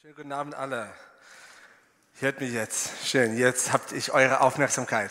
Schönen 0.00 0.14
guten 0.14 0.32
Abend 0.32 0.54
alle. 0.54 0.88
Hört 2.20 2.40
mich 2.40 2.52
jetzt. 2.52 2.90
Schön, 3.04 3.36
jetzt 3.36 3.72
habt 3.72 3.90
ich 3.90 4.12
eure 4.12 4.42
Aufmerksamkeit. 4.42 5.10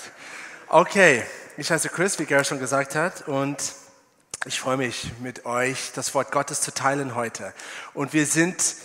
Okay, 0.69 1.25
ich 1.57 1.69
heiße 1.69 1.89
Chris, 1.89 2.17
wie 2.19 2.25
Gary 2.25 2.45
schon 2.45 2.59
gesagt 2.59 2.95
hat, 2.95 3.27
und 3.27 3.57
ich 4.45 4.61
freue 4.61 4.77
mich, 4.77 5.11
mit 5.19 5.45
euch 5.45 5.91
das 5.93 6.15
Wort 6.15 6.31
Gottes 6.31 6.61
zu 6.61 6.73
teilen 6.73 7.15
heute. 7.15 7.53
Und 7.93 8.13
wir 8.13 8.25
sind, 8.25 8.75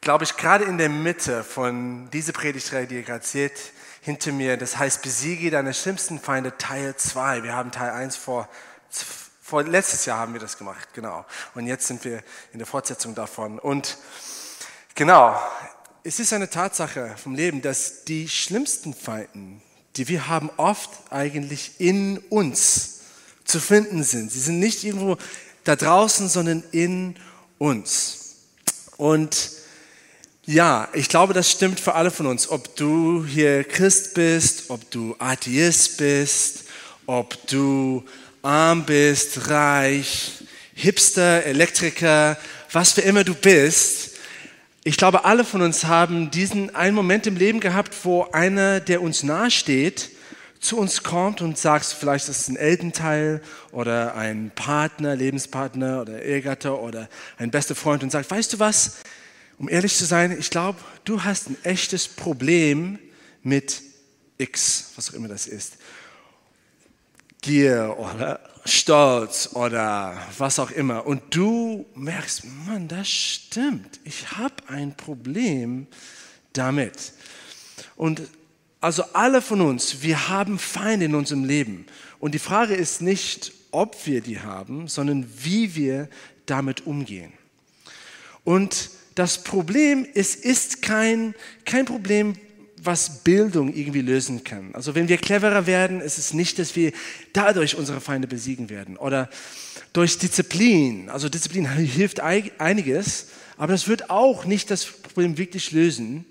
glaube 0.00 0.22
ich, 0.22 0.36
gerade 0.36 0.64
in 0.66 0.78
der 0.78 0.88
Mitte 0.88 1.42
von 1.42 2.08
dieser 2.10 2.32
Predigtreihe, 2.32 2.86
die 2.86 2.94
ihr 2.94 3.02
gerade 3.02 3.26
seht, 3.26 3.72
hinter 4.02 4.30
mir. 4.30 4.56
Das 4.56 4.78
heißt, 4.78 5.02
besiege 5.02 5.50
deine 5.50 5.74
schlimmsten 5.74 6.20
Feinde, 6.20 6.58
Teil 6.58 6.94
2. 6.94 7.42
Wir 7.42 7.56
haben 7.56 7.72
Teil 7.72 7.90
1 7.90 8.14
vor, 8.14 8.48
vor, 9.42 9.64
letztes 9.64 10.06
Jahr 10.06 10.20
haben 10.20 10.32
wir 10.32 10.40
das 10.40 10.58
gemacht, 10.58 10.90
genau. 10.94 11.26
Und 11.56 11.66
jetzt 11.66 11.88
sind 11.88 12.04
wir 12.04 12.22
in 12.52 12.60
der 12.60 12.68
Fortsetzung 12.68 13.16
davon. 13.16 13.58
Und 13.58 13.98
Genau. 15.00 15.34
Es 16.04 16.20
ist 16.20 16.34
eine 16.34 16.50
Tatsache 16.50 17.14
vom 17.16 17.34
Leben, 17.34 17.62
dass 17.62 18.04
die 18.04 18.28
schlimmsten 18.28 18.92
Feinden, 18.92 19.62
die 19.96 20.08
wir 20.08 20.28
haben, 20.28 20.50
oft 20.58 20.90
eigentlich 21.08 21.70
in 21.78 22.18
uns 22.28 23.00
zu 23.46 23.60
finden 23.60 24.02
sind. 24.04 24.30
Sie 24.30 24.40
sind 24.40 24.58
nicht 24.58 24.84
irgendwo 24.84 25.16
da 25.64 25.74
draußen, 25.74 26.28
sondern 26.28 26.62
in 26.72 27.14
uns. 27.56 28.42
Und 28.98 29.52
ja, 30.44 30.86
ich 30.92 31.08
glaube, 31.08 31.32
das 31.32 31.50
stimmt 31.50 31.80
für 31.80 31.94
alle 31.94 32.10
von 32.10 32.26
uns. 32.26 32.50
Ob 32.50 32.76
du 32.76 33.24
hier 33.24 33.64
Christ 33.64 34.12
bist, 34.12 34.68
ob 34.68 34.90
du 34.90 35.16
Atheist 35.18 35.96
bist, 35.96 36.64
ob 37.06 37.46
du 37.46 38.04
arm 38.42 38.84
bist, 38.84 39.48
reich, 39.48 40.44
Hipster, 40.74 41.42
Elektriker, 41.44 42.36
was 42.70 42.92
für 42.92 43.00
immer 43.00 43.24
du 43.24 43.34
bist, 43.34 44.09
ich 44.82 44.96
glaube, 44.96 45.24
alle 45.24 45.44
von 45.44 45.60
uns 45.60 45.84
haben 45.84 46.30
diesen 46.30 46.74
einen 46.74 46.94
Moment 46.94 47.26
im 47.26 47.36
Leben 47.36 47.60
gehabt, 47.60 47.94
wo 48.04 48.24
einer, 48.32 48.80
der 48.80 49.02
uns 49.02 49.22
nahesteht, 49.22 50.10
zu 50.58 50.78
uns 50.78 51.02
kommt 51.02 51.42
und 51.42 51.58
sagt, 51.58 51.84
vielleicht 51.84 52.28
ist 52.28 52.40
es 52.40 52.48
ein 52.48 52.56
Elternteil 52.56 53.42
oder 53.72 54.14
ein 54.14 54.50
Partner, 54.54 55.16
Lebenspartner 55.16 56.02
oder 56.02 56.22
Ehegatter 56.22 56.80
oder 56.80 57.08
ein 57.36 57.50
bester 57.50 57.74
Freund 57.74 58.02
und 58.02 58.10
sagt, 58.10 58.30
weißt 58.30 58.54
du 58.54 58.58
was, 58.58 58.98
um 59.58 59.68
ehrlich 59.68 59.94
zu 59.96 60.06
sein, 60.06 60.36
ich 60.38 60.50
glaube, 60.50 60.78
du 61.04 61.24
hast 61.24 61.50
ein 61.50 61.56
echtes 61.62 62.08
Problem 62.08 62.98
mit 63.42 63.82
X, 64.38 64.92
was 64.96 65.10
auch 65.10 65.14
immer 65.14 65.28
das 65.28 65.46
ist. 65.46 65.76
Gier 67.40 67.96
oder 67.98 68.40
Stolz 68.64 69.50
oder 69.54 70.16
was 70.36 70.58
auch 70.58 70.70
immer. 70.70 71.06
Und 71.06 71.34
du 71.34 71.86
merkst, 71.94 72.42
Mann, 72.66 72.88
das 72.88 73.08
stimmt. 73.08 74.00
Ich 74.04 74.32
habe 74.32 74.54
ein 74.68 74.96
Problem 74.96 75.86
damit. 76.52 77.12
Und 77.96 78.22
also 78.80 79.04
alle 79.12 79.42
von 79.42 79.60
uns, 79.60 80.02
wir 80.02 80.28
haben 80.28 80.58
Feinde 80.58 81.06
in 81.06 81.14
unserem 81.14 81.44
Leben. 81.44 81.86
Und 82.18 82.34
die 82.34 82.38
Frage 82.38 82.74
ist 82.74 83.02
nicht, 83.02 83.52
ob 83.70 84.06
wir 84.06 84.20
die 84.20 84.40
haben, 84.40 84.88
sondern 84.88 85.26
wie 85.42 85.74
wir 85.74 86.08
damit 86.46 86.86
umgehen. 86.86 87.32
Und 88.44 88.90
das 89.14 89.42
Problem 89.42 90.06
ist, 90.14 90.44
ist 90.44 90.82
kein, 90.82 91.34
kein 91.64 91.84
Problem, 91.84 92.36
was 92.82 93.22
Bildung 93.22 93.72
irgendwie 93.74 94.00
lösen 94.00 94.44
kann. 94.44 94.74
Also 94.74 94.94
wenn 94.94 95.08
wir 95.08 95.18
cleverer 95.18 95.66
werden, 95.66 96.00
ist 96.00 96.18
es 96.18 96.32
nicht, 96.32 96.58
dass 96.58 96.76
wir 96.76 96.92
dadurch 97.32 97.76
unsere 97.76 98.00
Feinde 98.00 98.26
besiegen 98.26 98.70
werden 98.70 98.96
oder 98.96 99.28
durch 99.92 100.18
Disziplin. 100.18 101.08
Also 101.08 101.28
Disziplin 101.28 101.68
hilft 101.68 102.20
einiges, 102.20 103.28
aber 103.56 103.72
das 103.72 103.88
wird 103.88 104.10
auch 104.10 104.44
nicht 104.44 104.70
das 104.70 104.84
Problem 104.84 105.36
wirklich 105.36 105.72
lösen. 105.72 106.24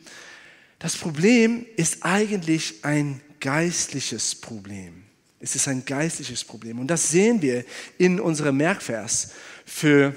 Das 0.79 0.95
Problem 0.95 1.65
ist 1.75 2.03
eigentlich 2.03 2.83
ein 2.83 3.21
geistliches 3.39 4.35
Problem. 4.35 5.03
Es 5.39 5.55
ist 5.55 5.67
ein 5.67 5.85
geistliches 5.85 6.43
Problem 6.43 6.79
und 6.79 6.87
das 6.87 7.09
sehen 7.09 7.41
wir 7.41 7.63
in 7.97 8.19
unserem 8.19 8.57
Merkvers 8.57 9.31
für 9.65 10.15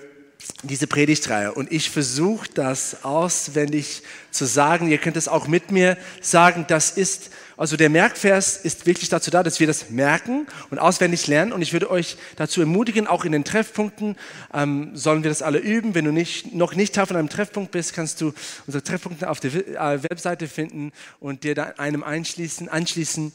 diese 0.63 0.87
Predigtreihe. 0.87 1.53
Und 1.53 1.73
ich 1.73 1.91
versuche 1.91 2.49
das 2.55 3.05
auswendig 3.05 4.03
zu 4.31 4.45
sagen. 4.45 4.89
Ihr 4.89 4.99
könnt 4.99 5.17
es 5.17 5.29
auch 5.29 5.49
mit 5.49 5.71
mir 5.71 5.97
sagen. 6.21 6.65
Das 6.69 6.91
ist 6.91 7.31
also 7.57 7.77
der 7.77 7.91
Merkvers 7.91 8.57
ist 8.57 8.87
wirklich 8.87 9.09
dazu 9.09 9.31
da, 9.31 9.43
dass 9.43 9.61
wir 9.61 9.67
das 9.67 9.91
merken 9.91 10.47
und 10.71 10.79
auswendig 10.79 11.27
lernen. 11.27 11.53
Und 11.53 11.63
ich 11.63 11.73
würde 11.73 11.91
euch 11.91 12.17
dazu 12.37 12.61
ermutigen, 12.61 13.07
auch 13.07 13.25
in 13.25 13.33
den 13.33 13.45
Treffpunkten 13.45 14.17
ähm, 14.55 14.97
sollen 14.97 15.23
wir 15.23 15.31
das 15.31 15.43
alle 15.43 15.59
üben. 15.59 15.95
Wenn 15.95 16.05
du 16.05 16.13
nicht, 16.13 16.55
noch 16.55 16.75
nicht 16.75 16.95
Teil 16.95 17.07
von 17.07 17.17
einem 17.17 17.29
Treffpunkt 17.29 17.71
bist, 17.73 17.93
kannst 17.95 18.21
du 18.21 18.33
unsere 18.67 18.83
Treffpunkte 18.83 19.29
auf 19.29 19.41
der 19.41 19.53
äh, 19.55 20.03
Webseite 20.03 20.49
finden 20.49 20.93
und 21.21 21.45
dir 21.45 21.55
da 21.55 21.75
einem 21.77 22.03
einschließen, 22.03 22.69
anschließen. 22.69 23.33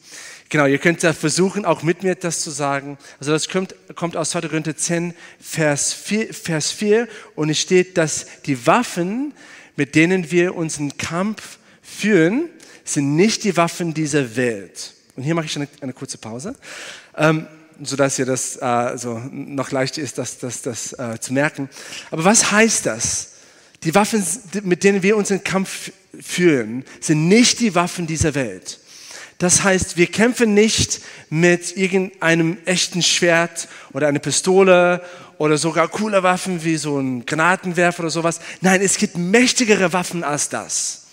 Genau, 0.50 0.66
ihr 0.66 0.80
könnt 0.80 1.04
da 1.04 1.14
versuchen, 1.14 1.66
auch 1.66 1.84
mit 1.84 2.04
mir 2.04 2.16
das 2.16 2.42
zu 2.42 2.50
sagen. 2.52 2.98
Also 3.20 3.32
das 3.32 3.50
kommt, 3.50 3.76
kommt 3.96 4.18
aus 4.18 4.32
2. 4.32 4.42
Korinther 4.42 4.76
10, 4.76 5.14
Vers 5.40 5.94
4, 5.94 6.34
Vers 6.34 6.72
4 6.72 7.08
und 7.36 7.50
es 7.50 7.60
steht, 7.60 7.98
dass 7.98 8.26
die 8.46 8.66
Waffen, 8.66 9.34
mit 9.76 9.94
denen 9.94 10.32
wir 10.32 10.56
unseren 10.56 10.98
Kampf 10.98 11.60
führen, 11.82 12.50
sind 12.90 13.16
nicht 13.16 13.44
die 13.44 13.58
Waffen 13.58 13.94
dieser 13.94 14.36
Welt. 14.36 14.94
Und 15.16 15.24
hier 15.24 15.36
mache 15.36 15.46
ich 15.46 15.56
eine, 15.56 15.68
eine 15.82 15.94
kurze 15.94 16.18
Pause, 16.18 16.56
ähm, 17.16 17.48
sodass 17.82 18.18
ihr 18.20 18.26
das 18.26 18.56
äh, 18.58 18.98
so 18.98 19.20
noch 19.32 19.72
leicht 19.72 19.98
ist, 19.98 20.18
das, 20.18 20.38
das, 20.40 20.62
das 20.62 20.94
äh, 20.94 21.20
zu 21.20 21.34
merken. 21.34 21.70
Aber 22.12 22.24
was 22.24 22.52
heißt 22.52 22.86
das? 22.86 23.34
Die 23.84 23.94
Waffen, 23.94 24.26
mit 24.64 24.84
denen 24.84 25.04
wir 25.04 25.18
unseren 25.18 25.44
Kampf 25.44 25.92
führen, 26.20 26.84
sind 27.00 27.28
nicht 27.28 27.60
die 27.60 27.76
Waffen 27.76 28.08
dieser 28.08 28.34
Welt. 28.34 28.80
Das 29.38 29.64
heißt, 29.64 29.98
wir 29.98 30.08
kämpfen 30.08 30.56
nicht 30.56 31.02
mit 31.30 31.78
irgendeinem 31.78 32.58
echten 32.66 33.04
Schwert 33.04 33.68
oder 33.94 34.08
einer 34.08 34.20
Pistole 34.20 35.04
oder 35.38 35.58
sogar 35.58 35.88
coole 35.90 36.24
Waffen 36.24 36.64
wie 36.64 36.78
so 36.78 37.00
ein 37.00 37.26
Granatenwerfer 37.26 38.02
oder 38.02 38.10
sowas. 38.10 38.40
Nein, 38.62 38.82
es 38.82 38.98
gibt 38.98 39.16
mächtigere 39.16 39.94
Waffen 39.94 40.24
als 40.24 40.50
das. 40.50 41.07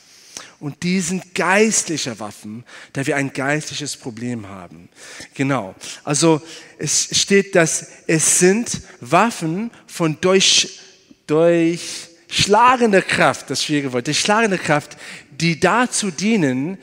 Und 0.61 0.83
die 0.83 1.01
sind 1.01 1.35
geistliche 1.35 2.19
Waffen, 2.21 2.65
da 2.93 3.07
wir 3.07 3.17
ein 3.17 3.33
geistliches 3.33 3.97
Problem 3.97 4.49
haben. 4.49 4.89
Genau. 5.35 5.75
Also 6.05 6.41
es 6.79 7.09
steht, 7.13 7.55
dass 7.55 7.87
es 8.07 8.39
sind 8.39 8.81
Waffen 9.01 9.71
von 9.87 10.19
durch, 10.21 10.81
durchschlagender 11.27 13.03
Kraft, 13.03 13.51
das 13.51 13.63
schwierige 13.63 13.93
Wort, 13.93 14.07
durchschlagende 14.07 14.59
Kraft, 14.59 14.97
die 15.31 15.59
dazu 15.59 16.11
dienen, 16.11 16.79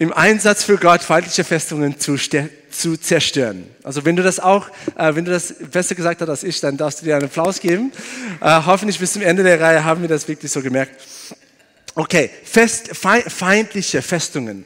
im 0.00 0.14
Einsatz 0.14 0.64
für 0.64 0.78
Gott 0.78 1.02
feindliche 1.02 1.44
Festungen 1.44 2.00
zu, 2.00 2.16
zu 2.16 2.96
zerstören. 2.96 3.66
Also 3.82 4.06
wenn 4.06 4.16
du 4.16 4.22
das 4.22 4.40
auch, 4.40 4.70
äh, 4.96 5.14
wenn 5.14 5.26
du 5.26 5.30
das 5.30 5.54
besser 5.70 5.94
gesagt 5.94 6.22
hast 6.22 6.28
als 6.30 6.42
ich, 6.42 6.58
dann 6.58 6.78
darfst 6.78 7.02
du 7.02 7.04
dir 7.04 7.16
einen 7.16 7.26
Applaus 7.26 7.60
geben. 7.60 7.92
Äh, 8.40 8.62
hoffentlich 8.64 8.98
bis 8.98 9.12
zum 9.12 9.20
Ende 9.20 9.42
der 9.42 9.60
Reihe 9.60 9.84
haben 9.84 10.00
wir 10.00 10.08
das 10.08 10.26
wirklich 10.26 10.50
so 10.50 10.62
gemerkt. 10.62 10.98
Okay, 12.00 12.30
fest, 12.44 12.96
feindliche 12.96 14.00
Festungen. 14.00 14.64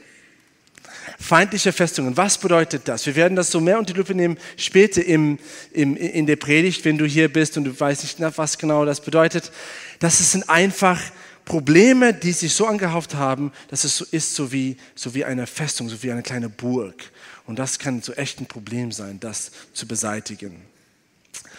Feindliche 1.19 1.73
Festungen, 1.73 2.15
was 2.15 2.37
bedeutet 2.37 2.87
das? 2.87 3.05
Wir 3.05 3.17
werden 3.17 3.35
das 3.35 3.51
so 3.51 3.59
mehr 3.59 3.77
unter 3.77 3.91
die 3.91 3.99
Lupe 3.99 4.15
nehmen 4.15 4.37
später 4.55 5.03
im, 5.03 5.37
im, 5.73 5.97
in 5.97 6.27
der 6.27 6.37
Predigt, 6.37 6.85
wenn 6.85 6.97
du 6.97 7.05
hier 7.05 7.27
bist 7.27 7.57
und 7.57 7.65
du 7.65 7.77
weißt 7.77 8.03
nicht, 8.03 8.37
was 8.37 8.57
genau 8.57 8.85
das 8.85 9.01
bedeutet. 9.01 9.51
Das 9.99 10.31
sind 10.31 10.49
einfach 10.49 11.01
Probleme, 11.43 12.13
die 12.13 12.31
sich 12.31 12.53
so 12.53 12.67
angehauft 12.67 13.15
haben, 13.15 13.51
dass 13.67 13.83
es 13.83 13.97
so 13.97 14.05
ist, 14.11 14.33
so 14.33 14.53
wie, 14.53 14.77
so 14.95 15.13
wie 15.13 15.25
eine 15.25 15.45
Festung, 15.45 15.89
so 15.89 16.01
wie 16.03 16.13
eine 16.13 16.23
kleine 16.23 16.47
Burg. 16.47 17.11
Und 17.47 17.59
das 17.59 17.79
kann 17.79 18.01
so 18.01 18.13
echt 18.13 18.39
ein 18.39 18.45
Problem 18.45 18.93
sein, 18.93 19.19
das 19.19 19.51
zu 19.73 19.85
beseitigen. 19.85 20.61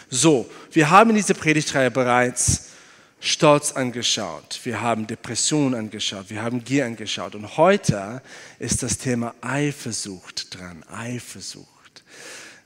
So, 0.08 0.48
wir 0.72 0.88
haben 0.88 1.10
in 1.10 1.16
dieser 1.16 1.34
Predigtreihe 1.34 1.90
bereits 1.90 2.75
Stolz 3.20 3.72
angeschaut, 3.72 4.60
wir 4.64 4.80
haben 4.80 5.06
Depression 5.06 5.74
angeschaut, 5.74 6.26
wir 6.28 6.42
haben 6.42 6.64
Gier 6.64 6.86
angeschaut. 6.86 7.34
Und 7.34 7.56
heute 7.56 8.22
ist 8.58 8.82
das 8.82 8.98
Thema 8.98 9.34
Eifersucht 9.40 10.54
dran. 10.54 10.84
Eifersucht. 10.90 11.66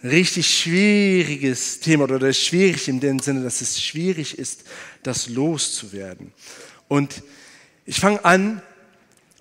Richtig 0.03 0.49
schwieriges 0.49 1.81
Thema 1.81 2.05
oder 2.05 2.33
schwierig 2.33 2.89
in 2.89 3.01
dem 3.01 3.21
Sinne, 3.21 3.43
dass 3.43 3.61
es 3.61 3.83
schwierig 3.83 4.39
ist, 4.39 4.65
das 5.03 5.29
loszuwerden. 5.29 6.33
Und 6.89 7.23
ich 7.87 8.01
fange 8.01 8.25
an, 8.25 8.63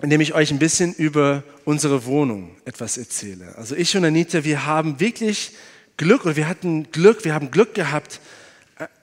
indem 0.01 0.21
ich 0.21 0.33
euch 0.33 0.51
ein 0.51 0.59
bisschen 0.59 0.93
über 0.93 1.43
unsere 1.65 2.05
Wohnung 2.05 2.55
etwas 2.65 2.97
erzähle. 2.97 3.55
Also 3.57 3.75
ich 3.75 3.95
und 3.97 4.05
Anita, 4.05 4.43
wir 4.43 4.65
haben 4.65 4.99
wirklich 4.99 5.51
Glück 5.97 6.25
oder 6.25 6.35
wir 6.35 6.47
hatten 6.47 6.91
Glück, 6.91 7.25
wir 7.25 7.33
haben 7.33 7.51
Glück 7.51 7.73
gehabt, 7.73 8.21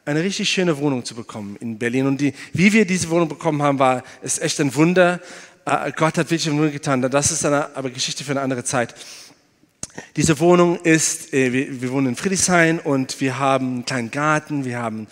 eine 0.06 0.22
richtig 0.22 0.48
schöne 0.48 0.78
Wohnung 0.78 1.04
zu 1.04 1.14
bekommen 1.14 1.56
in 1.56 1.78
Berlin. 1.78 2.06
Und 2.06 2.20
die, 2.20 2.32
wie 2.52 2.72
wir 2.72 2.86
diese 2.86 3.10
Wohnung 3.10 3.28
bekommen 3.28 3.60
haben, 3.60 3.78
war 3.78 4.04
ist 4.22 4.40
echt 4.40 4.60
ein 4.60 4.74
Wunder. 4.74 5.20
Äh, 5.64 5.92
Gott 5.92 6.16
hat 6.16 6.30
wirklich 6.30 6.46
ein 6.46 6.56
Wunder 6.56 6.70
getan. 6.70 7.02
Das 7.02 7.30
ist 7.30 7.44
eine 7.44 7.74
aber 7.76 7.90
Geschichte 7.90 8.22
für 8.24 8.30
eine 8.30 8.40
andere 8.40 8.64
Zeit. 8.64 8.94
Diese 10.14 10.38
Wohnung 10.38 10.78
ist, 10.80 11.34
äh, 11.34 11.52
wir, 11.52 11.82
wir 11.82 11.90
wohnen 11.90 12.08
in 12.08 12.16
Friedrichshain 12.16 12.78
und 12.78 13.20
wir 13.20 13.38
haben 13.38 13.66
einen 13.66 13.84
kleinen 13.84 14.10
Garten, 14.10 14.64
wir 14.64 14.78
haben 14.78 15.02
ein 15.02 15.08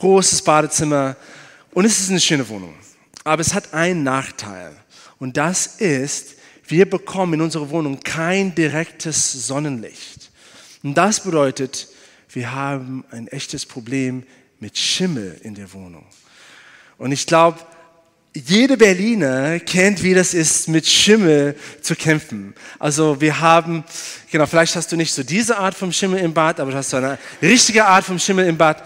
großes 0.00 0.42
Badezimmer 0.42 1.16
und 1.72 1.84
es 1.84 2.00
ist 2.00 2.10
eine 2.10 2.20
schöne 2.20 2.48
Wohnung. 2.48 2.74
Aber 3.24 3.40
es 3.40 3.54
hat 3.54 3.72
einen 3.72 4.02
Nachteil. 4.02 4.72
Und 5.20 5.36
das 5.36 5.66
ist, 5.76 6.34
wir 6.66 6.90
bekommen 6.90 7.34
in 7.34 7.42
unserer 7.42 7.70
Wohnung 7.70 8.00
kein 8.00 8.56
direktes 8.56 9.46
Sonnenlicht. 9.46 10.32
Und 10.82 10.94
das 10.94 11.20
bedeutet, 11.20 11.86
wir 12.32 12.52
haben 12.52 13.04
ein 13.10 13.28
echtes 13.28 13.66
Problem 13.66 14.24
mit 14.60 14.78
Schimmel 14.78 15.38
in 15.42 15.54
der 15.54 15.72
Wohnung. 15.72 16.06
Und 16.98 17.12
ich 17.12 17.26
glaube, 17.26 17.58
jede 18.34 18.76
Berliner 18.76 19.60
kennt, 19.60 20.02
wie 20.02 20.14
das 20.14 20.32
ist, 20.32 20.68
mit 20.68 20.86
Schimmel 20.86 21.54
zu 21.82 21.94
kämpfen. 21.94 22.54
Also 22.78 23.20
wir 23.20 23.40
haben, 23.40 23.84
genau, 24.30 24.46
vielleicht 24.46 24.74
hast 24.76 24.90
du 24.90 24.96
nicht 24.96 25.12
so 25.12 25.22
diese 25.22 25.58
Art 25.58 25.74
vom 25.74 25.92
Schimmel 25.92 26.20
im 26.20 26.32
Bad, 26.32 26.58
aber 26.58 26.70
du 26.70 26.76
hast 26.76 26.90
so 26.90 26.96
eine 26.96 27.18
richtige 27.42 27.84
Art 27.84 28.04
vom 28.04 28.18
Schimmel 28.18 28.46
im 28.46 28.56
Bad. 28.56 28.82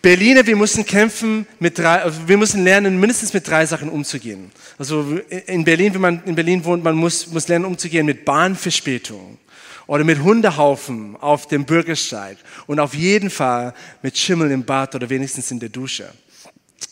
Berliner, 0.00 0.46
wir 0.46 0.56
müssen 0.56 0.86
kämpfen 0.86 1.46
mit 1.58 1.78
drei, 1.78 2.02
also 2.02 2.26
wir 2.26 2.38
müssen 2.38 2.64
lernen, 2.64 2.98
mindestens 2.98 3.34
mit 3.34 3.46
drei 3.46 3.66
Sachen 3.66 3.90
umzugehen. 3.90 4.52
Also 4.78 5.18
in 5.46 5.64
Berlin, 5.64 5.92
wenn 5.92 6.00
man 6.00 6.24
in 6.24 6.34
Berlin 6.34 6.64
wohnt, 6.64 6.84
man 6.84 6.94
muss, 6.94 7.26
muss 7.26 7.48
lernen 7.48 7.66
umzugehen 7.66 8.06
mit 8.06 8.24
Bahnverspätung 8.24 9.38
oder 9.88 10.04
mit 10.04 10.22
Hundehaufen 10.22 11.16
auf 11.16 11.48
dem 11.48 11.64
Bürgersteig 11.64 12.38
und 12.68 12.78
auf 12.78 12.94
jeden 12.94 13.30
Fall 13.30 13.74
mit 14.02 14.16
Schimmel 14.16 14.52
im 14.52 14.64
Bad 14.64 14.94
oder 14.94 15.10
wenigstens 15.10 15.50
in 15.50 15.58
der 15.58 15.70
Dusche. 15.70 16.08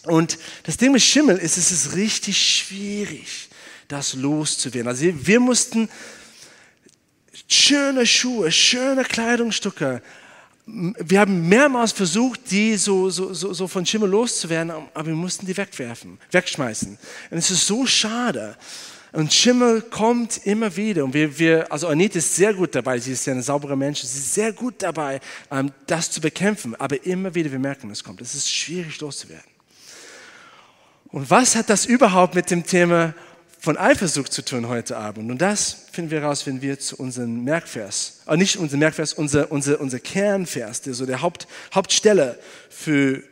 Und 0.03 0.37
das 0.65 0.77
Ding 0.77 0.91
mit 0.91 1.03
Schimmel 1.03 1.37
ist, 1.37 1.57
es 1.57 1.71
ist 1.71 1.95
richtig 1.95 2.37
schwierig, 2.37 3.49
das 3.87 4.15
loszuwerden. 4.15 4.89
Also 4.89 5.05
wir 5.05 5.39
mussten 5.39 5.89
schöne 7.47 8.05
Schuhe, 8.05 8.51
schöne 8.51 9.05
Kleidungsstücke 9.05 10.03
wir 10.67 11.21
haben 11.21 11.49
mehrmals 11.49 11.93
versucht, 11.93 12.51
die 12.51 12.77
so, 12.77 13.09
so, 13.09 13.33
so, 13.33 13.53
so 13.53 13.69
von 13.69 13.87
Schimmel 13.87 14.11
loszuwerden, 14.11 14.73
aber 14.73 15.07
wir 15.07 15.15
mussten 15.15 15.47
die 15.47 15.57
wegwerfen, 15.57 16.19
wegschmeißen. 16.33 16.99
Und 17.31 17.39
es 17.39 17.51
ist 17.53 17.67
so 17.69 17.87
schade. 17.87 18.57
Und 19.17 19.33
Schimmel 19.33 19.81
kommt 19.81 20.47
immer 20.47 20.77
wieder. 20.77 21.03
Und 21.03 21.15
wir, 21.15 21.39
wir, 21.39 21.73
also 21.73 21.89
Anita 21.89 22.19
ist 22.19 22.37
sehr 22.37 22.53
gut 22.53 22.75
dabei, 22.75 22.99
sie 22.99 23.13
ist 23.13 23.25
ja 23.25 23.33
eine 23.33 23.43
saubere 23.43 23.75
Mensch, 23.75 24.01
sie 24.01 24.19
ist 24.19 24.35
sehr 24.35 24.53
gut 24.53 24.83
dabei, 24.83 25.21
ähm, 25.51 25.73
das 25.87 26.11
zu 26.11 26.21
bekämpfen. 26.21 26.79
Aber 26.79 27.03
immer 27.07 27.35
wieder, 27.35 27.51
wir 27.51 27.59
merken, 27.59 27.91
es 27.91 28.05
kommt. 28.05 28.21
Es 28.21 28.35
ist 28.35 28.53
schwierig 28.53 29.01
loszuwerden. 29.01 29.51
Und 31.07 31.31
was 31.31 31.57
hat 31.57 31.71
das 31.71 31.87
überhaupt 31.87 32.35
mit 32.35 32.51
dem 32.51 32.67
Thema 32.67 33.15
von 33.59 33.79
Eifersucht 33.79 34.35
zu 34.35 34.45
tun 34.45 34.69
heute 34.69 34.99
Abend. 34.99 35.31
Und 35.31 35.39
das 35.39 35.87
finden 35.93 36.11
wir 36.11 36.23
raus, 36.23 36.47
wenn 36.47 36.61
wir 36.61 36.79
zu 36.79 36.97
unserem 36.97 37.43
Merkvers, 37.43 38.21
äh 38.27 38.37
nicht 38.37 38.59
unser 38.59 38.77
Merkvers, 38.77 39.15
unser, 39.15 39.51
unser, 39.51 39.81
unser 39.81 39.99
Kernvers, 39.99 40.83
der 40.83 40.93
so 40.93 41.07
der 41.07 41.23
Haupt, 41.23 41.49
Hauptstelle 41.75 42.39
für, 42.69 43.23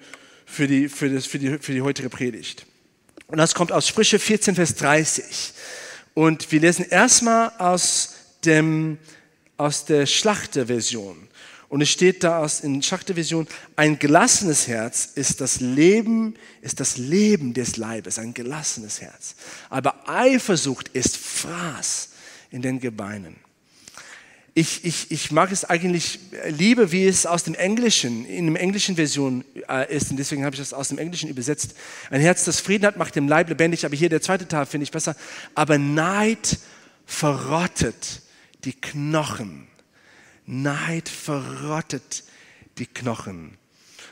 für, 0.47 0.67
die, 0.67 0.89
für, 0.89 1.11
das, 1.11 1.27
für, 1.27 1.39
die, 1.39 1.59
für 1.59 1.73
die 1.73 1.83
heutige 1.83 2.09
Predigt. 2.09 2.65
Und 3.35 3.39
das 3.39 3.53
kommt 3.53 3.73
aus 3.73 3.89
Sprüche 3.89 4.21
14, 4.21 4.55
Vers 4.55 4.77
30. 4.77 5.53
Und 6.15 6.53
wir 6.53 6.61
lesen 6.61 6.85
erstmal 6.89 7.51
aus, 7.59 8.15
dem, 8.45 8.97
aus 9.57 9.85
der 9.87 10.07
Schlachterversion. 10.07 11.27
Und 11.69 11.81
es 11.81 11.91
steht 11.91 12.23
da 12.23 12.39
aus 12.39 12.61
in 12.61 12.81
Schachtervision, 12.81 13.49
ein 13.75 13.99
gelassenes 13.99 14.69
Herz 14.69 15.09
ist 15.17 15.41
das 15.41 15.59
Leben, 15.59 16.37
ist 16.63 16.79
das 16.79 16.97
Leben 16.97 17.55
des 17.55 17.77
Leibes, 17.77 18.21
ein 18.21 18.35
gelassenes 18.35 19.01
Herz. 19.01 19.35
Aber 19.69 20.09
Eifersucht 20.09 20.91
ist 20.91 21.17
Fraß 21.17 22.11
in 22.53 22.63
den 22.63 22.79
Gebeinen. 22.79 23.35
Ich, 24.57 24.85
ich, 24.85 25.11
ich 25.11 25.33
mag 25.33 25.51
es 25.51 25.65
eigentlich 25.65 26.21
lieber, 26.49 26.93
wie 26.93 27.07
es 27.07 27.27
aus 27.27 27.43
dem 27.43 27.57
Englischen, 27.57 28.25
in 28.25 28.55
der 28.55 28.63
englischen 28.63 28.95
Version 28.95 29.45
äh, 29.69 29.93
ist. 29.93 30.13
Und 30.13 30.17
deswegen 30.17 30.45
habe 30.45 30.55
ich 30.55 30.61
das 30.61 30.73
aus 30.73 30.91
dem 30.91 30.99
Englischen 30.99 31.29
übersetzt. 31.29 31.75
Ein 32.09 32.21
Herz, 32.21 32.45
das 32.45 32.61
Frieden 32.61 32.87
hat, 32.87 32.97
macht 32.97 33.17
den 33.17 33.27
Leib 33.27 33.49
lebendig. 33.49 33.85
Aber 33.85 33.97
hier 33.97 34.09
der 34.09 34.23
zweite 34.23 34.47
Teil 34.47 34.67
finde 34.67 34.85
ich 34.85 34.93
besser. 34.93 35.17
Aber 35.57 35.77
Neid 35.77 36.59
verrottet 37.05 38.23
die 38.65 38.75
Knochen. 38.75 39.67
Neid 40.47 41.09
verrottet 41.09 42.23
die 42.79 42.87
Knochen. 42.87 43.59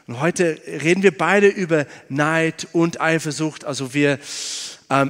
Und 0.09 0.21
heute 0.21 0.61
reden 0.67 1.05
wir 1.05 1.17
beide 1.17 1.47
über 1.47 1.87
Neid 2.09 2.67
und 2.73 3.00
Eifersucht. 3.00 3.65
Also 3.65 3.94
wir 3.94 4.19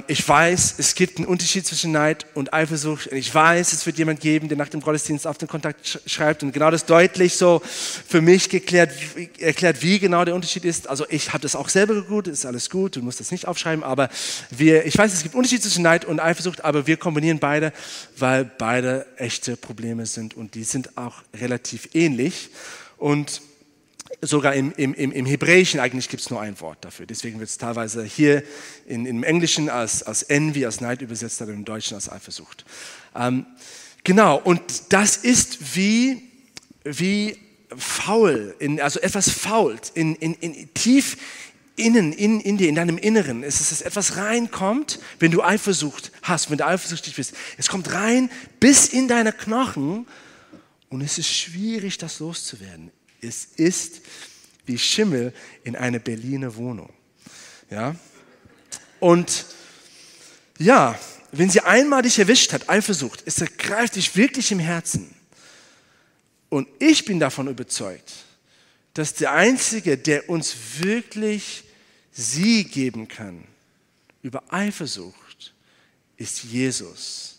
ich 0.07 0.27
weiß, 0.27 0.75
es 0.77 0.95
gibt 0.95 1.17
einen 1.17 1.27
Unterschied 1.27 1.65
zwischen 1.65 1.91
Neid 1.91 2.25
und 2.35 2.53
Eifersucht. 2.53 3.07
Ich 3.11 3.33
weiß, 3.33 3.73
es 3.73 3.85
wird 3.85 3.97
jemand 3.97 4.21
geben, 4.21 4.47
der 4.47 4.57
nach 4.57 4.69
dem 4.69 4.81
Gottesdienst 4.81 5.27
auf 5.27 5.37
den 5.37 5.47
Kontakt 5.47 5.99
schreibt 6.05 6.43
und 6.43 6.53
genau 6.53 6.71
das 6.71 6.85
deutlich 6.85 7.35
so 7.35 7.61
für 7.63 8.21
mich 8.21 8.49
geklärt, 8.49 8.91
erklärt, 9.39 9.81
wie 9.81 9.99
genau 9.99 10.23
der 10.23 10.35
Unterschied 10.35 10.63
ist. 10.63 10.87
Also 10.87 11.05
ich 11.09 11.33
habe 11.33 11.41
das 11.41 11.55
auch 11.55 11.69
selber 11.69 12.01
gut, 12.03 12.27
ist 12.27 12.45
alles 12.45 12.69
gut, 12.69 12.95
du 12.95 13.01
musst 13.01 13.19
das 13.19 13.31
nicht 13.31 13.47
aufschreiben, 13.47 13.83
aber 13.83 14.09
wir, 14.51 14.85
ich 14.85 14.97
weiß, 14.97 15.11
es 15.11 15.23
gibt 15.23 15.35
Unterschied 15.35 15.63
zwischen 15.63 15.83
Neid 15.83 16.05
und 16.05 16.19
Eifersucht, 16.19 16.63
aber 16.63 16.87
wir 16.87 16.97
kombinieren 16.97 17.39
beide, 17.39 17.73
weil 18.17 18.45
beide 18.45 19.05
echte 19.17 19.57
Probleme 19.57 20.05
sind 20.05 20.37
und 20.37 20.55
die 20.55 20.63
sind 20.63 20.97
auch 20.97 21.23
relativ 21.33 21.89
ähnlich. 21.93 22.51
Und 22.97 23.41
sogar 24.21 24.53
im, 24.53 24.71
im, 24.73 24.93
im 24.93 25.25
Hebräischen 25.25 25.79
eigentlich 25.79 26.09
gibt 26.09 26.21
es 26.21 26.29
nur 26.29 26.41
ein 26.41 26.59
Wort 26.59 26.83
dafür. 26.85 27.05
Deswegen 27.05 27.39
wird 27.39 27.49
es 27.49 27.57
teilweise 27.57 28.03
hier 28.03 28.43
in, 28.85 29.05
im 29.05 29.23
Englischen 29.23 29.69
als, 29.69 30.03
als 30.03 30.23
Envy, 30.23 30.65
als 30.65 30.81
Neid 30.81 31.01
übersetzt, 31.01 31.41
aber 31.41 31.51
im 31.51 31.65
Deutschen 31.65 31.95
als 31.95 32.09
Eifersucht. 32.09 32.65
Ähm, 33.15 33.45
genau, 34.03 34.39
und 34.39 34.61
das 34.93 35.17
ist 35.17 35.75
wie, 35.75 36.29
wie 36.83 37.37
faul, 37.75 38.55
in, 38.59 38.79
also 38.81 38.99
etwas 38.99 39.29
fault, 39.29 39.91
in, 39.93 40.15
in, 40.15 40.33
in, 40.35 40.73
tief 40.73 41.17
innen, 41.75 42.13
in, 42.13 42.39
in 42.39 42.57
dir, 42.57 42.69
in 42.69 42.75
deinem 42.75 42.97
Inneren. 42.97 43.43
Es 43.43 43.59
ist, 43.59 43.71
dass 43.71 43.81
etwas 43.81 44.17
reinkommt, 44.17 44.99
wenn 45.19 45.31
du 45.31 45.41
Eifersucht 45.41 46.11
hast, 46.21 46.51
wenn 46.51 46.57
du 46.57 46.65
eifersüchtig 46.65 47.15
bist. 47.15 47.33
Es 47.57 47.67
kommt 47.67 47.91
rein 47.93 48.29
bis 48.59 48.87
in 48.87 49.07
deine 49.07 49.33
Knochen 49.33 50.05
und 50.89 51.01
es 51.01 51.17
ist 51.17 51.33
schwierig, 51.33 51.97
das 51.97 52.19
loszuwerden. 52.19 52.91
Es 53.23 53.45
ist 53.55 54.01
wie 54.65 54.77
Schimmel 54.77 55.33
in 55.63 55.75
einer 55.75 55.99
Berliner 55.99 56.55
Wohnung. 56.55 56.91
Ja? 57.69 57.95
Und 58.99 59.45
ja, 60.57 60.97
wenn 61.31 61.49
sie 61.49 61.61
einmal 61.61 62.03
dich 62.03 62.19
erwischt 62.19 62.53
hat, 62.53 62.69
Eifersucht, 62.69 63.23
es 63.25 63.41
ergreift 63.41 63.95
dich 63.95 64.15
wirklich 64.15 64.51
im 64.51 64.59
Herzen. 64.59 65.13
Und 66.49 66.67
ich 66.79 67.05
bin 67.05 67.19
davon 67.19 67.47
überzeugt, 67.47 68.13
dass 68.93 69.15
der 69.15 69.31
Einzige, 69.31 69.97
der 69.97 70.29
uns 70.29 70.55
wirklich 70.79 71.63
sie 72.11 72.63
geben 72.63 73.07
kann 73.07 73.43
über 74.21 74.43
Eifersucht, 74.53 75.53
ist 76.15 76.43
Jesus 76.43 77.32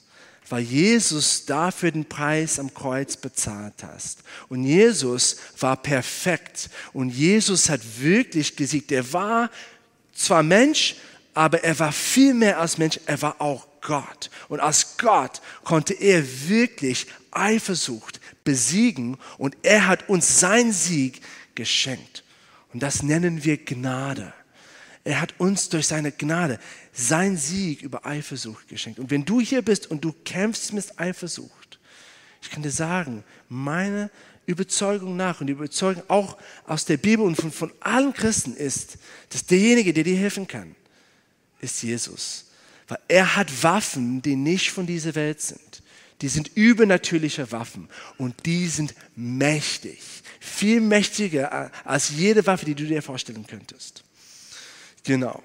weil 0.49 0.63
Jesus 0.63 1.47
dafür 1.47 1.91
den 1.91 2.05
Preis 2.05 2.59
am 2.59 2.73
Kreuz 2.73 3.17
bezahlt 3.17 3.83
hast. 3.83 4.21
Und 4.49 4.65
Jesus 4.65 5.37
war 5.59 5.77
perfekt 5.77 6.71
und 6.93 7.11
Jesus 7.11 7.69
hat 7.69 7.81
wirklich 7.99 8.55
gesiegt. 8.57 8.93
Er 8.93 9.13
war 9.13 9.51
zwar 10.15 10.43
Mensch, 10.43 10.97
aber 11.33 11.65
er 11.65 11.79
war 11.79 11.93
viel 11.93 12.35
mehr 12.35 12.61
als 12.61 12.79
Mensch, 12.79 13.01
er 13.07 13.21
war 13.23 13.41
auch 13.41 13.67
Gott. 13.81 14.31
Und 14.49 14.61
als 14.61 14.97
Gott 14.97 15.41
konnte 15.63 15.95
er 15.95 16.23
wirklich 16.49 17.07
Eifersucht 17.31 18.21
besiegen 18.45 19.17
und 19.39 19.57
er 19.63 19.87
hat 19.87 20.09
uns 20.09 20.41
seinen 20.41 20.73
Sieg 20.73 21.21
geschenkt. 21.55 22.23
Und 22.73 22.83
das 22.83 23.03
nennen 23.03 23.45
wir 23.45 23.57
Gnade. 23.57 24.33
Er 25.05 25.21
hat 25.21 25.35
uns 25.39 25.69
durch 25.69 25.87
seine 25.87 26.13
Gnade 26.13 26.59
sein 26.93 27.37
Sieg 27.37 27.83
über 27.83 28.07
Eifersucht 28.07 28.69
geschenkt. 28.69 28.99
Und 28.99 29.11
wenn 29.11 29.27
du 29.27 29.41
hier 29.41 29.61
bist 29.61 29.91
und 29.91 30.03
du 30.03 30.15
kämpfst 30.25 30.73
mit 30.73 30.99
Eifersucht, 30.99 31.79
ich 32.41 32.51
kann 32.51 32.63
dir 32.63 32.71
sagen, 32.71 33.23
meine 33.49 34.11
Überzeugung 34.47 35.17
nach 35.17 35.41
und 35.41 35.47
die 35.47 35.53
Überzeugung 35.53 36.03
auch 36.09 36.39
aus 36.67 36.87
der 36.87 36.97
Bibel 36.97 37.25
und 37.25 37.37
von, 37.37 37.53
von 37.53 37.73
allen 37.81 38.13
Christen 38.15 38.55
ist, 38.55 38.97
dass 39.29 39.45
derjenige, 39.45 39.93
der 39.93 40.05
dir 40.05 40.17
helfen 40.17 40.47
kann, 40.47 40.75
ist 41.61 41.83
Jesus. 41.83 42.47
Weil 42.89 42.99
er 43.09 43.37
hat 43.37 43.63
Waffen, 43.63 44.23
die 44.23 44.37
nicht 44.37 44.71
von 44.71 44.87
dieser 44.87 45.15
Welt 45.15 45.41
sind. 45.41 45.83
Die 46.21 46.29
sind 46.29 46.51
übernatürliche 46.55 47.51
Waffen 47.53 47.89
und 48.19 48.47
die 48.47 48.69
sind 48.69 48.95
mächtig. 49.17 50.01
Viel 50.41 50.81
mächtiger 50.81 51.71
als 51.85 52.11
jede 52.11 52.47
Waffe, 52.47 52.67
die 52.67 52.75
du 52.75 52.85
dir 52.85 53.03
vorstellen 53.03 53.47
könntest. 53.47 54.05
Genau. 55.05 55.43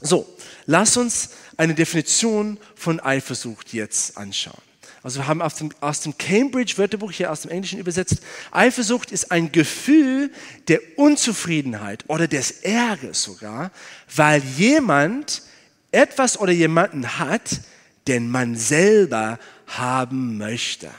So, 0.00 0.28
lass 0.66 0.96
uns 0.96 1.30
eine 1.56 1.74
Definition 1.74 2.58
von 2.74 3.00
Eifersucht 3.00 3.72
jetzt 3.72 4.16
anschauen. 4.16 4.60
Also 5.02 5.20
wir 5.20 5.26
haben 5.26 5.42
aus 5.42 5.56
dem, 5.56 5.70
aus 5.80 6.00
dem 6.00 6.16
Cambridge 6.16 6.74
Wörterbuch 6.76 7.10
hier 7.10 7.32
aus 7.32 7.42
dem 7.42 7.50
Englischen 7.50 7.78
übersetzt, 7.78 8.18
Eifersucht 8.52 9.10
ist 9.10 9.32
ein 9.32 9.50
Gefühl 9.50 10.30
der 10.68 10.80
Unzufriedenheit 10.96 12.04
oder 12.08 12.28
des 12.28 12.62
Ärgers 12.62 13.22
sogar, 13.22 13.72
weil 14.14 14.42
jemand 14.56 15.42
etwas 15.90 16.38
oder 16.38 16.52
jemanden 16.52 17.18
hat, 17.18 17.60
den 18.06 18.28
man 18.30 18.56
selber 18.56 19.38
haben 19.66 20.38
möchte. 20.38 20.90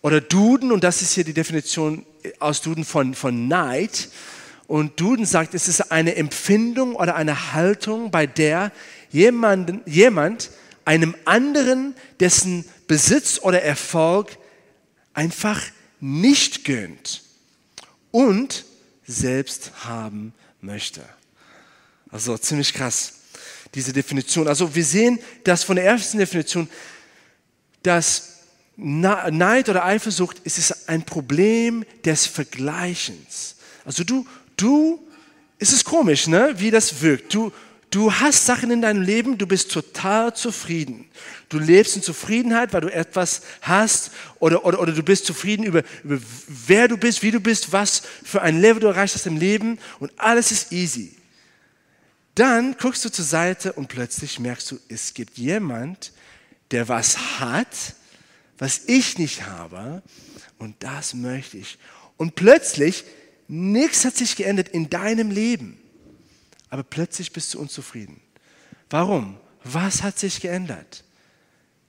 Oder 0.00 0.20
Duden, 0.20 0.72
und 0.72 0.84
das 0.84 1.02
ist 1.02 1.12
hier 1.12 1.24
die 1.24 1.34
Definition 1.34 2.06
aus 2.38 2.60
Duden 2.60 2.84
von, 2.84 3.14
von 3.14 3.48
Neid, 3.48 4.08
Und 4.72 5.00
Duden 5.00 5.26
sagt, 5.26 5.52
es 5.52 5.68
ist 5.68 5.92
eine 5.92 6.16
Empfindung 6.16 6.96
oder 6.96 7.14
eine 7.14 7.52
Haltung, 7.52 8.10
bei 8.10 8.26
der 8.26 8.72
jemand, 9.10 9.86
jemand 9.86 10.48
einem 10.86 11.14
anderen, 11.26 11.94
dessen 12.20 12.64
Besitz 12.88 13.38
oder 13.42 13.60
Erfolg 13.60 14.38
einfach 15.12 15.60
nicht 16.00 16.64
gönnt 16.64 17.20
und 18.12 18.64
selbst 19.06 19.72
haben 19.84 20.32
möchte. 20.62 21.02
Also 22.10 22.38
ziemlich 22.38 22.72
krass, 22.72 23.16
diese 23.74 23.92
Definition. 23.92 24.48
Also 24.48 24.74
wir 24.74 24.86
sehen, 24.86 25.18
dass 25.44 25.64
von 25.64 25.76
der 25.76 25.84
ersten 25.84 26.16
Definition, 26.16 26.66
dass 27.82 28.38
Neid 28.76 29.68
oder 29.68 29.84
Eifersucht 29.84 30.38
ist 30.44 30.56
es 30.56 30.88
ein 30.88 31.02
Problem 31.02 31.84
des 32.06 32.24
Vergleichens. 32.24 33.56
Also 33.84 34.02
du, 34.04 34.26
du, 34.56 35.06
es 35.58 35.72
ist 35.72 35.84
komisch, 35.84 36.26
ne, 36.26 36.54
wie 36.56 36.70
das 36.70 37.02
wirkt. 37.02 37.32
Du, 37.34 37.52
Du 37.92 38.10
hast 38.10 38.46
Sachen 38.46 38.70
in 38.70 38.80
deinem 38.80 39.02
Leben, 39.02 39.36
du 39.36 39.46
bist 39.46 39.70
total 39.70 40.34
zufrieden. 40.34 41.10
Du 41.50 41.58
lebst 41.58 41.94
in 41.94 42.02
Zufriedenheit, 42.02 42.72
weil 42.72 42.80
du 42.80 42.90
etwas 42.90 43.42
hast 43.60 44.12
oder, 44.38 44.64
oder, 44.64 44.80
oder 44.80 44.92
du 44.92 45.02
bist 45.02 45.26
zufrieden 45.26 45.62
über, 45.64 45.82
über 46.02 46.18
wer 46.48 46.88
du 46.88 46.96
bist, 46.96 47.22
wie 47.22 47.30
du 47.30 47.38
bist, 47.38 47.70
was 47.70 48.00
für 48.24 48.40
ein 48.40 48.62
Level 48.62 48.80
du 48.80 48.86
erreicht 48.86 49.14
hast 49.14 49.26
im 49.26 49.36
Leben 49.36 49.78
und 50.00 50.10
alles 50.16 50.52
ist 50.52 50.72
easy. 50.72 51.14
Dann 52.34 52.78
guckst 52.78 53.04
du 53.04 53.10
zur 53.10 53.26
Seite 53.26 53.74
und 53.74 53.88
plötzlich 53.88 54.38
merkst 54.38 54.70
du, 54.70 54.78
es 54.88 55.12
gibt 55.12 55.36
jemand, 55.36 56.12
der 56.70 56.88
was 56.88 57.40
hat, 57.40 57.94
was 58.56 58.84
ich 58.86 59.18
nicht 59.18 59.44
habe 59.44 60.02
und 60.56 60.76
das 60.78 61.12
möchte 61.12 61.58
ich. 61.58 61.76
Und 62.16 62.36
plötzlich, 62.36 63.04
nichts 63.48 64.04
hat 64.04 64.16
sich 64.16 64.36
geändert 64.36 64.68
in 64.68 64.90
deinem 64.90 65.30
Leben 65.30 65.82
aber 66.72 66.84
plötzlich 66.84 67.34
bist 67.34 67.52
du 67.52 67.60
unzufrieden. 67.60 68.18
Warum? 68.88 69.36
Was 69.62 70.02
hat 70.02 70.18
sich 70.18 70.40
geändert? 70.40 71.04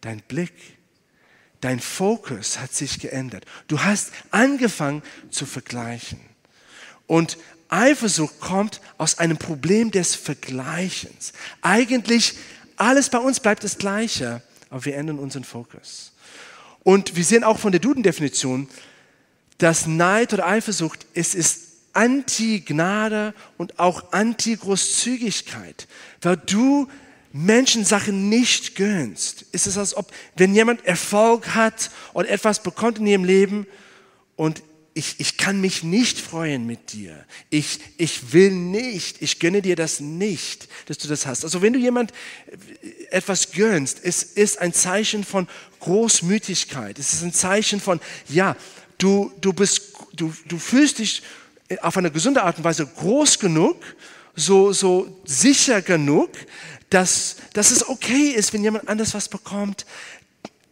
Dein 0.01 0.21
Blick, 0.27 0.51
dein 1.61 1.79
Fokus 1.79 2.59
hat 2.59 2.73
sich 2.73 2.99
geändert. 2.99 3.45
Du 3.69 3.79
hast 3.79 4.11
angefangen 4.29 5.01
zu 5.29 5.45
vergleichen. 5.45 6.19
Und 7.07 7.37
Eifersucht 7.69 8.41
kommt 8.41 8.81
aus 8.97 9.19
einem 9.19 9.37
Problem 9.37 9.89
des 9.89 10.15
Vergleichens. 10.15 11.31
Eigentlich 11.61 12.33
alles 12.75 13.09
bei 13.09 13.19
uns 13.19 13.39
bleibt 13.39 13.63
das 13.63 13.77
Gleiche, 13.77 14.41
aber 14.69 14.83
wir 14.83 14.97
ändern 14.97 15.17
unseren 15.17 15.45
Fokus. 15.45 16.11
Und 16.83 17.15
wir 17.15 17.23
sehen 17.23 17.45
auch 17.45 17.57
von 17.57 17.71
der 17.71 17.79
Duden-Definition, 17.79 18.67
dass 19.57 19.87
Neid 19.87 20.33
oder 20.33 20.47
Eifersucht, 20.47 21.05
es 21.13 21.35
ist 21.35 21.59
Anti-Gnade 21.93 23.33
und 23.57 23.79
auch 23.79 24.11
Anti-Großzügigkeit, 24.11 25.87
weil 26.21 26.37
du 26.37 26.87
Menschen 27.31 27.85
Sachen 27.85 28.29
nicht 28.29 28.75
gönnst. 28.75 29.45
Ist 29.51 29.67
es, 29.67 29.77
als 29.77 29.95
ob, 29.95 30.11
wenn 30.35 30.53
jemand 30.53 30.85
Erfolg 30.85 31.55
hat 31.55 31.91
und 32.13 32.25
etwas 32.25 32.61
bekommt 32.61 32.99
in 32.99 33.07
ihrem 33.07 33.25
Leben 33.25 33.67
und 34.35 34.63
ich, 34.95 35.15
ich 35.19 35.37
kann 35.37 35.59
mich 35.59 35.83
nicht 35.83 36.19
freuen 36.19 36.67
mit 36.67 36.93
dir. 36.93 37.25
Ich, 37.49 37.79
ich 37.97 38.31
will 38.33 38.51
nicht, 38.51 39.21
ich 39.23 39.39
gönne 39.39 39.63
dir 39.63 39.75
das 39.75 39.99
nicht, 39.99 40.67
dass 40.85 40.99
du 40.99 41.07
das 41.07 41.25
hast. 41.25 41.43
Also 41.43 41.63
wenn 41.63 41.73
du 41.73 41.79
jemand 41.79 42.13
etwas 43.09 43.51
gönnst, 43.51 43.99
es 44.03 44.21
ist 44.21 44.61
ein 44.61 44.71
Zeichen 44.71 45.23
von 45.23 45.47
Großmütigkeit. 45.79 46.99
Es 46.99 47.13
ist 47.13 47.23
ein 47.23 47.33
Zeichen 47.33 47.79
von, 47.79 47.99
ja, 48.29 48.55
du, 48.97 49.31
du 49.41 49.53
bist, 49.53 49.93
du, 50.13 50.33
du 50.47 50.57
fühlst 50.57 50.99
dich 50.99 51.23
auf 51.81 51.97
eine 51.97 52.11
gesunde 52.11 52.43
Art 52.43 52.57
und 52.57 52.63
Weise 52.63 52.85
groß 52.85 53.39
genug, 53.39 53.77
so, 54.35 54.73
so 54.73 55.21
sicher 55.25 55.81
genug, 55.81 56.29
dass, 56.89 57.37
dass 57.53 57.71
es 57.71 57.87
okay 57.87 58.29
ist, 58.29 58.53
wenn 58.53 58.63
jemand 58.63 58.87
anders 58.87 59.13
was 59.13 59.29
bekommt. 59.29 59.85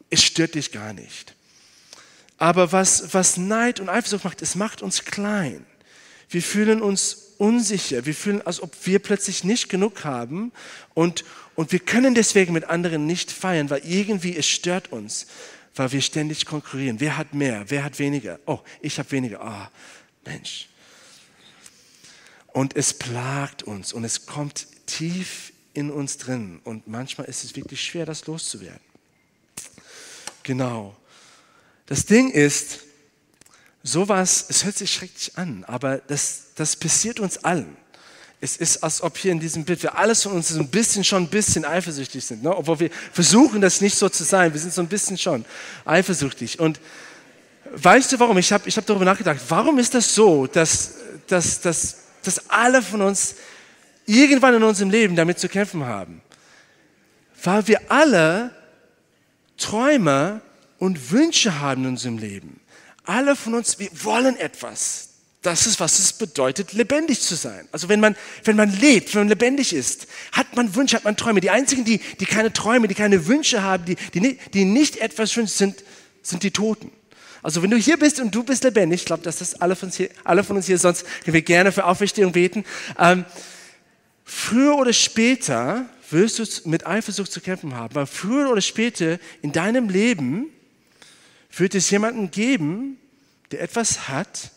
Es 0.10 0.24
stört 0.24 0.56
dich 0.56 0.72
gar 0.72 0.94
nicht. 0.94 1.36
Aber 2.38 2.72
was, 2.72 3.14
was 3.14 3.38
Neid 3.38 3.80
und 3.80 3.90
Eifersucht 3.90 4.24
macht, 4.24 4.42
es 4.42 4.56
macht 4.56 4.82
uns 4.82 5.06
klein. 5.06 5.66
Wir 6.30 6.42
fühlen 6.42 6.82
uns 6.82 7.34
unsicher. 7.38 8.06
Wir 8.06 8.14
fühlen, 8.14 8.42
als 8.46 8.62
ob 8.62 8.74
wir 8.86 9.00
plötzlich 9.00 9.44
nicht 9.44 9.70
genug 9.70 10.04
haben 10.04 10.52
und, 10.94 11.26
und 11.56 11.72
wir 11.72 11.80
können 11.80 12.14
deswegen 12.14 12.54
mit 12.54 12.66
anderen 12.66 13.06
nicht 13.06 13.32
feiern, 13.32 13.70
weil 13.70 13.82
irgendwie 13.84 14.38
es 14.38 14.48
stört 14.48 14.92
uns, 14.92 15.28
weil 15.76 15.92
wir 15.92 16.02
ständig 16.02 16.46
konkurrieren. 16.46 17.00
Wer 17.00 17.18
hat 17.18 17.34
mehr? 17.34 17.66
Wer 17.70 17.84
hat 17.84 18.00
weniger? 18.00 18.40
Oh, 18.46 18.60
ich 18.82 18.98
habe 19.00 19.12
weniger. 19.12 19.42
Ah, 19.42 19.70
oh, 19.70 20.30
Mensch. 20.30 20.70
Und 22.48 22.76
es 22.76 22.94
plagt 22.94 23.64
uns 23.64 23.94
und 23.94 24.04
es 24.04 24.26
kommt 24.26 24.68
tief 24.86 25.54
in 25.74 25.90
uns 25.90 26.18
drin. 26.18 26.60
Und 26.64 26.88
manchmal 26.88 27.28
ist 27.28 27.44
es 27.44 27.56
wirklich 27.56 27.82
schwer, 27.82 28.06
das 28.06 28.26
loszuwerden. 28.28 28.82
Genau. 30.44 30.96
Das 31.86 32.06
Ding 32.06 32.30
ist, 32.30 32.80
sowas, 33.84 34.46
es 34.50 34.66
hört 34.66 34.78
sich 34.78 34.94
schrecklich 34.94 35.38
an, 35.38 35.64
aber 35.66 35.98
das, 35.98 36.48
das 36.56 36.76
passiert 36.76 37.20
uns 37.20 37.38
allen. 37.38 37.78
Es 38.42 38.58
ist, 38.58 38.84
als 38.84 39.02
ob 39.02 39.18
hier 39.18 39.32
in 39.32 39.40
diesem 39.40 39.64
Bild 39.64 39.84
wir 39.84 39.98
alles 39.98 40.24
von 40.24 40.34
uns 40.34 40.50
so 40.50 40.60
ein 40.60 40.68
bisschen 40.68 41.04
schon 41.04 41.24
ein 41.24 41.30
bisschen 41.30 41.64
eifersüchtig 41.64 42.26
sind, 42.26 42.44
ne? 42.44 42.56
obwohl 42.56 42.80
wir 42.80 42.90
versuchen, 43.14 43.62
das 43.62 43.82
nicht 43.82 43.96
so 43.96 44.10
zu 44.10 44.24
sein. 44.24 44.52
Wir 44.52 44.60
sind 44.60 44.74
so 44.74 44.82
ein 44.82 44.88
bisschen 44.88 45.18
schon 45.18 45.46
eifersüchtig. 45.86 46.60
Und 46.60 46.80
weißt 47.72 48.12
du 48.12 48.20
warum? 48.20 48.38
Ich 48.40 48.52
habe 48.52 48.68
ich 48.68 48.76
hab 48.76 48.86
darüber 48.86 49.06
nachgedacht. 49.06 49.40
Warum 49.48 49.78
ist 49.78 49.94
das 49.94 50.16
so, 50.16 50.48
dass, 50.48 50.96
dass, 51.28 51.62
dass 51.62 52.02
dass 52.24 52.50
alle 52.50 52.82
von 52.82 53.02
uns 53.02 53.36
irgendwann 54.06 54.56
in 54.56 54.64
unserem 54.64 54.90
Leben 54.90 55.16
damit 55.16 55.40
zu 55.40 55.50
kämpfen 55.50 55.86
haben. 55.86 56.22
Weil 57.44 57.68
wir 57.68 57.80
alle 57.90 58.52
Träume 59.58 60.42
und 60.78 61.12
Wünsche 61.12 61.60
haben 61.60 61.84
in 61.84 61.90
unserem 61.92 62.18
Leben. 62.18 62.60
Alle 63.06 63.36
von 63.36 63.56
uns, 63.56 63.80
wir 63.80 63.90
wollen 64.04 64.38
etwas. 64.38 65.10
Das 65.42 65.66
ist, 65.66 65.80
was 65.80 65.98
es 65.98 66.14
bedeutet, 66.14 66.74
lebendig 66.74 67.20
zu 67.20 67.34
sein. 67.34 67.68
Also 67.72 67.90
wenn 67.90 68.00
man, 68.00 68.16
wenn 68.44 68.56
man 68.56 68.72
lebt, 68.72 69.16
wenn 69.16 69.22
man 69.22 69.30
lebendig 69.30 69.74
ist, 69.74 70.06
hat 70.32 70.56
man 70.56 70.76
Wünsche, 70.76 70.96
hat 70.96 71.04
man 71.04 71.18
Träume. 71.18 71.42
Die 71.42 71.50
einzigen, 71.50 71.84
die, 71.84 71.98
die 72.20 72.26
keine 72.26 72.54
Träume, 72.54 72.88
die 72.88 72.94
keine 72.94 73.26
Wünsche 73.26 73.64
haben, 73.64 73.86
die, 73.86 73.96
die, 74.14 74.38
die 74.54 74.66
nicht 74.66 74.98
etwas 74.98 75.36
wünschen, 75.36 75.58
sind, 75.58 75.84
sind 76.22 76.44
die 76.44 76.52
Toten. 76.52 76.92
Also 77.42 77.64
wenn 77.64 77.72
du 77.72 77.78
hier 77.78 77.98
bist 77.98 78.20
und 78.20 78.36
du 78.36 78.44
bist 78.44 78.64
lebendig, 78.64 79.02
ich 79.02 79.06
glaube, 79.06 79.24
dass 79.24 79.38
das 79.38 79.60
alle 79.60 79.76
von, 79.76 79.88
uns 79.88 79.98
hier, 79.98 80.12
alle 80.24 80.44
von 80.44 80.58
uns 80.58 80.68
hier, 80.68 80.78
sonst 80.78 81.06
können 81.24 81.34
wir 81.34 81.42
gerne 81.42 81.72
für 81.72 81.86
Auferstehung 81.86 82.34
beten. 82.34 82.64
Ähm, 83.00 83.26
früher 84.24 84.76
oder 84.76 84.94
später 84.94 85.88
wirst 86.12 86.38
du 86.38 86.70
mit 86.70 86.86
Eifersucht 86.86 87.32
zu 87.32 87.42
kämpfen 87.42 87.74
haben, 87.74 87.96
weil 87.96 88.06
früher 88.06 88.52
oder 88.52 88.62
später 88.62 89.18
in 89.42 89.52
deinem 89.52 89.90
Leben 89.90 90.52
wird 91.58 91.74
es 91.74 91.90
jemanden 91.90 92.30
geben, 92.30 93.00
der 93.52 93.62
etwas 93.62 94.08
hat, 94.08 94.52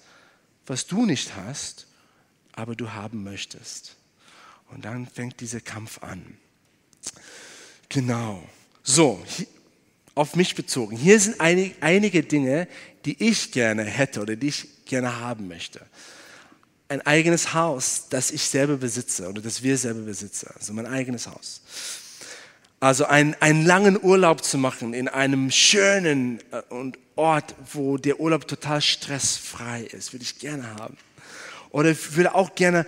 was 0.67 0.87
du 0.87 1.05
nicht 1.07 1.37
hast, 1.37 1.87
aber 2.53 2.75
du 2.75 2.93
haben 2.93 3.25
möchtest. 3.25 3.97
Und 4.71 4.85
dann 4.85 5.07
fängt 5.07 5.41
dieser 5.41 5.61
Kampf 5.61 6.03
an. 6.03 6.39
Genau. 7.89 8.43
So, 8.83 9.23
auf 10.15 10.37
mich 10.37 10.55
bezogen. 10.55 10.97
Hier 10.97 11.19
sind 11.19 11.41
einig, 11.41 11.75
einige 11.81 12.23
Dinge, 12.23 12.69
die 13.05 13.23
ich 13.23 13.53
gerne 13.53 13.85
hätte 13.85 14.21
oder 14.21 14.37
die 14.37 14.49
ich 14.49 14.85
gerne 14.85 15.21
haben 15.21 15.49
möchte. 15.49 15.81
Ein 16.89 17.01
eigenes 17.03 17.55
Haus, 17.55 18.09
das 18.11 18.31
ich 18.31 18.43
selber 18.43 18.77
besitze 18.77 19.29
oder 19.29 19.43
das 19.43 19.63
wir 19.63 19.77
selber 19.79 20.03
besitzen, 20.03 20.51
also 20.55 20.73
mein 20.73 20.87
eigenes 20.87 21.27
Haus. 21.27 21.63
Also 22.79 23.07
ein, 23.07 23.35
einen 23.41 23.65
langen 23.65 24.03
Urlaub 24.03 24.45
zu 24.45 24.59
machen 24.59 24.93
in 24.93 25.09
einem 25.09 25.51
schönen 25.51 26.41
äh, 26.53 26.63
Ort, 27.17 27.55
wo 27.73 27.97
der 27.97 28.21
Urlaub 28.21 28.49
total 28.49 28.81
stressfrei 28.83 29.83
ist, 29.83 30.13
würde 30.13 30.25
ich 30.25 30.39
gerne 30.39 30.75
haben. 30.75 30.97
Oder 31.71 31.91
ich 31.91 32.17
würde 32.17 32.35
auch 32.35 32.55
gerne 32.55 32.87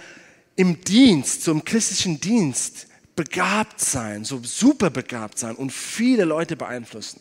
im 0.56 0.80
Dienst, 0.82 1.42
so 1.42 1.52
im 1.52 1.64
christlichen 1.64 2.20
Dienst, 2.20 2.86
begabt 3.14 3.80
sein, 3.80 4.24
so 4.24 4.42
super 4.42 4.90
begabt 4.90 5.38
sein 5.38 5.56
und 5.56 5.72
viele 5.72 6.24
Leute 6.24 6.56
beeinflussen. 6.56 7.20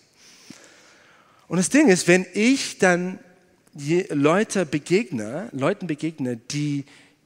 Und 1.48 1.58
das 1.58 1.70
Ding 1.70 1.88
ist, 1.88 2.08
wenn 2.08 2.26
ich 2.34 2.80
dann 2.80 3.20
Leute 4.10 4.66
begegne, 4.66 5.50
Leuten 5.52 5.88
begegne, 5.88 6.38
die, 6.38 6.86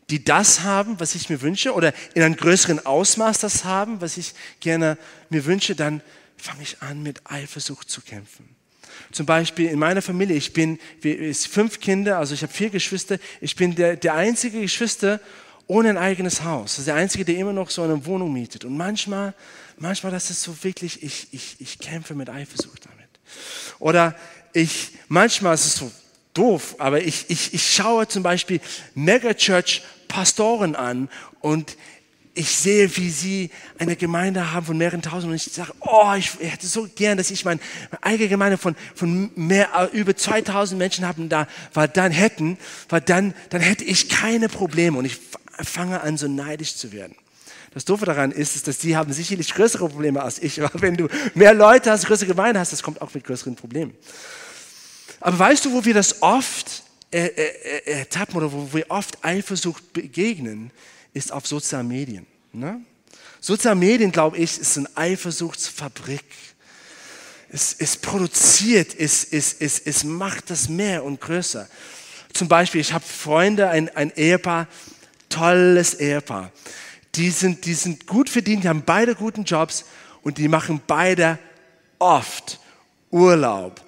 die 0.10 0.24
das 0.24 0.62
haben, 0.62 1.00
was 1.00 1.16
ich 1.16 1.30
mir 1.30 1.42
wünsche, 1.42 1.74
oder 1.74 1.94
in 2.16 2.24
einem 2.24 2.36
größeren 2.36 2.86
Ausmaß 2.86 3.40
das 3.40 3.64
haben, 3.64 4.02
was 4.02 4.18
ich 4.18 4.34
gerne 4.60 4.98
mir 5.30 5.46
wünsche, 5.46 5.76
dann 5.76 6.02
fange 6.38 6.64
ich 6.64 6.82
an, 6.82 7.04
mit 7.04 7.22
Eifersucht 7.26 7.90
zu 7.90 8.02
kämpfen. 8.02 8.59
Zum 9.12 9.26
Beispiel 9.26 9.70
in 9.70 9.80
meiner 9.80 10.02
Familie, 10.02 10.36
ich 10.36 10.54
bin 10.54 10.80
wir, 11.02 11.34
fünf 11.36 11.80
Kinder, 11.80 12.18
also 12.18 12.34
ich 12.34 12.42
habe 12.42 12.54
vier 12.54 12.70
Geschwister, 12.70 13.18
ich 13.42 13.56
bin 13.56 13.76
der, 13.76 13.96
der 13.96 14.16
einzige 14.16 14.62
Geschwister, 14.62 15.20
ohne 15.68 15.90
ein 15.90 15.98
eigenes 15.98 16.44
Haus. 16.44 16.72
Das 16.72 16.80
ist 16.80 16.88
der 16.88 16.96
Einzige, 16.96 17.26
der 17.26 17.36
immer 17.38 17.54
noch 17.54 17.70
so 17.70 17.84
eine 17.84 18.06
Wohnung 18.06 18.34
mietet. 18.34 18.66
Und 18.66 18.76
manchmal, 18.76 19.36
manchmal, 19.78 20.12
das 20.12 20.32
ist 20.32 20.42
so 20.42 20.64
wirklich, 20.64 21.04
ich, 21.04 21.28
ich, 21.32 21.58
ich 21.60 21.78
kämpfe 21.78 22.16
mit 22.16 22.30
Eifersucht 22.30 22.86
damit. 22.86 23.10
Oder 23.78 24.16
ich, 24.54 24.94
manchmal 25.08 25.54
ist 25.54 25.66
es 25.66 25.76
so 25.76 25.92
doof, 26.34 26.76
aber 26.80 27.02
ich, 27.02 27.26
ich, 27.30 27.54
ich 27.54 27.74
schaue 27.74 28.08
zum 28.08 28.24
Beispiel 28.24 28.62
Megachurch 28.96 29.84
Pastoren 30.08 30.76
an 30.76 31.08
und 31.40 31.78
ich 32.40 32.56
sehe, 32.56 32.96
wie 32.96 33.10
sie 33.10 33.50
eine 33.78 33.98
Gemeinde 33.98 34.54
haben 34.54 34.66
von 34.66 34.78
mehreren 34.78 35.02
tausend 35.02 35.30
und 35.30 35.36
ich 35.36 35.44
sage, 35.44 35.74
oh, 35.82 36.14
ich 36.18 36.32
hätte 36.40 36.68
so 36.68 36.88
gern, 36.96 37.18
dass 37.18 37.32
ich 37.32 37.44
meine, 37.44 37.60
eigene 38.00 38.30
Gemeinde 38.30 38.58
von, 38.58 38.78
von 38.96 39.30
mehr, 39.36 39.68
äh, 39.78 39.98
über 39.98 40.16
2000 40.16 40.80
Menschen 40.80 41.06
haben 41.06 41.28
da, 41.28 41.48
weil 41.74 41.90
dann 41.90 42.14
hätten, 42.14 42.58
weil 42.88 43.02
dann, 43.02 43.34
dann 43.50 43.60
hätte 43.60 43.84
ich 43.84 44.08
keine 44.08 44.48
Probleme 44.48 44.98
und 44.98 45.04
ich 45.04 45.20
fange 45.62 46.00
an, 46.00 46.16
so 46.16 46.30
neidisch 46.30 46.78
zu 46.78 46.94
werden. 46.94 47.14
Das 47.74 47.84
Doofe 47.84 48.06
daran 48.06 48.32
ist, 48.32 48.56
ist, 48.56 48.70
dass 48.70 48.78
die 48.78 48.96
haben 48.96 49.12
sicherlich 49.12 49.54
größere 49.54 49.90
Probleme 49.90 50.24
als 50.24 50.40
ich. 50.40 50.62
Aber 50.64 50.82
wenn 50.82 50.96
du 50.96 51.10
mehr 51.36 51.54
Leute 51.54 51.92
hast, 51.92 52.06
größere 52.06 52.28
Gemeinde 52.30 52.62
hast, 52.62 52.72
das 52.72 52.82
kommt 52.82 53.02
auch 53.02 53.14
mit 53.14 53.26
größeren 53.26 53.56
Problemen. 53.58 53.94
Aber 55.20 55.38
weißt 55.38 55.66
du, 55.66 55.74
wo 55.74 55.84
wir 55.84 55.94
das 55.94 56.22
oft 56.22 56.84
äh, 57.12 57.26
äh, 57.26 58.00
ertappen 58.00 58.38
oder 58.38 58.50
wo 58.50 58.72
wir 58.72 58.86
oft 58.88 59.26
Eifersucht 59.26 59.92
begegnen, 59.92 60.72
ist 61.14 61.34
auf 61.34 61.46
sozialen 61.46 61.90
Medien. 61.90 62.26
Ne? 62.52 62.82
Soziale 63.40 63.76
Medien, 63.76 64.12
glaube 64.12 64.38
ich, 64.38 64.60
ist 64.60 64.78
eine 64.78 64.90
Eifersuchtsfabrik. 64.96 66.26
Es, 67.52 67.76
es 67.80 67.98
produziert, 67.98 68.96
es, 68.98 69.24
es, 69.24 69.54
es, 69.54 69.80
es 69.80 70.04
macht 70.04 70.50
das 70.50 70.70
mehr 70.70 71.04
und 71.04 71.20
größer. 71.20 71.68
Zum 72.34 72.48
Beispiel, 72.48 72.82
ich 72.82 72.94
habe 72.94 73.06
Freunde, 73.06 73.70
ein, 73.70 73.90
ein 73.96 74.12
Ehepaar, 74.16 74.68
tolles 75.30 75.96
Ehepaar. 75.96 76.52
Die 77.16 77.32
sind, 77.32 77.66
die 77.66 77.74
sind 77.74 78.06
gut 78.06 78.30
verdient, 78.30 78.64
die 78.64 78.70
haben 78.70 78.84
beide 78.86 79.16
guten 79.16 79.44
Jobs 79.46 79.86
und 80.22 80.38
die 80.38 80.48
machen 80.48 80.82
beide 80.86 81.40
oft 81.98 82.60
Urlaub 83.10 83.82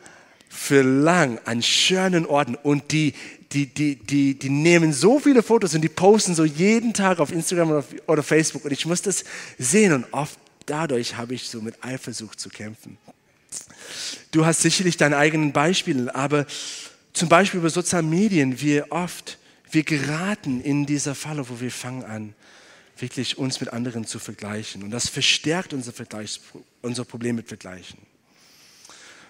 für 0.62 0.84
lang 0.84 1.40
an 1.46 1.64
schönen 1.64 2.28
Orten 2.28 2.54
und 2.54 2.92
die, 2.92 3.14
die, 3.52 3.66
die, 3.66 3.96
die, 3.96 4.38
die 4.38 4.50
nehmen 4.52 4.94
so 4.94 5.20
viele 5.20 5.42
Fotos 5.42 5.74
und 5.74 5.82
die 5.82 5.90
posten 5.90 6.36
so 6.36 6.46
jeden 6.46 6.94
Tag 6.94 7.20
auf 7.20 7.32
Instagram 7.32 7.72
oder, 7.72 7.84
oder 8.06 8.22
Facebook 8.22 8.64
und 8.66 8.72
ich 8.72 8.86
muss 8.86 9.02
das 9.02 9.24
sehen 9.58 9.92
und 9.92 10.06
oft 10.12 10.38
dadurch 10.68 11.18
habe 11.18 11.34
ich 11.34 11.50
so 11.50 11.64
mit 11.64 11.84
Eifersucht 11.84 12.40
zu 12.40 12.50
kämpfen. 12.50 13.00
Du 14.30 14.46
hast 14.46 14.62
sicherlich 14.62 14.98
deine 14.98 15.18
eigenen 15.18 15.52
Beispiele, 15.52 16.14
aber 16.14 16.46
zum 17.12 17.28
Beispiel 17.28 17.60
über 17.60 17.72
soziale 17.72 18.06
Medien, 18.06 18.62
wir 18.62 18.92
oft, 18.92 19.40
wir 19.72 19.82
geraten 19.82 20.62
in 20.62 20.86
dieser 20.86 21.16
Falle, 21.16 21.50
wo 21.50 21.60
wir 21.60 21.72
fangen 21.72 22.04
an, 22.04 22.36
wirklich 23.00 23.40
uns 23.40 23.60
mit 23.62 23.74
anderen 23.74 24.06
zu 24.06 24.20
vergleichen. 24.20 24.84
Und 24.84 24.92
das 24.92 25.10
verstärkt 25.10 25.74
unser, 25.74 25.92
unser 26.84 27.04
Problem 27.04 27.38
mit 27.38 27.48
Vergleichen. 27.48 27.98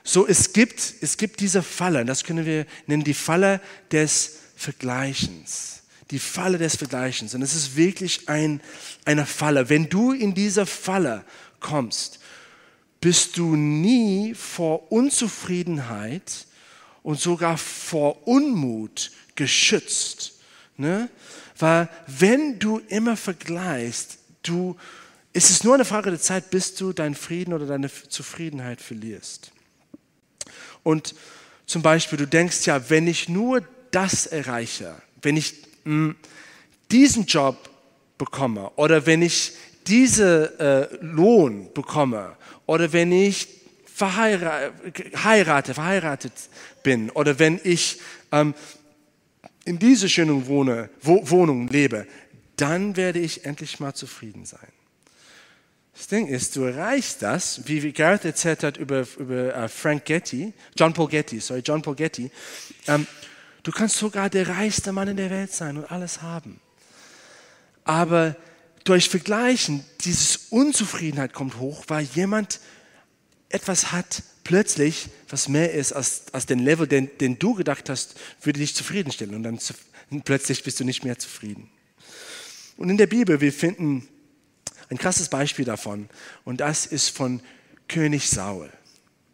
So, 0.04 0.28
es 0.28 0.54
gibt, 0.54 0.94
es 1.02 1.18
gibt 1.18 1.40
diese 1.40 1.62
Falle, 1.62 2.06
das 2.06 2.24
können 2.24 2.46
wir 2.46 2.66
nennen 2.88 3.04
die 3.04 3.14
Falle 3.14 3.62
des 3.92 4.38
Vergleichens. 4.56 5.84
Die 6.10 6.20
Falle 6.20 6.58
des 6.58 6.76
Vergleichens. 6.76 7.36
Und 7.36 7.42
es 7.42 7.56
ist 7.56 7.76
wirklich 7.76 8.28
ein, 8.28 8.62
eine 9.06 9.26
Falle. 9.26 9.70
Wenn 9.70 9.90
du 9.90 10.12
in 10.12 10.34
diese 10.34 10.66
Falle 10.66 11.24
kommst, 11.60 12.20
bist 13.00 13.38
du 13.38 13.56
nie 13.56 14.36
vor 14.36 14.92
Unzufriedenheit 14.92 16.46
und 17.02 17.20
sogar 17.20 17.58
vor 17.58 18.28
Unmut 18.28 19.12
geschützt. 19.36 20.34
Ne? 20.78 21.10
Weil 21.58 21.90
wenn 22.08 22.60
du 22.60 22.80
immer 22.90 23.18
vergleichst, 23.18 24.18
du, 24.44 24.76
ist 25.34 25.50
es 25.50 25.64
nur 25.64 25.76
eine 25.76 25.86
Frage 25.86 26.12
der 26.12 26.20
Zeit, 26.20 26.50
bis 26.52 26.76
du 26.76 26.94
deinen 26.94 27.16
Frieden 27.16 27.54
oder 27.54 27.66
deine 27.66 27.90
Zufriedenheit 28.10 28.82
verlierst. 28.82 29.52
Und 30.84 31.16
zum 31.66 31.82
Beispiel, 31.82 32.18
du 32.18 32.28
denkst 32.28 32.66
ja, 32.66 32.90
wenn 32.90 33.08
ich 33.08 33.30
nur 33.30 33.62
das 33.92 34.26
erreiche, 34.26 34.96
wenn 35.22 35.38
ich 35.38 35.56
mh, 35.84 36.10
hm, 36.10 36.16
diesen 36.92 37.26
Job 37.26 37.70
bekomme 38.18 38.70
oder 38.76 39.06
wenn 39.06 39.22
ich 39.22 39.54
diesen 39.88 40.60
äh, 40.60 40.88
Lohn 41.02 41.74
bekomme 41.74 42.36
oder 42.66 42.92
wenn 42.94 43.12
ich 43.12 43.48
verheirate, 43.86 45.74
verheiratet 45.74 46.34
bin 46.84 47.10
oder 47.12 47.40
wenn 47.40 47.60
ich 47.64 48.00
ähm, 48.32 48.54
in 49.66 49.80
dieser 49.80 50.10
schönen 50.10 50.48
Wohne, 50.48 50.90
Wo 51.02 51.30
Wohnung 51.30 51.68
lebe, 51.68 52.08
dann 52.56 52.96
werde 52.96 53.20
ich 53.20 53.46
endlich 53.46 53.80
mal 53.80 53.94
zufrieden 53.94 54.46
sein. 54.46 54.72
Das 55.94 56.08
Ding 56.08 56.28
ist, 56.28 56.56
du 56.56 56.64
erreichst 56.64 57.22
das, 57.22 57.68
wie 57.68 57.92
Gareth 57.92 58.26
erzählt 58.26 58.64
hat 58.64 58.78
über, 58.78 59.06
über 59.18 59.66
uh, 59.66 59.68
Frank 59.68 60.06
Getty, 60.06 60.54
John 60.76 60.94
Paul 60.94 61.10
Getty, 61.10 61.40
sorry, 61.40 61.62
John 61.64 61.82
Paul 61.82 61.96
Getty. 61.96 62.32
Ähm, 62.88 63.06
du 63.64 63.72
kannst 63.72 63.98
sogar 63.98 64.30
der 64.30 64.48
reichste 64.48 64.94
Mann 64.94 65.10
in 65.10 65.18
der 65.18 65.30
Welt 65.30 65.52
sein 65.52 65.78
und 65.78 65.92
alles 65.92 66.22
haben. 66.22 66.60
Aber 67.84 68.36
durch 68.84 69.10
Vergleichen, 69.10 69.86
diese 70.02 70.40
Unzufriedenheit 70.50 71.34
kommt 71.34 71.60
hoch, 71.60 71.84
weil 71.88 72.04
jemand 72.16 72.60
etwas 73.50 73.92
hat, 73.92 74.24
plötzlich, 74.44 75.10
was 75.30 75.48
mehr 75.48 75.74
ist 75.74 75.94
als, 75.94 76.26
als 76.34 76.46
den 76.46 76.60
Level, 76.60 76.88
den, 76.88 77.10
den 77.20 77.38
du 77.38 77.54
gedacht 77.54 77.90
hast, 77.90 78.20
würde 78.42 78.60
dich 78.60 78.76
zufriedenstellen. 78.76 79.36
Und 79.36 79.44
dann 79.44 79.60
zu, 79.60 79.74
plötzlich 80.24 80.64
bist 80.64 80.80
du 80.80 80.84
nicht 80.84 81.04
mehr 81.04 81.20
zufrieden. 81.20 81.70
Und 82.78 82.90
in 82.90 82.98
der 82.98 83.08
Bibel, 83.08 83.42
wir 83.42 83.54
finden 83.54 84.08
ein 84.92 84.98
krasses 84.98 85.30
Beispiel 85.30 85.66
davon. 85.66 86.10
Und 86.44 86.62
das 86.62 86.86
ist 86.86 87.10
von 87.10 87.42
König 87.88 88.30
Saul. 88.30 88.70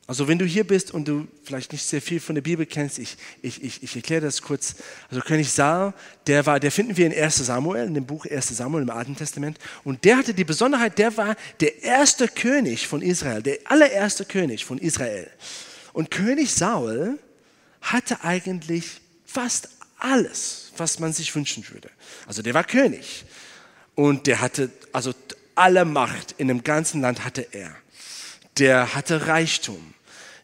Also 0.06 0.30
wenn 0.30 0.40
du 0.40 0.46
hier 0.46 0.66
bist 0.66 0.92
und 0.92 1.06
du 1.06 1.28
vielleicht 1.44 1.74
nicht 1.74 1.84
sehr 1.84 2.02
viel 2.02 2.22
von 2.22 2.36
der 2.36 2.42
Bibel 2.42 2.66
kennst, 2.66 2.98
ich, 2.98 3.18
ich, 3.42 3.62
ich, 3.62 3.84
ich 3.84 3.96
erkläre 3.96 4.22
das 4.22 4.42
kurz. 4.42 4.76
Also 5.10 5.22
König 5.22 5.52
Saul, 5.52 5.94
der 6.28 6.46
war, 6.46 6.62
der 6.62 6.72
finden 6.72 6.96
wir 6.96 7.06
in 7.06 7.14
1 7.14 7.38
Samuel, 7.38 7.88
in 7.88 7.94
dem 7.94 8.06
Buch 8.06 8.26
1 8.26 8.48
Samuel 8.50 8.84
im 8.84 8.90
Alten 8.90 9.18
Testament. 9.18 9.58
Und 9.84 10.06
der 10.06 10.18
hatte 10.18 10.34
die 10.34 10.46
Besonderheit, 10.46 10.98
der 10.98 11.18
war 11.18 11.36
der 11.60 11.84
erste 11.84 12.30
König 12.30 12.88
von 12.88 13.02
Israel, 13.02 13.42
der 13.42 13.58
allererste 13.66 14.24
König 14.24 14.64
von 14.64 14.78
Israel. 14.78 15.30
Und 15.92 16.10
König 16.10 16.54
Saul 16.54 17.20
hatte 17.82 18.24
eigentlich 18.24 19.02
fast 19.26 19.70
alles, 19.98 20.72
was 20.78 21.00
man 21.00 21.12
sich 21.12 21.36
wünschen 21.36 21.68
würde. 21.70 21.90
Also 22.28 22.42
der 22.42 22.54
war 22.54 22.64
König. 22.64 23.26
Und 23.96 24.28
der 24.28 24.40
hatte 24.40 24.70
also 24.94 25.12
alle 25.58 25.86
Macht 25.86 26.36
in 26.38 26.48
dem 26.48 26.64
ganzen 26.64 27.02
Land 27.02 27.26
hatte 27.26 27.48
er. 27.52 27.76
Der 28.58 28.96
hatte 28.96 29.28
Reichtum, 29.28 29.94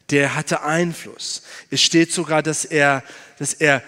der 0.09 0.35
hatte 0.35 0.63
Einfluss. 0.63 1.43
Es 1.69 1.81
steht 1.81 2.11
sogar, 2.11 2.43
dass 2.43 2.65
er, 2.65 3.03
dass 3.39 3.53
er 3.53 3.81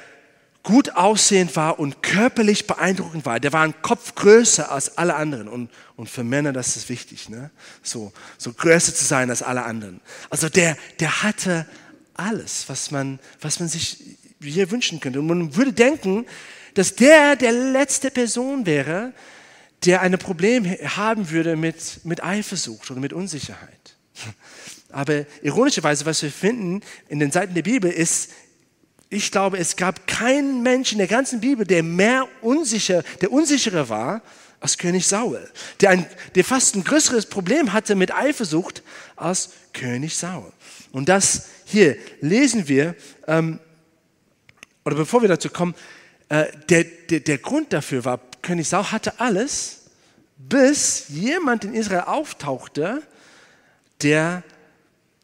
gut 0.65 0.95
aussehend 0.95 1.55
war 1.55 1.79
und 1.79 2.01
körperlich 2.01 2.65
beeindruckend 2.65 3.25
war. 3.25 3.39
Der 3.39 3.53
war 3.53 3.63
ein 3.63 3.81
Kopf 3.83 4.15
größer 4.15 4.71
als 4.71 4.97
alle 4.97 5.15
anderen. 5.15 5.47
Und, 5.47 5.69
und 5.95 6.09
für 6.09 6.23
Männer, 6.23 6.53
das 6.53 6.75
ist 6.75 6.89
wichtig, 6.89 7.29
ne? 7.29 7.51
so, 7.83 8.11
so 8.37 8.51
größer 8.51 8.93
zu 8.93 9.05
sein 9.05 9.29
als 9.29 9.43
alle 9.43 9.63
anderen. 9.63 10.01
Also 10.31 10.49
der, 10.49 10.75
der 10.99 11.21
hatte 11.21 11.67
alles, 12.15 12.67
was 12.67 12.89
man, 12.89 13.19
was 13.41 13.59
man 13.59 13.69
sich 13.69 14.17
hier 14.41 14.71
wünschen 14.71 14.99
könnte. 14.99 15.19
Und 15.19 15.27
man 15.27 15.55
würde 15.55 15.71
denken, 15.71 16.25
dass 16.73 16.95
der 16.95 17.35
der 17.35 17.51
letzte 17.51 18.09
Person 18.09 18.65
wäre, 18.65 19.13
der 19.85 20.01
ein 20.01 20.17
Problem 20.17 20.65
haben 20.65 21.29
würde 21.29 21.55
mit, 21.55 22.03
mit 22.03 22.23
Eifersucht 22.23 22.89
oder 22.91 22.99
mit 22.99 23.13
Unsicherheit. 23.13 23.95
Aber 24.89 25.25
ironischerweise, 25.41 26.05
was 26.05 26.21
wir 26.21 26.31
finden 26.31 26.81
in 27.09 27.19
den 27.19 27.31
Seiten 27.31 27.53
der 27.53 27.63
Bibel 27.63 27.91
ist, 27.91 28.31
ich 29.09 29.31
glaube, 29.31 29.57
es 29.57 29.75
gab 29.75 30.07
keinen 30.07 30.63
Menschen 30.63 30.95
in 30.95 30.99
der 30.99 31.07
ganzen 31.07 31.39
Bibel, 31.39 31.65
der 31.65 31.83
mehr 31.83 32.27
unsicher, 32.41 33.03
der 33.21 33.31
unsicherer 33.31 33.87
war 33.89 34.21
als 34.59 34.77
König 34.77 35.05
Saul, 35.05 35.47
der, 35.79 35.91
ein, 35.91 36.05
der 36.33 36.43
fast 36.43 36.75
ein 36.75 36.83
größeres 36.83 37.27
Problem 37.27 37.71
hatte 37.71 37.95
mit 37.95 38.13
Eifersucht 38.13 38.81
als 39.15 39.51
König 39.73 40.15
Saul. 40.15 40.51
Und 40.91 41.07
das 41.07 41.49
hier 41.65 41.97
lesen 42.21 42.67
wir, 42.67 42.95
ähm, 43.27 43.59
oder 44.85 44.95
bevor 44.95 45.21
wir 45.21 45.29
dazu 45.29 45.49
kommen, 45.49 45.75
äh, 46.29 46.45
der, 46.69 46.83
der, 46.83 47.19
der 47.19 47.37
Grund 47.37 47.73
dafür 47.73 48.05
war, 48.05 48.19
König 48.45 48.69
Saul 48.69 48.91
hatte 48.91 49.19
alles, 49.19 49.81
bis 50.37 51.05
jemand 51.09 51.65
in 51.65 51.73
Israel 51.73 52.03
auftauchte, 52.05 53.01
der 54.01 54.43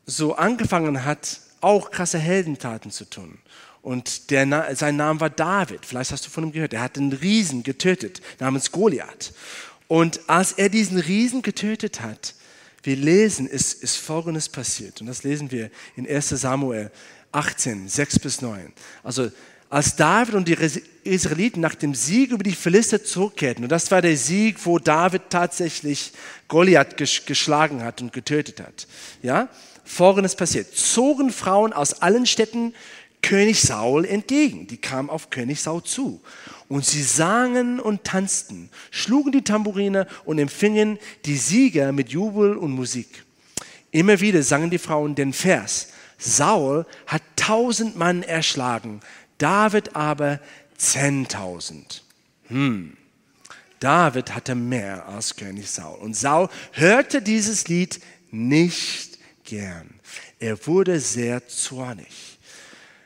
so 0.05 0.35
angefangen 0.35 1.05
hat, 1.05 1.39
auch 1.61 1.91
krasse 1.91 2.17
Heldentaten 2.17 2.91
zu 2.91 3.05
tun. 3.05 3.37
Und 3.81 4.29
der, 4.29 4.75
sein 4.75 4.95
Name 4.95 5.19
war 5.19 5.29
David. 5.29 5.85
Vielleicht 5.85 6.11
hast 6.11 6.25
du 6.25 6.29
von 6.29 6.45
ihm 6.45 6.51
gehört. 6.51 6.73
Er 6.73 6.81
hat 6.81 6.97
einen 6.97 7.13
Riesen 7.13 7.63
getötet 7.63 8.21
namens 8.39 8.71
Goliath. 8.71 9.33
Und 9.87 10.21
als 10.27 10.53
er 10.53 10.69
diesen 10.69 10.99
Riesen 10.99 11.41
getötet 11.41 12.01
hat, 12.01 12.35
wir 12.83 12.95
lesen, 12.95 13.47
ist, 13.47 13.83
ist 13.83 13.97
Folgendes 13.97 14.49
passiert. 14.49 15.01
Und 15.01 15.07
das 15.07 15.23
lesen 15.23 15.51
wir 15.51 15.69
in 15.95 16.07
1 16.07 16.29
Samuel 16.29 16.91
18, 17.31 17.87
6 17.87 18.19
bis 18.19 18.41
9. 18.41 18.71
Also 19.03 19.31
als 19.69 19.95
David 19.95 20.35
und 20.35 20.47
die 20.47 20.53
Israeliten 21.03 21.61
nach 21.61 21.75
dem 21.75 21.95
Sieg 21.95 22.31
über 22.31 22.43
die 22.43 22.51
Philister 22.51 23.03
zurückkehrten, 23.03 23.63
und 23.63 23.71
das 23.71 23.91
war 23.91 24.01
der 24.01 24.17
Sieg, 24.17 24.65
wo 24.65 24.79
David 24.79 25.23
tatsächlich 25.29 26.11
Goliath 26.47 26.97
geschlagen 26.97 27.83
hat 27.83 28.01
und 28.01 28.13
getötet 28.13 28.59
hat, 28.59 28.87
ja, 29.21 29.49
folgendes 29.83 30.35
passiert. 30.35 30.75
Zogen 30.75 31.31
Frauen 31.31 31.73
aus 31.73 32.01
allen 32.01 32.25
Städten 32.25 32.73
König 33.21 33.61
Saul 33.61 34.05
entgegen. 34.05 34.67
Die 34.67 34.77
kamen 34.77 35.09
auf 35.09 35.29
König 35.29 35.61
Saul 35.61 35.83
zu. 35.83 36.21
Und 36.67 36.85
sie 36.85 37.03
sangen 37.03 37.79
und 37.79 38.03
tanzten, 38.03 38.69
schlugen 38.89 39.31
die 39.31 39.43
Tamburine 39.43 40.07
und 40.25 40.39
empfingen 40.39 40.97
die 41.25 41.37
Sieger 41.37 41.91
mit 41.91 42.09
Jubel 42.09 42.55
und 42.55 42.71
Musik. 42.71 43.23
Immer 43.91 44.19
wieder 44.21 44.41
sangen 44.41 44.69
die 44.69 44.77
Frauen 44.77 45.15
den 45.15 45.33
Vers. 45.33 45.89
Saul 46.17 46.85
hat 47.07 47.21
tausend 47.35 47.97
Mann 47.97 48.23
erschlagen, 48.23 49.01
David 49.37 49.95
aber 49.95 50.39
zehntausend. 50.81 52.03
Hm. 52.47 52.97
David 53.79 54.35
hatte 54.35 54.55
mehr 54.55 55.07
als 55.07 55.35
König 55.35 55.69
Saul. 55.69 55.97
Und 55.99 56.15
Saul 56.15 56.49
hörte 56.73 57.21
dieses 57.21 57.67
Lied 57.67 57.99
nicht 58.31 59.19
gern. 59.43 59.99
Er 60.39 60.65
wurde 60.67 60.99
sehr 60.99 61.47
zornig. 61.47 62.39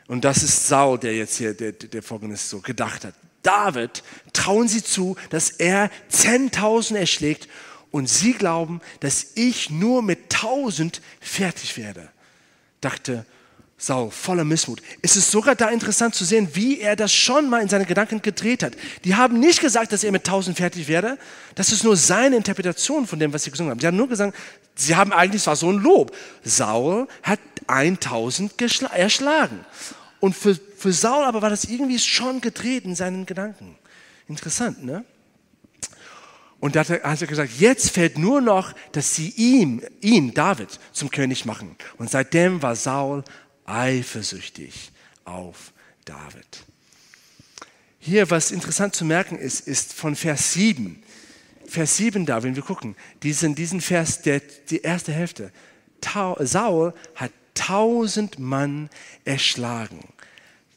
Und 0.06 0.24
das 0.24 0.42
ist 0.42 0.68
Saul, 0.68 0.98
der 0.98 1.16
jetzt 1.16 1.36
hier, 1.36 1.54
der, 1.54 1.72
der 1.72 2.02
folgendes 2.02 2.48
so 2.48 2.60
gedacht 2.60 3.04
hat. 3.04 3.14
David 3.42 4.02
trauen 4.32 4.68
sie 4.68 4.82
zu, 4.82 5.16
dass 5.30 5.50
er 5.50 5.90
10.000 6.10 6.96
erschlägt 6.96 7.48
und 7.90 8.08
sie 8.08 8.32
glauben, 8.32 8.80
dass 9.00 9.32
ich 9.34 9.70
nur 9.70 10.02
mit 10.02 10.34
1000 10.34 11.00
fertig 11.20 11.76
werde, 11.76 12.08
dachte 12.80 13.24
Saul, 13.78 14.10
voller 14.10 14.44
Missmut. 14.44 14.80
Es 15.02 15.16
ist 15.16 15.30
sogar 15.30 15.54
da 15.54 15.68
interessant 15.68 16.14
zu 16.14 16.24
sehen, 16.24 16.48
wie 16.54 16.80
er 16.80 16.96
das 16.96 17.12
schon 17.12 17.50
mal 17.50 17.60
in 17.60 17.68
seine 17.68 17.84
Gedanken 17.84 18.22
gedreht 18.22 18.62
hat. 18.62 18.72
Die 19.04 19.14
haben 19.14 19.38
nicht 19.38 19.60
gesagt, 19.60 19.92
dass 19.92 20.02
er 20.02 20.12
mit 20.12 20.26
1000 20.26 20.56
fertig 20.56 20.88
werde. 20.88 21.18
Das 21.54 21.72
ist 21.72 21.84
nur 21.84 21.94
seine 21.94 22.36
Interpretation 22.36 23.06
von 23.06 23.18
dem, 23.18 23.34
was 23.34 23.44
sie 23.44 23.50
gesungen 23.50 23.70
haben. 23.70 23.80
Sie 23.80 23.86
haben 23.86 23.96
nur 23.96 24.08
gesagt, 24.08 24.34
sie 24.74 24.96
haben 24.96 25.12
eigentlich, 25.12 25.42
es 25.42 25.46
war 25.46 25.56
so 25.56 25.70
ein 25.70 25.78
Lob. 25.78 26.16
Saul 26.42 27.06
hat 27.22 27.40
1000 27.66 28.54
erschlagen. 28.94 29.60
Und 30.20 30.34
für, 30.34 30.54
für 30.54 30.92
Saul 30.92 31.24
aber 31.24 31.42
war 31.42 31.50
das 31.50 31.64
irgendwie 31.64 31.98
schon 31.98 32.40
gedreht 32.40 32.86
in 32.86 32.94
seinen 32.94 33.26
Gedanken. 33.26 33.76
Interessant, 34.26 34.84
ne? 34.84 35.04
Und 36.58 36.74
da 36.74 36.80
hat 36.80 37.20
er 37.20 37.26
gesagt, 37.26 37.52
jetzt 37.58 37.90
fällt 37.90 38.16
nur 38.16 38.40
noch, 38.40 38.72
dass 38.92 39.14
sie 39.14 39.28
ihm, 39.36 39.82
ihn, 40.00 40.32
David, 40.32 40.80
zum 40.90 41.10
König 41.10 41.44
machen. 41.44 41.76
Und 41.98 42.10
seitdem 42.10 42.62
war 42.62 42.74
Saul 42.74 43.24
eifersüchtig 43.66 44.92
auf 45.24 45.72
David. 46.04 46.46
Hier, 47.98 48.30
was 48.30 48.52
interessant 48.52 48.94
zu 48.94 49.04
merken 49.04 49.36
ist, 49.36 49.66
ist 49.66 49.92
von 49.92 50.14
Vers 50.14 50.52
7. 50.52 51.02
Vers 51.66 51.96
7 51.96 52.24
da, 52.24 52.42
wenn 52.44 52.54
wir 52.54 52.62
gucken, 52.62 52.94
diesen, 53.24 53.56
diesen 53.56 53.80
Vers, 53.80 54.22
der, 54.22 54.40
die 54.70 54.82
erste 54.82 55.12
Hälfte. 55.12 55.52
Saul 56.38 56.94
hat 57.16 57.32
tausend 57.54 58.38
Mann 58.38 58.88
erschlagen. 59.24 60.06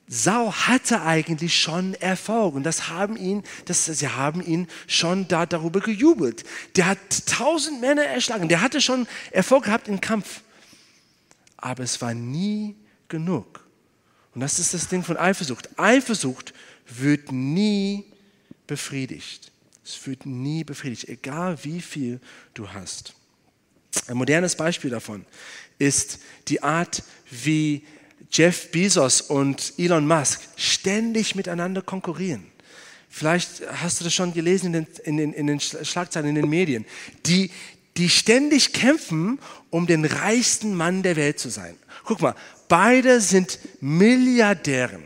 Saul 0.08 0.52
hatte 0.52 1.04
eigentlich 1.04 1.62
schon 1.62 1.93
Erfolg 1.93 2.56
und 2.56 2.63
das 2.63 2.89
haben 2.89 3.15
ihn, 3.15 3.43
das, 3.65 3.86
sie 3.86 4.08
haben 4.08 4.41
ihn 4.43 4.67
schon 4.88 5.28
da 5.28 5.45
darüber 5.45 5.82
gejubelt. 5.82 6.43
Der 6.75 6.88
hat 6.88 7.28
tausend 7.28 7.80
Männer 7.80 8.06
erschlagen, 8.06 8.49
der 8.49 8.62
hatte 8.62 8.82
schon 8.82 9.08
Erfolg 9.30 9.65
gehabt 9.65 9.88
im 9.88 10.02
Kampf 10.02 10.41
aber 11.62 11.84
es 11.84 12.02
war 12.02 12.13
nie 12.13 12.75
genug. 13.10 13.65
Und 14.34 14.41
das 14.41 14.60
ist 14.60 14.74
das 14.74 14.88
Ding 14.88 15.04
von 15.04 15.17
Eifersucht. 15.17 15.78
Eifersucht 15.78 16.54
wird 16.88 17.32
nie 17.32 18.06
befriedigt. 18.67 19.52
Es 19.84 20.06
wird 20.06 20.26
nie 20.26 20.63
befriedigt, 20.63 21.10
egal 21.10 21.58
wie 21.63 21.82
viel 21.82 22.19
du 22.54 22.69
hast. 22.69 23.13
Ein 24.08 24.17
modernes 24.17 24.56
Beispiel 24.56 24.91
davon 24.91 25.26
ist 25.80 26.19
die 26.48 26.62
Art, 26.62 27.04
wie 27.32 27.84
Jeff 28.32 28.69
Bezos 28.72 29.22
und 29.22 29.74
Elon 29.78 30.08
Musk 30.08 30.41
ständig 30.56 31.36
miteinander 31.36 31.82
konkurrieren. 31.82 32.45
Vielleicht 33.10 33.63
hast 33.82 34.00
du 34.00 34.04
das 34.04 34.13
schon 34.13 34.34
gelesen 34.34 34.67
in 34.67 34.74
den, 34.74 34.88
in 35.04 35.17
den, 35.17 35.34
in 35.34 35.48
den 35.48 35.60
Schlagzeilen, 35.60 36.30
in 36.30 36.36
den 36.36 36.50
Medien. 36.50 36.86
Die, 37.26 37.50
die 37.98 38.10
ständig 38.10 38.72
kämpfen, 38.72 39.39
um 39.72 39.88
den 39.88 40.06
reichsten 40.06 40.76
Mann 40.76 41.02
der 41.02 41.15
Welt 41.15 41.39
zu 41.39 41.50
sein. 41.50 41.76
Guck 42.04 42.22
mal, 42.22 42.36
beide 42.69 43.19
sind 43.19 43.60
Milliardären. 43.82 45.03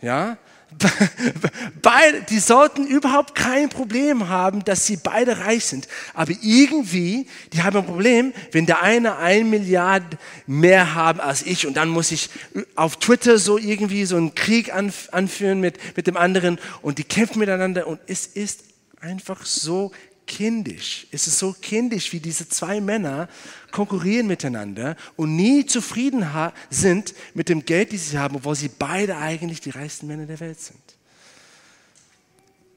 Ja? 0.00 0.38
Beide, 1.82 2.22
die 2.22 2.38
sollten 2.38 2.86
überhaupt 2.86 3.34
kein 3.34 3.68
Problem 3.68 4.28
haben, 4.28 4.64
dass 4.64 4.86
sie 4.86 4.96
beide 4.96 5.38
reich 5.38 5.64
sind. 5.64 5.88
Aber 6.12 6.32
irgendwie, 6.42 7.28
die 7.52 7.62
haben 7.62 7.76
ein 7.76 7.86
Problem, 7.86 8.34
wenn 8.52 8.66
der 8.66 8.82
eine 8.82 9.16
ein 9.16 9.48
Milliard 9.48 10.04
mehr 10.46 10.94
haben 10.94 11.20
als 11.20 11.42
ich 11.42 11.66
und 11.66 11.76
dann 11.76 11.88
muss 11.88 12.12
ich 12.12 12.30
auf 12.74 12.96
Twitter 12.96 13.38
so 13.38 13.58
irgendwie 13.58 14.04
so 14.04 14.16
einen 14.16 14.34
Krieg 14.34 14.72
anführen 14.74 15.60
mit, 15.60 15.78
mit 15.96 16.06
dem 16.06 16.16
anderen 16.16 16.58
und 16.82 16.98
die 16.98 17.04
kämpfen 17.04 17.38
miteinander 17.38 17.86
und 17.86 18.00
es 18.06 18.26
ist 18.26 18.64
einfach 19.00 19.46
so 19.46 19.92
kindisch. 20.26 21.06
Es 21.10 21.26
ist 21.26 21.38
so 21.38 21.52
kindisch, 21.52 22.12
wie 22.12 22.20
diese 22.20 22.48
zwei 22.48 22.80
Männer 22.80 23.28
konkurrieren 23.70 24.26
miteinander 24.26 24.96
und 25.16 25.36
nie 25.36 25.64
zufrieden 25.66 26.26
sind 26.70 27.14
mit 27.34 27.48
dem 27.48 27.64
Geld, 27.64 27.92
das 27.92 28.10
sie 28.10 28.18
haben, 28.18 28.36
obwohl 28.36 28.54
sie 28.54 28.68
beide 28.68 29.16
eigentlich 29.16 29.60
die 29.60 29.70
reichsten 29.70 30.06
Männer 30.06 30.26
der 30.26 30.40
Welt 30.40 30.60
sind. 30.60 30.80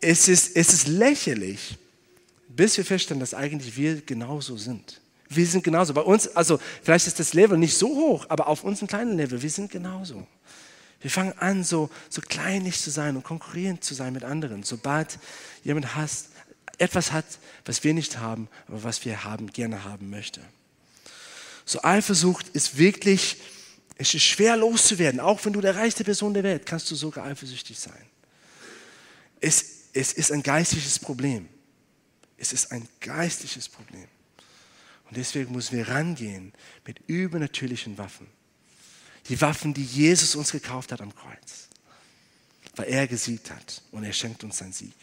Es 0.01 0.27
ist, 0.27 0.55
es 0.55 0.73
ist 0.73 0.87
lächerlich, 0.87 1.77
bis 2.47 2.77
wir 2.77 2.85
feststellen, 2.85 3.19
dass 3.19 3.33
eigentlich 3.33 3.75
wir 3.75 4.01
genauso 4.01 4.57
sind. 4.57 5.01
Wir 5.27 5.45
sind 5.45 5.63
genauso. 5.63 5.93
Bei 5.93 6.01
uns, 6.01 6.27
also 6.35 6.59
vielleicht 6.81 7.07
ist 7.07 7.19
das 7.19 7.33
Level 7.33 7.57
nicht 7.57 7.77
so 7.77 7.87
hoch, 7.89 8.25
aber 8.29 8.47
auf 8.47 8.63
unserem 8.63 8.87
kleinen 8.87 9.17
Level, 9.17 9.41
wir 9.41 9.49
sind 9.49 9.71
genauso. 9.71 10.25
Wir 11.01 11.11
fangen 11.11 11.33
an, 11.37 11.63
so, 11.63 11.89
so 12.09 12.21
kleinlich 12.21 12.79
zu 12.79 12.89
sein 12.89 13.15
und 13.15 13.23
konkurrierend 13.23 13.83
zu 13.83 13.93
sein 13.93 14.11
mit 14.11 14.23
anderen. 14.23 14.63
Sobald 14.63 15.19
jemand 15.63 15.95
hasst, 15.95 16.29
etwas 16.79 17.11
hat, 17.11 17.25
was 17.65 17.83
wir 17.83 17.93
nicht 17.93 18.17
haben, 18.17 18.47
aber 18.67 18.83
was 18.83 19.05
wir 19.05 19.23
haben, 19.23 19.51
gerne 19.51 19.83
haben 19.83 20.09
möchte. 20.09 20.41
So 21.65 21.83
Eifersucht 21.83 22.49
ist 22.49 22.77
wirklich, 22.77 23.37
es 23.95 24.13
ist 24.13 24.23
schwer 24.23 24.57
loszuwerden. 24.57 25.19
Auch 25.19 25.43
wenn 25.45 25.53
du 25.53 25.61
der 25.61 25.75
reichste 25.75 26.03
Person 26.03 26.33
der 26.33 26.43
Welt, 26.43 26.65
kannst 26.65 26.89
du 26.89 26.95
sogar 26.95 27.25
eifersüchtig 27.25 27.77
sein. 27.77 28.05
Es, 29.39 29.65
es 29.93 30.13
ist 30.13 30.31
ein 30.31 30.41
geistliches 30.41 30.97
Problem. 30.97 31.47
Es 32.37 32.53
ist 32.53 32.71
ein 32.71 32.87
geistliches 33.01 33.67
Problem. 33.69 34.07
Und 35.09 35.17
deswegen 35.17 35.51
müssen 35.51 35.77
wir 35.77 35.87
rangehen 35.87 36.53
mit 36.85 36.99
übernatürlichen 37.07 37.97
Waffen. 37.97 38.27
Die 39.27 39.39
Waffen, 39.41 39.73
die 39.73 39.83
Jesus 39.83 40.35
uns 40.35 40.51
gekauft 40.51 40.91
hat 40.91 41.01
am 41.01 41.13
Kreuz. 41.13 41.67
Weil 42.75 42.87
er 42.87 43.07
gesiegt 43.07 43.51
hat 43.51 43.81
und 43.91 44.03
er 44.03 44.13
schenkt 44.13 44.43
uns 44.43 44.57
seinen 44.57 44.73
Sieg. 44.73 44.93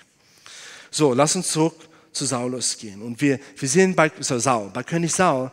So, 0.90 1.12
lass 1.12 1.36
uns 1.36 1.48
zurück 1.48 1.88
zu 2.12 2.24
Saulus 2.24 2.76
gehen. 2.78 3.02
Und 3.02 3.20
wir, 3.20 3.38
wir 3.56 3.68
sehen 3.68 3.94
bei 3.94 4.10
so 4.20 4.38
Saul, 4.38 4.70
bei 4.70 4.82
König 4.82 5.12
Saul, 5.12 5.50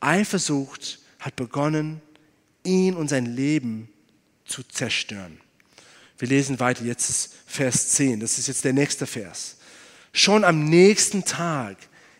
Eifersucht 0.00 0.98
hat 1.18 1.36
begonnen, 1.36 2.00
ihn 2.64 2.94
und 2.94 3.08
sein 3.08 3.26
Leben 3.26 3.88
zu 4.44 4.62
zerstören. 4.62 5.40
Wir 6.18 6.28
lesen 6.28 6.60
weiter, 6.60 6.84
jetzt 6.84 7.08
ist 7.08 7.34
Vers 7.46 7.90
10, 7.90 8.20
das 8.20 8.38
ist 8.38 8.48
jetzt 8.48 8.64
der 8.64 8.72
nächste 8.72 9.06
Vers. 9.06 9.56
Schon 10.12 10.44
am 10.44 10.64
nächsten 10.64 11.24
Tag 11.24 11.76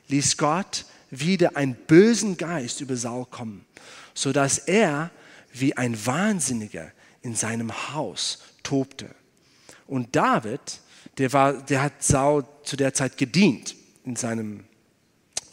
ließ 0.09 0.37
Gott 0.37 0.85
wieder 1.11 1.57
einen 1.57 1.75
bösen 1.75 2.37
Geist 2.37 2.81
über 2.81 2.97
Saul 2.97 3.27
kommen, 3.27 3.67
sodass 4.15 4.59
er 4.59 5.11
wie 5.53 5.77
ein 5.77 6.07
Wahnsinniger 6.07 6.93
in 7.23 7.35
seinem 7.35 7.93
Haus 7.93 8.39
tobte. 8.63 9.11
Und 9.87 10.15
David 10.15 10.61
der, 11.21 11.35
war, 11.35 11.53
der 11.53 11.83
hat 11.83 12.03
Saul 12.03 12.47
zu 12.63 12.77
der 12.77 12.95
Zeit 12.95 13.19
gedient 13.19 13.77
in 14.05 14.17
seinem 14.17 14.65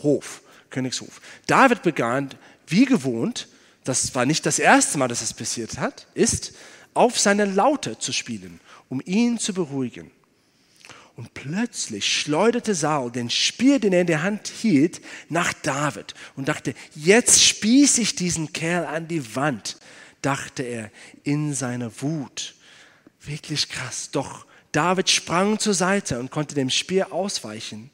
Hof, 0.01 0.41
Königshof. 0.69 1.19
David 1.45 1.83
begann, 1.83 2.29
wie 2.67 2.85
gewohnt, 2.85 3.49
das 3.83 4.15
war 4.15 4.25
nicht 4.25 4.45
das 4.45 4.59
erste 4.59 4.97
Mal, 4.97 5.09
dass 5.09 5.21
es 5.21 5.33
passiert 5.33 5.77
hat, 5.77 6.07
ist, 6.13 6.53
auf 6.93 7.19
seine 7.19 7.43
Laute 7.43 7.99
zu 7.99 8.13
spielen, 8.13 8.61
um 8.87 9.01
ihn 9.03 9.39
zu 9.39 9.53
beruhigen. 9.53 10.09
Und 11.17 11.33
plötzlich 11.33 12.07
schleuderte 12.07 12.73
Saul 12.73 13.11
den 13.11 13.29
Speer, 13.29 13.79
den 13.79 13.91
er 13.91 14.01
in 14.01 14.07
der 14.07 14.23
Hand 14.23 14.47
hielt, 14.47 15.01
nach 15.27 15.51
David 15.51 16.13
und 16.37 16.47
dachte, 16.47 16.75
jetzt 16.95 17.43
spieße 17.43 17.99
ich 17.99 18.15
diesen 18.15 18.53
Kerl 18.53 18.85
an 18.85 19.09
die 19.09 19.35
Wand, 19.35 19.77
dachte 20.21 20.63
er 20.63 20.91
in 21.23 21.53
seiner 21.53 21.91
Wut. 22.01 22.55
Wirklich 23.19 23.67
krass. 23.67 24.11
Doch 24.11 24.46
David 24.71 25.09
sprang 25.09 25.59
zur 25.59 25.73
Seite 25.73 26.19
und 26.19 26.31
konnte 26.31 26.55
dem 26.55 26.69
Speer 26.69 27.11
ausweichen. 27.11 27.89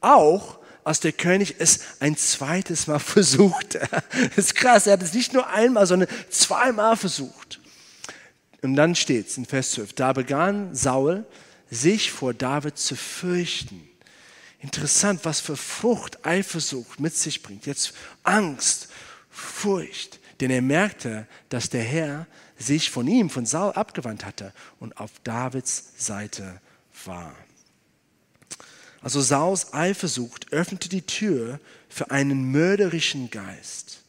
Auch 0.00 0.58
als 0.84 1.00
der 1.00 1.12
König 1.12 1.56
es 1.58 1.80
ein 2.00 2.16
zweites 2.16 2.86
Mal 2.86 2.98
versuchte. 2.98 3.80
Das 4.10 4.38
ist 4.38 4.54
krass, 4.54 4.86
er 4.86 4.94
hat 4.94 5.02
es 5.02 5.12
nicht 5.12 5.32
nur 5.32 5.48
einmal, 5.48 5.86
sondern 5.86 6.08
zweimal 6.30 6.96
versucht. 6.96 7.60
Und 8.62 8.74
dann 8.74 8.94
steht 8.94 9.28
es 9.28 9.36
in 9.36 9.44
Vers 9.44 9.72
12, 9.72 9.92
da 9.92 10.12
begann 10.12 10.74
Saul 10.74 11.24
sich 11.70 12.10
vor 12.10 12.34
David 12.34 12.78
zu 12.78 12.96
fürchten. 12.96 13.88
Interessant, 14.60 15.20
was 15.24 15.40
für 15.40 15.56
Frucht 15.56 16.24
Eifersucht 16.26 16.98
mit 16.98 17.14
sich 17.14 17.42
bringt. 17.42 17.66
Jetzt 17.66 17.92
Angst, 18.24 18.88
Furcht. 19.30 20.18
denn 20.40 20.50
er 20.50 20.62
merkte, 20.62 21.26
dass 21.48 21.68
der 21.68 21.82
Herr 21.82 22.26
sich 22.58 22.90
von 22.90 23.06
ihm, 23.06 23.30
von 23.30 23.46
Saul 23.46 23.72
abgewandt 23.72 24.24
hatte 24.24 24.52
und 24.80 24.98
auf 24.98 25.12
Davids 25.24 25.92
Seite 25.96 26.60
war. 27.04 27.34
Also 29.00 29.20
Sauls 29.20 29.72
Eifersucht 29.72 30.52
öffnete 30.52 30.88
die 30.88 31.02
Tür 31.02 31.60
für 31.88 32.10
einen 32.10 32.50
mörderischen 32.50 33.30
Geist, 33.30 34.02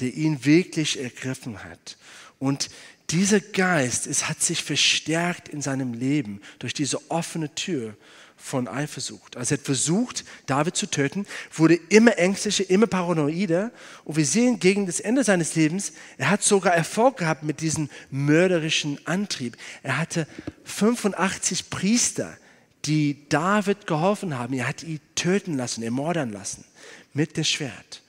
der 0.00 0.12
ihn 0.14 0.44
wirklich 0.44 1.00
ergriffen 1.00 1.64
hat. 1.64 1.96
Und 2.38 2.68
dieser 3.10 3.40
Geist, 3.40 4.06
es 4.06 4.28
hat 4.28 4.42
sich 4.42 4.62
verstärkt 4.62 5.48
in 5.48 5.62
seinem 5.62 5.94
Leben 5.94 6.42
durch 6.58 6.74
diese 6.74 7.10
offene 7.10 7.54
Tür 7.54 7.96
von 8.36 8.68
Eifersucht. 8.68 9.36
Also 9.36 9.54
er 9.54 9.58
hat 9.58 9.64
versucht, 9.64 10.24
David 10.46 10.76
zu 10.76 10.86
töten, 10.86 11.26
wurde 11.52 11.74
immer 11.74 12.18
ängstlicher, 12.18 12.68
immer 12.70 12.86
paranoider. 12.86 13.72
Und 14.04 14.16
wir 14.16 14.26
sehen 14.26 14.60
gegen 14.60 14.86
das 14.86 15.00
Ende 15.00 15.24
seines 15.24 15.54
Lebens, 15.54 15.92
er 16.18 16.30
hat 16.30 16.42
sogar 16.42 16.74
Erfolg 16.74 17.16
gehabt 17.16 17.42
mit 17.42 17.60
diesem 17.60 17.88
mörderischen 18.10 19.04
Antrieb. 19.06 19.56
Er 19.82 19.98
hatte 19.98 20.26
85 20.64 21.70
Priester, 21.70 22.36
die 22.84 23.28
David 23.28 23.86
geholfen 23.86 24.38
haben. 24.38 24.54
Er 24.54 24.68
hat 24.68 24.82
ihn 24.82 25.00
töten 25.14 25.56
lassen, 25.56 25.82
ermordern 25.82 26.30
lassen 26.30 26.64
mit 27.12 27.36
dem 27.36 27.44
Schwert. 27.44 28.02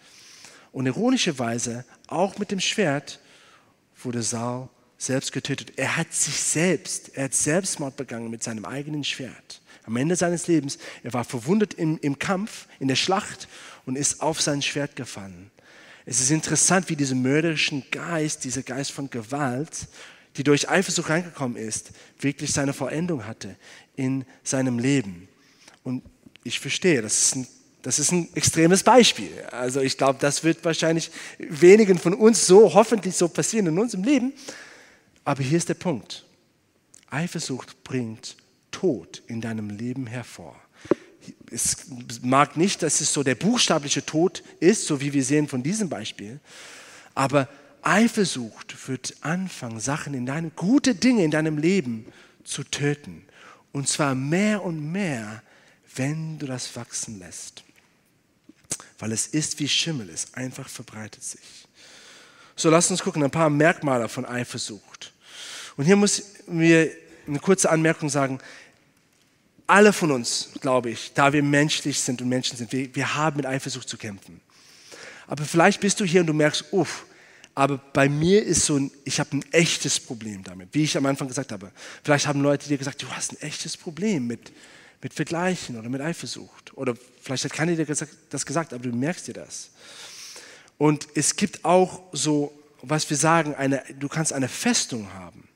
Und 0.72 0.86
ironischerweise, 0.86 1.86
auch 2.08 2.38
mit 2.38 2.52
dem 2.52 2.60
Schwert 2.60 3.20
wurde 4.04 4.22
Saul 4.22 4.70
selbst 5.00 5.32
getötet. 5.32 5.74
Er 5.78 5.98
hat 5.98 6.14
sich 6.14 6.36
selbst, 6.36 7.16
er 7.16 7.24
hat 7.24 7.34
Selbstmord 7.34 7.96
begangen 7.96 8.30
mit 8.30 8.44
seinem 8.44 8.66
eigenen 8.66 9.04
Schwert. 9.04 9.62
Am 9.86 9.96
Ende 9.96 10.16
seines 10.16 10.46
Lebens, 10.48 10.78
er 11.04 11.14
war 11.14 11.24
verwundet 11.24 11.74
im, 11.74 11.98
im 12.02 12.20
Kampf, 12.20 12.68
in 12.80 12.90
der 12.90 12.96
Schlacht 12.96 13.48
und 13.86 13.98
ist 13.98 14.22
auf 14.22 14.42
sein 14.42 14.62
Schwert 14.62 14.96
gefallen. 14.96 15.50
Es 16.06 16.20
ist 16.20 16.32
interessant, 16.32 16.90
wie 16.90 16.96
dieser 16.96 17.16
mörderischen 17.16 17.84
Geist, 17.92 18.44
dieser 18.44 18.62
Geist 18.62 18.92
von 18.92 19.10
Gewalt, 19.10 19.88
die 20.36 20.44
durch 20.44 20.70
Eifersucht 20.70 21.10
reingekommen 21.10 21.58
ist, 21.58 21.92
wirklich 22.20 22.52
seine 22.52 22.74
Vollendung 22.74 23.26
hatte 23.26 23.56
in 23.96 24.26
seinem 24.44 24.80
Leben. 24.80 25.28
Und 25.84 26.04
ich 26.44 26.60
verstehe, 26.60 27.02
das 27.02 27.24
ist 27.24 27.36
ein, 27.36 27.48
das 27.82 28.00
ist 28.00 28.12
ein 28.12 28.28
extremes 28.36 28.84
Beispiel. 28.84 29.32
Also 29.52 29.80
ich 29.80 29.98
glaube, 29.98 30.20
das 30.20 30.44
wird 30.44 30.64
wahrscheinlich 30.66 31.10
wenigen 31.38 31.98
von 31.98 32.14
uns 32.14 32.46
so 32.46 32.74
hoffentlich 32.74 33.16
so 33.16 33.30
passieren 33.30 33.68
in 33.68 33.80
unserem 33.80 34.04
Leben. 34.04 34.34
Aber 35.30 35.44
hier 35.44 35.60
ist 35.60 35.70
der 35.70 35.76
Punkt. 35.76 36.26
Eifersucht 37.12 37.84
bringt 37.84 38.36
Tod 38.72 39.22
in 39.28 39.42
deinem 39.42 39.70
Leben 39.70 40.08
hervor. 40.08 40.60
Es 41.52 41.86
mag 42.24 42.58
nicht, 42.58 42.82
dass 42.82 43.00
es 43.00 43.14
so 43.14 43.22
der 43.22 43.36
buchstabliche 43.36 44.04
Tod 44.04 44.42
ist, 44.60 44.88
so 44.88 45.02
wie 45.02 45.14
wir 45.14 45.24
sehen 45.24 45.48
von 45.48 45.62
diesem 45.62 45.88
Beispiel, 45.88 46.40
aber 47.14 47.48
Eifersucht 47.84 48.88
wird 48.88 49.18
anfangen, 49.22 49.80
Sachen 49.80 50.16
in 50.16 50.26
deinem, 50.26 50.52
gute 50.56 50.96
Dinge 50.96 51.24
in 51.24 51.30
deinem 51.30 51.60
Leben 51.60 52.08
zu 52.44 52.64
töten. 52.64 53.24
Und 53.72 53.88
zwar 53.88 54.16
mehr 54.16 54.64
und 54.64 54.92
mehr, 54.92 55.44
wenn 55.94 56.40
du 56.40 56.48
das 56.48 56.76
wachsen 56.76 57.20
lässt. 57.20 57.64
Weil 58.98 59.12
es 59.12 59.28
ist 59.28 59.60
wie 59.60 59.70
Schimmel, 59.70 60.10
es 60.10 60.34
einfach 60.34 60.68
verbreitet 60.68 61.24
sich. 61.24 61.68
So, 62.56 62.72
lass 62.72 62.90
uns 62.90 63.04
gucken, 63.04 63.24
ein 63.24 63.30
paar 63.30 63.52
Merkmale 63.52 64.10
von 64.10 64.26
Eifersucht. 64.26 65.14
Und 65.80 65.86
hier 65.86 65.96
muss 65.96 66.22
mir 66.46 66.92
eine 67.26 67.40
kurze 67.40 67.70
Anmerkung 67.70 68.10
sagen. 68.10 68.40
Alle 69.66 69.94
von 69.94 70.12
uns, 70.12 70.50
glaube 70.60 70.90
ich, 70.90 71.14
da 71.14 71.32
wir 71.32 71.42
menschlich 71.42 72.02
sind 72.02 72.22
und 72.22 72.28
Menschen 72.28 72.58
sind, 72.58 72.74
wir, 72.74 72.94
wir 72.94 73.16
haben 73.16 73.38
mit 73.38 73.46
Eifersucht 73.46 73.88
zu 73.88 73.96
kämpfen. 73.96 74.42
Aber 75.26 75.46
vielleicht 75.46 75.80
bist 75.80 75.98
du 76.02 76.04
hier 76.04 76.20
und 76.20 76.28
du 76.28 76.34
merkst, 76.34 76.66
uff, 76.74 77.06
aber 77.56 77.78
bei 77.78 78.10
mir 78.10 78.44
ist 78.44 78.66
so 78.66 78.76
ein, 78.76 78.92
ich 79.06 79.22
habe 79.22 79.38
ein 79.38 79.46
echtes 79.54 80.02
Problem 80.02 80.44
damit, 80.44 80.68
wie 80.74 80.84
ich 80.84 80.98
am 80.98 81.06
Anfang 81.06 81.30
gesagt 81.30 81.54
habe. 81.54 81.72
Vielleicht 82.04 82.28
haben 82.28 82.42
Leute 82.42 82.68
dir 82.68 82.78
gesagt, 82.78 83.02
du 83.02 83.08
hast 83.12 83.32
ein 83.32 83.42
echtes 83.42 83.78
Problem 83.78 84.28
mit, 84.28 84.52
mit 85.02 85.14
Vergleichen 85.14 85.80
oder 85.80 85.88
mit 85.88 86.02
Eifersucht. 86.02 86.76
Oder 86.76 86.94
vielleicht 87.22 87.46
hat 87.46 87.54
keiner 87.54 87.74
dir 87.78 87.86
das 87.86 88.46
gesagt, 88.46 88.74
aber 88.74 88.84
du 88.84 88.94
merkst 88.94 89.30
dir 89.30 89.34
das. 89.34 89.70
Und 90.78 91.08
es 91.16 91.38
gibt 91.38 91.64
auch 91.64 92.02
so, 92.12 92.52
was 92.82 93.10
wir 93.10 93.16
sagen, 93.16 93.56
eine, 93.56 93.82
du 93.98 94.10
kannst 94.10 94.34
eine 94.34 94.50
Festung 94.50 95.14
haben. 95.14 95.49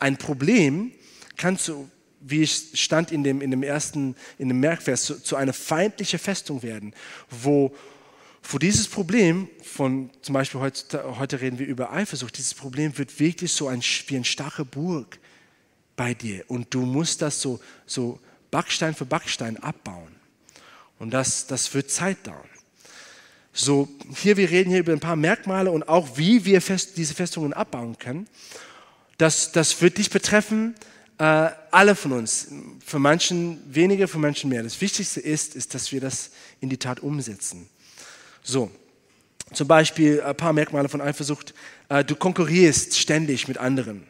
Ein 0.00 0.16
Problem 0.16 0.92
kannst 1.36 1.68
du, 1.68 1.88
wie 2.20 2.42
es 2.42 2.70
stand 2.74 3.12
in 3.12 3.22
dem, 3.22 3.40
in 3.40 3.50
dem 3.50 3.62
ersten, 3.62 4.16
in 4.38 4.48
dem 4.48 4.60
Merkvers, 4.60 5.04
zu, 5.04 5.22
zu 5.22 5.36
einer 5.36 5.52
feindlichen 5.52 6.18
Festung 6.18 6.62
werden, 6.62 6.94
wo 7.30 7.74
vor 8.42 8.60
dieses 8.60 8.86
Problem 8.86 9.48
von, 9.62 10.10
zum 10.22 10.32
Beispiel 10.32 10.60
heute, 10.60 11.18
heute 11.18 11.40
reden 11.40 11.58
wir 11.58 11.66
über 11.66 11.92
Eifersucht, 11.92 12.38
dieses 12.38 12.54
Problem 12.54 12.96
wird 12.96 13.18
wirklich 13.18 13.52
so 13.52 13.66
ein, 13.66 13.82
wie 14.06 14.16
eine 14.16 14.24
starke 14.24 14.64
Burg 14.64 15.18
bei 15.96 16.14
dir 16.14 16.44
und 16.48 16.72
du 16.72 16.82
musst 16.82 17.22
das 17.22 17.40
so, 17.40 17.60
so 17.86 18.20
Backstein 18.50 18.94
für 18.94 19.04
Backstein 19.04 19.56
abbauen. 19.56 20.14
Und 20.98 21.10
das, 21.10 21.46
das 21.46 21.74
wird 21.74 21.90
Zeit 21.90 22.26
dauern. 22.26 22.48
So, 23.52 23.88
hier, 24.14 24.36
wir 24.36 24.50
reden 24.50 24.70
hier 24.70 24.80
über 24.80 24.92
ein 24.92 25.00
paar 25.00 25.16
Merkmale 25.16 25.70
und 25.70 25.88
auch, 25.88 26.16
wie 26.16 26.44
wir 26.44 26.60
fest, 26.60 26.96
diese 26.96 27.14
Festungen 27.14 27.52
abbauen 27.52 27.98
können. 27.98 28.28
Das, 29.18 29.52
das 29.52 29.80
wird 29.80 29.98
dich 29.98 30.10
betreffen, 30.10 30.74
äh, 31.18 31.50
alle 31.70 31.94
von 31.94 32.12
uns. 32.12 32.48
Für 32.84 32.98
manchen 32.98 33.62
weniger, 33.72 34.08
für 34.08 34.18
manchen 34.18 34.50
mehr. 34.50 34.62
Das 34.62 34.80
Wichtigste 34.80 35.20
ist, 35.20 35.54
ist, 35.54 35.74
dass 35.74 35.92
wir 35.92 36.00
das 36.00 36.30
in 36.60 36.68
die 36.68 36.76
Tat 36.76 37.00
umsetzen. 37.00 37.68
So, 38.42 38.70
zum 39.52 39.68
Beispiel 39.68 40.20
ein 40.22 40.36
paar 40.36 40.52
Merkmale 40.52 40.88
von 40.88 41.00
Eifersucht. 41.00 41.54
Äh, 41.88 42.04
du 42.04 42.16
konkurrierst 42.16 42.98
ständig 42.98 43.48
mit 43.48 43.58
anderen. 43.58 44.06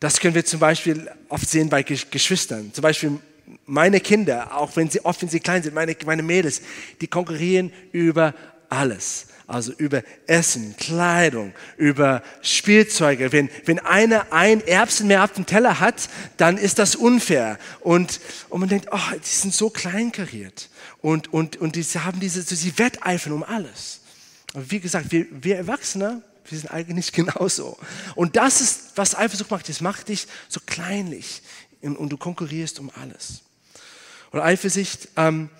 Das 0.00 0.20
können 0.20 0.34
wir 0.34 0.44
zum 0.44 0.60
Beispiel 0.60 1.10
oft 1.28 1.48
sehen 1.48 1.68
bei 1.68 1.82
Geschwistern. 1.82 2.72
Zum 2.72 2.82
Beispiel 2.82 3.18
meine 3.66 4.00
Kinder, 4.00 4.56
auch 4.56 4.76
wenn 4.76 4.90
sie 4.90 5.04
oft 5.04 5.22
wenn 5.22 5.28
sie 5.28 5.40
klein 5.40 5.62
sind, 5.62 5.74
meine, 5.74 5.96
meine 6.04 6.22
Mädels, 6.22 6.62
die 7.00 7.06
konkurrieren 7.06 7.72
über 7.92 8.34
alles. 8.68 9.26
Also 9.46 9.72
über 9.72 10.02
Essen, 10.26 10.74
Kleidung, 10.78 11.52
über 11.76 12.22
Spielzeuge. 12.40 13.30
Wenn, 13.30 13.50
wenn 13.66 13.78
einer 13.78 14.32
ein 14.32 14.66
Erbsen 14.66 15.06
mehr 15.06 15.22
auf 15.22 15.32
dem 15.32 15.44
Teller 15.44 15.80
hat, 15.80 16.08
dann 16.38 16.56
ist 16.56 16.78
das 16.78 16.96
unfair. 16.96 17.58
Und, 17.80 18.20
und 18.48 18.60
man 18.60 18.68
denkt, 18.70 18.88
oh, 18.90 18.98
die 19.12 19.28
sind 19.28 19.54
so 19.54 19.68
kleinkariert 19.68 20.70
und, 21.02 21.30
und, 21.34 21.58
und 21.58 21.76
die 21.76 21.82
haben 21.82 22.20
diese, 22.20 22.42
sie 22.42 22.78
wetteifern 22.78 23.34
um 23.34 23.42
alles. 23.42 24.00
Aber 24.54 24.70
wie 24.70 24.80
gesagt, 24.80 25.12
wir, 25.12 25.26
wir 25.30 25.56
Erwachsene, 25.56 26.22
wir 26.48 26.58
sind 26.58 26.70
eigentlich 26.70 27.12
genauso. 27.12 27.76
Und 28.14 28.36
das 28.36 28.62
ist, 28.62 28.92
was 28.94 29.14
Eifersucht 29.14 29.50
macht. 29.50 29.68
Es 29.68 29.82
macht 29.82 30.08
dich 30.08 30.26
so 30.48 30.60
kleinlich 30.64 31.42
und, 31.82 31.98
und 31.98 32.08
du 32.08 32.16
konkurrierst 32.16 32.78
um 32.78 32.90
alles. 32.98 33.42
Und 34.30 34.40
Eifersucht, 34.40 35.08
ähm, 35.16 35.50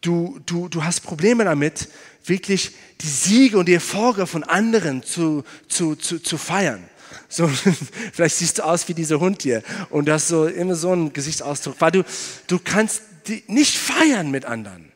du, 0.00 0.40
du, 0.46 0.68
du 0.68 0.84
hast 0.84 1.00
Probleme 1.00 1.44
damit, 1.44 1.88
wirklich 2.24 2.72
die 3.02 3.08
Siege 3.08 3.58
und 3.58 3.66
die 3.66 3.74
Erfolge 3.74 4.26
von 4.26 4.44
anderen 4.44 5.02
zu, 5.02 5.44
zu, 5.68 5.96
zu, 5.96 6.18
zu 6.18 6.38
feiern. 6.38 6.84
So, 7.28 7.48
vielleicht 8.12 8.36
siehst 8.36 8.58
du 8.58 8.64
aus 8.64 8.88
wie 8.88 8.94
dieser 8.94 9.20
Hund 9.20 9.42
hier 9.42 9.62
und 9.90 10.06
du 10.06 10.12
hast 10.12 10.28
so 10.28 10.46
immer 10.46 10.74
so 10.74 10.92
einen 10.92 11.12
Gesichtsausdruck, 11.12 11.76
weil 11.78 11.92
du, 11.92 12.04
du 12.46 12.58
kannst 12.58 13.02
die 13.26 13.44
nicht 13.46 13.76
feiern 13.76 14.30
mit 14.30 14.44
anderen. 14.44 14.90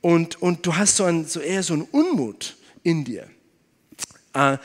Und, 0.00 0.42
und 0.42 0.66
du 0.66 0.76
hast 0.76 0.96
so, 0.96 1.04
ein, 1.04 1.26
so 1.26 1.40
eher 1.40 1.62
so 1.62 1.74
einen 1.74 1.82
Unmut 1.82 2.56
in 2.82 3.04
dir. 3.04 3.28
Äh, 4.34 4.58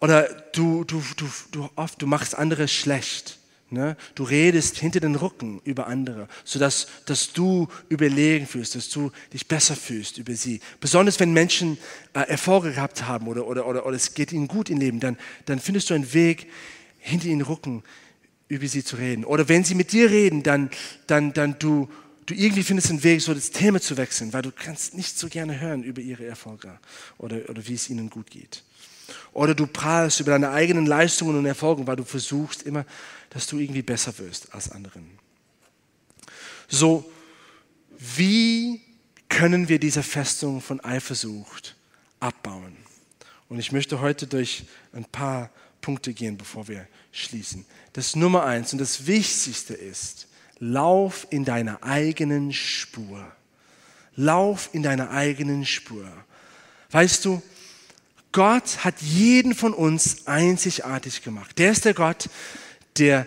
oder 0.00 0.28
du, 0.52 0.84
du, 0.84 1.02
du, 1.16 1.26
du, 1.50 1.68
oft, 1.74 2.00
du 2.00 2.06
machst 2.06 2.36
andere 2.36 2.68
schlecht. 2.68 3.38
Ne? 3.68 3.96
Du 4.14 4.22
redest 4.22 4.78
hinter 4.78 5.00
den 5.00 5.16
Rücken 5.16 5.60
über 5.64 5.88
andere, 5.88 6.28
sodass 6.44 6.86
dass 7.04 7.32
du 7.32 7.66
überlegen 7.88 8.46
fühlst, 8.46 8.76
dass 8.76 8.88
du 8.88 9.10
dich 9.32 9.48
besser 9.48 9.74
fühlst 9.74 10.18
über 10.18 10.34
sie. 10.34 10.60
Besonders 10.80 11.18
wenn 11.18 11.32
Menschen 11.32 11.76
äh, 12.14 12.20
Erfolge 12.20 12.72
gehabt 12.72 13.08
haben 13.08 13.26
oder, 13.26 13.46
oder, 13.46 13.66
oder, 13.66 13.84
oder 13.84 13.96
es 13.96 14.14
geht 14.14 14.32
ihnen 14.32 14.46
gut 14.46 14.70
im 14.70 14.78
Leben, 14.78 15.00
dann, 15.00 15.18
dann 15.46 15.58
findest 15.58 15.90
du 15.90 15.94
einen 15.94 16.12
Weg, 16.14 16.46
hinter 17.06 17.26
ihren 17.26 17.42
Rücken 17.42 17.82
über 18.48 18.66
sie 18.66 18.84
zu 18.84 18.96
reden. 18.96 19.24
Oder 19.24 19.48
wenn 19.48 19.64
sie 19.64 19.74
mit 19.74 19.92
dir 19.92 20.10
reden, 20.10 20.42
dann, 20.42 20.70
dann, 21.06 21.32
dann 21.32 21.58
du, 21.58 21.88
du 22.26 22.34
irgendwie 22.34 22.62
findest 22.62 22.90
einen 22.90 23.02
Weg, 23.02 23.20
so 23.20 23.32
das 23.32 23.50
Thema 23.50 23.80
zu 23.80 23.96
wechseln, 23.96 24.32
weil 24.32 24.42
du 24.42 24.52
kannst 24.52 24.94
nicht 24.94 25.18
so 25.18 25.28
gerne 25.28 25.60
hören 25.60 25.82
über 25.82 26.00
ihre 26.00 26.24
Erfolge 26.24 26.78
oder, 27.18 27.48
oder 27.48 27.66
wie 27.66 27.74
es 27.74 27.88
ihnen 27.90 28.10
gut 28.10 28.30
geht. 28.30 28.62
Oder 29.32 29.54
du 29.54 29.66
prahlst 29.66 30.20
über 30.20 30.32
deine 30.32 30.50
eigenen 30.50 30.86
Leistungen 30.86 31.36
und 31.36 31.46
Erfolge, 31.46 31.86
weil 31.86 31.96
du 31.96 32.04
versuchst 32.04 32.62
immer, 32.62 32.84
dass 33.30 33.46
du 33.46 33.58
irgendwie 33.58 33.82
besser 33.82 34.16
wirst 34.18 34.52
als 34.54 34.70
anderen. 34.70 35.18
So, 36.68 37.10
wie 37.98 38.80
können 39.28 39.68
wir 39.68 39.78
diese 39.78 40.02
Festung 40.02 40.60
von 40.60 40.80
Eifersucht 40.80 41.76
abbauen? 42.20 42.76
Und 43.48 43.58
ich 43.58 43.72
möchte 43.72 44.00
heute 44.00 44.26
durch 44.26 44.64
ein 44.92 45.04
paar 45.04 45.50
Punkte 45.80 46.12
gehen, 46.12 46.36
bevor 46.36 46.66
wir 46.66 46.88
schließen. 47.12 47.64
Das 47.92 48.16
Nummer 48.16 48.44
eins 48.44 48.72
und 48.72 48.80
das 48.80 49.06
Wichtigste 49.06 49.74
ist, 49.74 50.26
lauf 50.58 51.26
in 51.30 51.44
deiner 51.44 51.82
eigenen 51.82 52.52
Spur. 52.52 53.24
Lauf 54.16 54.70
in 54.72 54.82
deiner 54.82 55.10
eigenen 55.10 55.64
Spur. 55.64 56.10
Weißt 56.90 57.24
du, 57.24 57.42
Gott 58.32 58.84
hat 58.84 59.00
jeden 59.00 59.54
von 59.54 59.72
uns 59.72 60.26
einzigartig 60.26 61.22
gemacht. 61.22 61.58
Der 61.58 61.72
ist 61.72 61.84
der 61.84 61.94
Gott, 61.94 62.28
der 62.98 63.26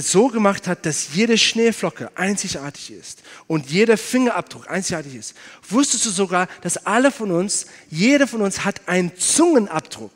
so 0.00 0.28
gemacht 0.28 0.68
hat, 0.68 0.84
dass 0.84 1.14
jede 1.14 1.38
Schneeflocke 1.38 2.10
einzigartig 2.14 2.90
ist 2.90 3.22
und 3.46 3.70
jeder 3.70 3.96
Fingerabdruck 3.96 4.68
einzigartig 4.68 5.14
ist. 5.14 5.34
Wusstest 5.68 6.04
du 6.04 6.10
sogar, 6.10 6.48
dass 6.60 6.86
alle 6.86 7.10
von 7.10 7.30
uns, 7.30 7.66
jeder 7.88 8.26
von 8.26 8.42
uns 8.42 8.64
hat 8.64 8.86
einen 8.86 9.16
Zungenabdruck, 9.16 10.12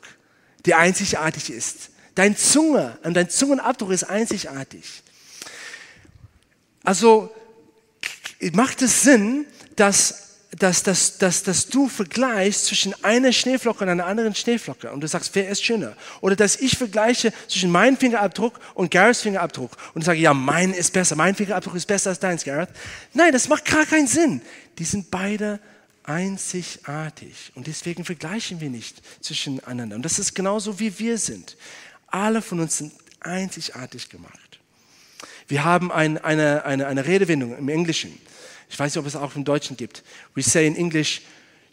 der 0.65 0.77
einzigartig 0.77 1.49
ist. 1.49 1.89
Dein 2.13 2.37
Zunge 2.37 2.99
und 3.03 3.15
dein 3.15 3.29
Zungenabdruck 3.29 3.91
ist 3.91 4.03
einzigartig. 4.03 5.01
Also 6.83 7.33
macht 8.53 8.81
es 8.81 9.01
Sinn, 9.01 9.45
dass 9.75 10.26
dass, 10.59 10.83
dass, 10.83 11.17
dass, 11.17 11.43
dass 11.43 11.67
du 11.67 11.87
vergleichst 11.87 12.65
zwischen 12.65 12.93
einer 13.03 13.31
Schneeflocke 13.31 13.83
und 13.83 13.89
einer 13.89 14.05
anderen 14.05 14.33
Schneeflocke 14.33 14.91
und 14.91 15.01
du 15.01 15.07
sagst, 15.07 15.35
wer 15.35 15.49
ist 15.49 15.63
schöner? 15.63 15.95
Oder 16.21 16.35
dass 16.35 16.55
ich 16.55 16.77
vergleiche 16.77 17.31
zwischen 17.47 17.71
meinem 17.71 17.97
Fingerabdruck 17.97 18.59
und 18.73 18.89
Gareths 18.89 19.21
Fingerabdruck 19.21 19.71
und 19.93 20.03
sage, 20.03 20.19
ja, 20.19 20.33
mein 20.33 20.73
ist 20.73 20.93
besser, 20.93 21.15
mein 21.15 21.35
Fingerabdruck 21.35 21.75
ist 21.75 21.85
besser 21.85 22.09
als 22.09 22.19
deins, 22.19 22.43
Gareth. 22.43 22.69
Nein, 23.13 23.31
das 23.33 23.47
macht 23.49 23.65
gar 23.65 23.85
keinen 23.85 24.07
Sinn. 24.07 24.41
Die 24.79 24.85
sind 24.85 25.11
beide 25.11 25.59
einzigartig 26.03 27.51
und 27.55 27.67
deswegen 27.67 28.05
vergleichen 28.05 28.61
wir 28.61 28.69
nicht 28.69 29.01
zwischeneinander. 29.21 29.95
Und 29.95 30.03
das 30.03 30.19
ist 30.19 30.33
genauso, 30.33 30.79
wie 30.79 30.97
wir 30.97 31.17
sind. 31.17 31.57
Alle 32.07 32.41
von 32.41 32.59
uns 32.61 32.77
sind 32.77 32.93
einzigartig 33.19 34.09
gemacht. 34.09 34.59
Wir 35.47 35.63
haben 35.63 35.91
ein, 35.91 36.17
eine, 36.17 36.65
eine, 36.65 36.87
eine 36.87 37.05
Redewendung 37.05 37.57
im 37.57 37.69
Englischen. 37.69 38.17
Ich 38.69 38.77
weiß 38.77 38.93
nicht, 38.93 38.99
ob 38.99 39.05
es 39.05 39.15
auch 39.15 39.35
im 39.35 39.43
Deutschen 39.43 39.77
gibt. 39.77 40.03
We 40.35 40.41
say 40.41 40.67
in 40.67 40.75
English, 40.75 41.21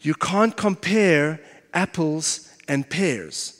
you 0.00 0.14
can't 0.14 0.56
compare 0.56 1.38
apples 1.72 2.46
and 2.66 2.88
pears. 2.88 3.54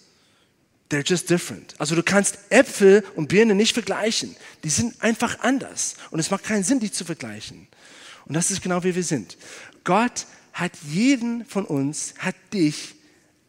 They're 0.90 1.04
just 1.04 1.28
different. 1.30 1.74
Also 1.78 1.94
du 1.94 2.02
kannst 2.02 2.38
Äpfel 2.50 3.04
und 3.16 3.28
Birnen 3.28 3.56
nicht 3.56 3.72
vergleichen. 3.72 4.36
Die 4.62 4.70
sind 4.70 5.02
einfach 5.02 5.40
anders. 5.40 5.96
Und 6.10 6.20
es 6.20 6.30
macht 6.30 6.44
keinen 6.44 6.62
Sinn, 6.62 6.78
die 6.78 6.92
zu 6.92 7.04
vergleichen. 7.04 7.66
Und 8.26 8.34
das 8.34 8.50
ist 8.50 8.62
genau 8.62 8.84
wie 8.84 8.94
wir 8.94 9.02
sind. 9.02 9.36
Gott 9.82 10.26
hat 10.52 10.72
jeden 10.88 11.44
von 11.46 11.64
uns, 11.64 12.14
hat 12.18 12.36
dich 12.52 12.94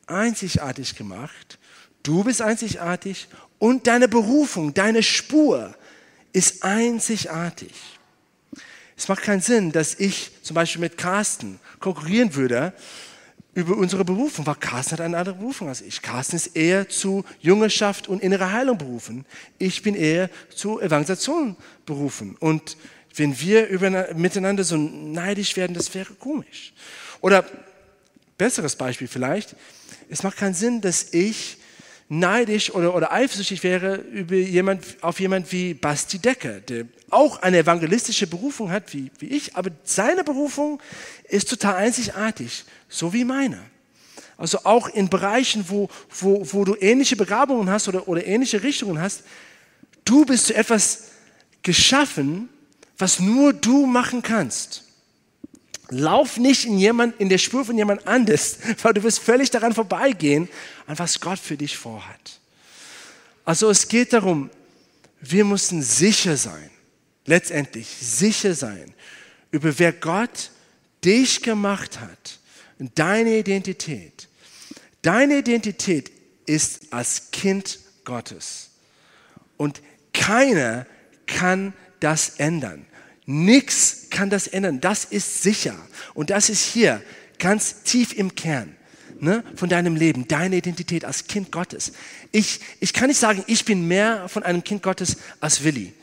einzigartig 0.07 0.95
gemacht. 0.95 1.59
Du 2.03 2.23
bist 2.23 2.41
einzigartig 2.41 3.27
und 3.59 3.87
deine 3.87 4.07
Berufung, 4.07 4.73
deine 4.73 5.03
Spur 5.03 5.75
ist 6.33 6.63
einzigartig. 6.63 7.73
Es 8.97 9.07
macht 9.07 9.23
keinen 9.23 9.41
Sinn, 9.41 9.71
dass 9.71 9.95
ich 9.95 10.31
zum 10.41 10.53
Beispiel 10.53 10.81
mit 10.81 10.97
Carsten 10.97 11.59
konkurrieren 11.79 12.33
würde 12.35 12.73
über 13.53 13.75
unsere 13.77 14.03
Berufung, 14.03 14.45
weil 14.45 14.55
Carsten 14.55 14.93
hat 14.93 15.01
eine 15.01 15.17
andere 15.17 15.35
Berufung 15.35 15.69
als 15.69 15.81
ich. 15.81 16.01
Carsten 16.01 16.35
ist 16.35 16.55
eher 16.55 16.89
zu 16.89 17.23
Jüngerschaft 17.39 18.07
und 18.07 18.21
innerer 18.21 18.51
Heilung 18.51 18.77
berufen. 18.77 19.25
Ich 19.57 19.81
bin 19.81 19.95
eher 19.95 20.29
zu 20.53 20.79
Evangelisation 20.79 21.55
berufen. 21.85 22.35
Und 22.39 22.77
wenn 23.15 23.39
wir 23.39 24.13
miteinander 24.15 24.63
so 24.63 24.77
neidisch 24.77 25.55
werden, 25.55 25.73
das 25.73 25.93
wäre 25.93 26.13
komisch. 26.13 26.73
Oder 27.21 27.45
besseres 28.37 28.75
Beispiel 28.75 29.07
vielleicht, 29.07 29.55
es 30.09 30.23
macht 30.23 30.37
keinen 30.37 30.53
Sinn, 30.53 30.81
dass 30.81 31.13
ich 31.13 31.57
neidisch 32.07 32.73
oder, 32.73 32.93
oder 32.95 33.11
eifersüchtig 33.11 33.63
wäre 33.63 33.95
über 33.95 34.35
jemand, 34.35 34.83
auf 35.01 35.19
jemand 35.19 35.51
wie 35.51 35.73
Basti 35.73 36.19
Decker, 36.19 36.59
der 36.59 36.85
auch 37.09 37.41
eine 37.41 37.59
evangelistische 37.59 38.27
Berufung 38.27 38.71
hat 38.71 38.93
wie, 38.93 39.11
wie 39.19 39.27
ich, 39.27 39.55
aber 39.55 39.71
seine 39.83 40.23
Berufung 40.23 40.79
ist 41.29 41.49
total 41.49 41.75
einzigartig, 41.75 42.65
so 42.89 43.13
wie 43.13 43.23
meine. 43.23 43.59
Also 44.37 44.59
auch 44.65 44.89
in 44.89 45.09
Bereichen, 45.09 45.65
wo, 45.67 45.89
wo, 46.19 46.45
wo 46.51 46.65
du 46.65 46.75
ähnliche 46.79 47.15
Begabungen 47.15 47.69
hast 47.69 47.87
oder, 47.87 48.07
oder 48.07 48.25
ähnliche 48.25 48.61
Richtungen 48.61 48.99
hast, 48.99 49.23
du 50.03 50.25
bist 50.25 50.47
zu 50.47 50.55
etwas 50.55 51.05
geschaffen, 51.63 52.49
was 52.97 53.19
nur 53.19 53.53
du 53.53 53.85
machen 53.85 54.21
kannst. 54.21 54.84
Lauf 55.89 56.37
nicht 56.37 56.65
in, 56.65 56.77
jemand, 56.77 57.19
in 57.19 57.29
der 57.29 57.37
Spur 57.37 57.65
von 57.65 57.77
jemand 57.77 58.07
anders, 58.07 58.57
weil 58.81 58.93
du 58.93 59.03
wirst 59.03 59.19
völlig 59.19 59.49
daran 59.49 59.73
vorbeigehen, 59.73 60.49
an 60.87 60.97
was 60.99 61.19
Gott 61.19 61.39
für 61.39 61.57
dich 61.57 61.77
vorhat. 61.77 62.39
Also 63.43 63.69
es 63.69 63.87
geht 63.87 64.13
darum, 64.13 64.49
wir 65.21 65.45
müssen 65.45 65.81
sicher 65.81 66.37
sein, 66.37 66.69
letztendlich 67.25 67.87
sicher 67.87 68.53
sein, 68.53 68.93
über 69.51 69.77
wer 69.79 69.93
Gott 69.93 70.51
dich 71.03 71.41
gemacht 71.41 71.99
hat 71.99 72.39
und 72.79 72.97
deine 72.97 73.37
Identität. 73.37 74.27
Deine 75.01 75.37
Identität 75.37 76.11
ist 76.45 76.91
als 76.91 77.31
Kind 77.31 77.79
Gottes. 78.03 78.71
Und 79.57 79.81
keiner 80.13 80.85
kann 81.27 81.73
das 81.99 82.37
ändern. 82.37 82.85
Nichts 83.25 84.07
kann 84.09 84.29
das 84.29 84.47
ändern. 84.47 84.81
Das 84.81 85.05
ist 85.05 85.41
sicher. 85.41 85.75
Und 86.13 86.29
das 86.29 86.49
ist 86.49 86.63
hier 86.63 87.01
ganz 87.39 87.83
tief 87.83 88.13
im 88.13 88.35
Kern 88.35 88.75
ne, 89.19 89.43
von 89.55 89.69
deinem 89.69 89.95
Leben, 89.95 90.27
deine 90.27 90.57
Identität 90.57 91.05
als 91.05 91.27
Kind 91.27 91.51
Gottes. 91.51 91.93
Ich, 92.31 92.59
ich 92.79 92.93
kann 92.93 93.07
nicht 93.07 93.19
sagen, 93.19 93.43
ich 93.47 93.65
bin 93.65 93.87
mehr 93.87 94.27
von 94.29 94.43
einem 94.43 94.63
Kind 94.63 94.83
Gottes 94.83 95.17
als 95.39 95.63
Willi. 95.63 95.93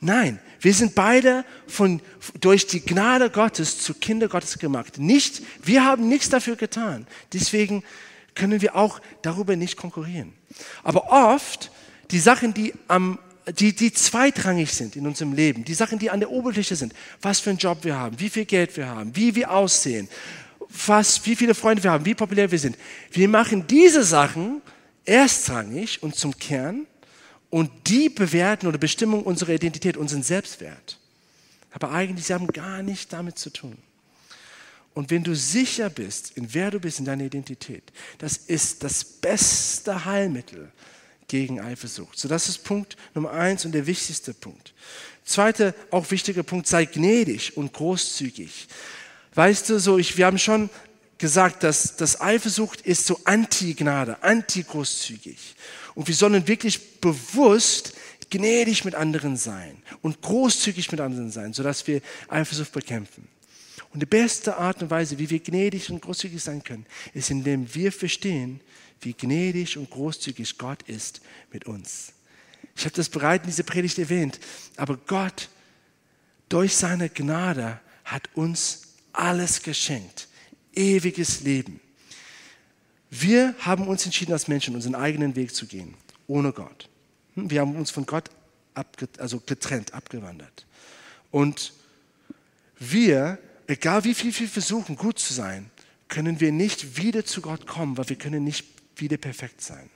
Nein, 0.00 0.38
wir 0.60 0.74
sind 0.74 0.94
beide 0.94 1.44
von, 1.66 2.00
durch 2.40 2.66
die 2.66 2.80
Gnade 2.80 3.30
Gottes 3.30 3.78
zu 3.80 3.94
Kinder 3.94 4.28
Gottes 4.28 4.58
gemacht. 4.58 4.98
Nicht, 4.98 5.42
wir 5.62 5.84
haben 5.84 6.08
nichts 6.08 6.28
dafür 6.28 6.56
getan. 6.56 7.06
Deswegen 7.32 7.82
können 8.34 8.60
wir 8.60 8.76
auch 8.76 9.00
darüber 9.22 9.56
nicht 9.56 9.76
konkurrieren. 9.76 10.32
Aber 10.82 11.10
oft 11.10 11.70
die 12.10 12.18
Sachen, 12.18 12.54
die 12.54 12.74
am 12.88 13.18
die, 13.52 13.74
die 13.74 13.92
zweitrangig 13.92 14.72
sind 14.72 14.96
in 14.96 15.06
unserem 15.06 15.32
Leben, 15.32 15.64
die 15.64 15.74
Sachen, 15.74 15.98
die 15.98 16.10
an 16.10 16.20
der 16.20 16.30
Oberfläche 16.30 16.74
sind, 16.74 16.92
was 17.22 17.40
für 17.40 17.50
einen 17.50 17.58
Job 17.58 17.78
wir 17.82 17.96
haben, 17.96 18.18
wie 18.18 18.28
viel 18.28 18.44
Geld 18.44 18.76
wir 18.76 18.88
haben, 18.88 19.14
wie 19.14 19.34
wir 19.34 19.52
aussehen, 19.52 20.08
was, 20.86 21.24
wie 21.26 21.36
viele 21.36 21.54
Freunde 21.54 21.82
wir 21.84 21.92
haben, 21.92 22.04
wie 22.04 22.14
populär 22.14 22.50
wir 22.50 22.58
sind. 22.58 22.76
Wir 23.12 23.28
machen 23.28 23.66
diese 23.68 24.02
Sachen 24.02 24.62
erstrangig 25.04 26.02
und 26.02 26.16
zum 26.16 26.36
Kern 26.36 26.86
und 27.50 27.70
die 27.86 28.08
bewerten 28.08 28.66
oder 28.66 28.78
bestimmen 28.78 29.22
unsere 29.22 29.54
Identität, 29.54 29.96
unseren 29.96 30.24
Selbstwert. 30.24 30.98
Aber 31.70 31.92
eigentlich, 31.92 32.26
sie 32.26 32.34
haben 32.34 32.48
gar 32.48 32.82
nichts 32.82 33.08
damit 33.08 33.38
zu 33.38 33.50
tun. 33.50 33.76
Und 34.94 35.10
wenn 35.10 35.22
du 35.22 35.36
sicher 35.36 35.90
bist, 35.90 36.36
in 36.36 36.52
wer 36.54 36.70
du 36.70 36.80
bist, 36.80 36.98
in 36.98 37.04
deiner 37.04 37.24
Identität, 37.24 37.92
das 38.18 38.38
ist 38.38 38.82
das 38.82 39.04
beste 39.04 40.04
Heilmittel 40.04 40.72
gegen 41.28 41.60
Eifersucht. 41.60 42.18
So, 42.18 42.28
das 42.28 42.48
ist 42.48 42.64
Punkt 42.64 42.96
Nummer 43.14 43.32
eins 43.32 43.64
und 43.64 43.72
der 43.72 43.86
wichtigste 43.86 44.34
Punkt. 44.34 44.72
Zweiter, 45.24 45.74
auch 45.90 46.10
wichtiger 46.10 46.42
Punkt, 46.42 46.66
sei 46.66 46.84
gnädig 46.84 47.56
und 47.56 47.72
großzügig. 47.72 48.68
Weißt 49.34 49.68
du, 49.68 49.80
so, 49.80 49.98
ich, 49.98 50.16
wir 50.16 50.26
haben 50.26 50.38
schon 50.38 50.70
gesagt, 51.18 51.62
dass, 51.62 51.96
dass 51.96 52.20
Eifersucht 52.20 52.82
ist 52.82 53.06
so 53.06 53.20
anti-Gnade, 53.24 54.22
anti-großzügig. 54.22 55.56
Und 55.94 56.08
wir 56.08 56.14
sollen 56.14 56.46
wirklich 56.46 57.00
bewusst 57.00 57.94
gnädig 58.30 58.84
mit 58.84 58.94
anderen 58.94 59.36
sein 59.36 59.76
und 60.02 60.20
großzügig 60.20 60.90
mit 60.90 61.00
anderen 61.00 61.30
sein, 61.30 61.52
sodass 61.52 61.86
wir 61.86 62.00
Eifersucht 62.28 62.72
bekämpfen. 62.72 63.26
Und 63.92 64.00
die 64.00 64.06
beste 64.06 64.56
Art 64.56 64.82
und 64.82 64.90
Weise, 64.90 65.18
wie 65.18 65.30
wir 65.30 65.40
gnädig 65.40 65.90
und 65.90 66.02
großzügig 66.02 66.42
sein 66.42 66.62
können, 66.62 66.86
ist, 67.14 67.30
indem 67.30 67.72
wir 67.74 67.92
verstehen, 67.92 68.60
wie 69.00 69.12
gnädig 69.12 69.78
und 69.78 69.90
großzügig 69.90 70.58
Gott 70.58 70.82
ist 70.82 71.20
mit 71.52 71.66
uns. 71.66 72.12
Ich 72.74 72.84
habe 72.84 72.94
das 72.94 73.08
bereits 73.08 73.44
in 73.44 73.50
dieser 73.50 73.62
Predigt 73.62 73.98
erwähnt, 73.98 74.38
aber 74.76 74.96
Gott 74.96 75.48
durch 76.48 76.76
seine 76.76 77.08
Gnade 77.08 77.80
hat 78.04 78.28
uns 78.34 78.82
alles 79.12 79.62
geschenkt. 79.62 80.28
Ewiges 80.74 81.40
Leben. 81.40 81.80
Wir 83.10 83.54
haben 83.60 83.88
uns 83.88 84.04
entschieden, 84.04 84.32
als 84.32 84.48
Menschen 84.48 84.74
unseren 84.74 84.94
eigenen 84.94 85.36
Weg 85.36 85.54
zu 85.54 85.66
gehen, 85.66 85.94
ohne 86.26 86.52
Gott. 86.52 86.88
Hm, 87.34 87.50
wir 87.50 87.60
haben 87.60 87.76
uns 87.76 87.90
von 87.90 88.04
Gott 88.04 88.30
also 89.18 89.40
getrennt, 89.40 89.94
abgewandert. 89.94 90.66
Und 91.30 91.72
wir, 92.78 93.38
egal 93.66 94.04
wie 94.04 94.14
viel 94.14 94.38
wir 94.38 94.48
versuchen, 94.48 94.96
gut 94.96 95.18
zu 95.18 95.32
sein, 95.32 95.70
können 96.08 96.40
wir 96.40 96.52
nicht 96.52 96.98
wieder 96.98 97.24
zu 97.24 97.40
Gott 97.40 97.66
kommen, 97.66 97.96
weil 97.96 98.08
wir 98.08 98.16
können 98.16 98.44
nicht 98.44 98.64
wieder 99.00 99.16
perfekt 99.16 99.60
sein. 99.60 99.90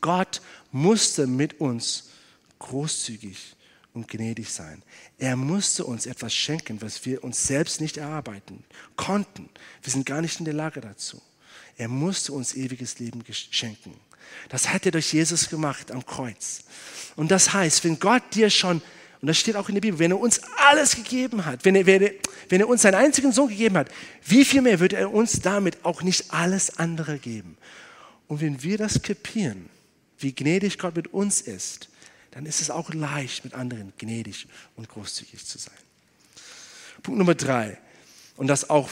Gott 0.00 0.40
musste 0.70 1.26
mit 1.26 1.60
uns 1.60 2.10
großzügig 2.58 3.56
und 3.94 4.08
gnädig 4.08 4.50
sein. 4.50 4.82
Er 5.18 5.36
musste 5.36 5.84
uns 5.84 6.06
etwas 6.06 6.34
schenken, 6.34 6.80
was 6.80 7.04
wir 7.04 7.24
uns 7.24 7.46
selbst 7.46 7.80
nicht 7.80 7.96
erarbeiten 7.96 8.64
konnten. 8.96 9.48
Wir 9.82 9.92
sind 9.92 10.06
gar 10.06 10.20
nicht 10.20 10.38
in 10.38 10.44
der 10.44 10.54
Lage 10.54 10.80
dazu. 10.80 11.20
Er 11.76 11.88
musste 11.88 12.32
uns 12.32 12.54
ewiges 12.54 12.98
Leben 12.98 13.24
schenken. 13.32 13.94
Das 14.48 14.68
hat 14.68 14.84
er 14.84 14.92
durch 14.92 15.12
Jesus 15.12 15.48
gemacht 15.48 15.90
am 15.90 16.04
Kreuz. 16.04 16.60
Und 17.16 17.30
das 17.30 17.52
heißt, 17.52 17.84
wenn 17.84 17.98
Gott 17.98 18.22
dir 18.34 18.50
schon 18.50 18.82
Und 19.20 19.26
das 19.26 19.38
steht 19.38 19.56
auch 19.56 19.68
in 19.68 19.74
der 19.74 19.80
Bibel. 19.80 19.98
Wenn 19.98 20.12
er 20.12 20.20
uns 20.20 20.40
alles 20.56 20.94
gegeben 20.94 21.44
hat, 21.44 21.64
wenn 21.64 21.74
er, 21.74 21.86
wenn 21.86 22.02
er, 22.02 22.12
wenn 22.48 22.60
er 22.60 22.68
uns 22.68 22.82
seinen 22.82 22.94
einzigen 22.94 23.32
Sohn 23.32 23.48
gegeben 23.48 23.76
hat, 23.76 23.90
wie 24.24 24.44
viel 24.44 24.62
mehr 24.62 24.78
wird 24.78 24.92
er 24.92 25.12
uns 25.12 25.40
damit 25.40 25.84
auch 25.84 26.02
nicht 26.02 26.32
alles 26.32 26.78
andere 26.78 27.18
geben? 27.18 27.56
Und 28.28 28.40
wenn 28.40 28.62
wir 28.62 28.78
das 28.78 29.02
kapieren, 29.02 29.68
wie 30.18 30.34
gnädig 30.34 30.78
Gott 30.78 30.94
mit 30.94 31.08
uns 31.08 31.40
ist, 31.40 31.88
dann 32.30 32.46
ist 32.46 32.60
es 32.60 32.70
auch 32.70 32.92
leicht, 32.92 33.44
mit 33.44 33.54
anderen 33.54 33.92
gnädig 33.98 34.46
und 34.76 34.88
großzügig 34.88 35.44
zu 35.44 35.58
sein. 35.58 35.74
Punkt 37.02 37.18
Nummer 37.18 37.34
drei, 37.34 37.78
und 38.36 38.46
das 38.46 38.68
auch 38.70 38.88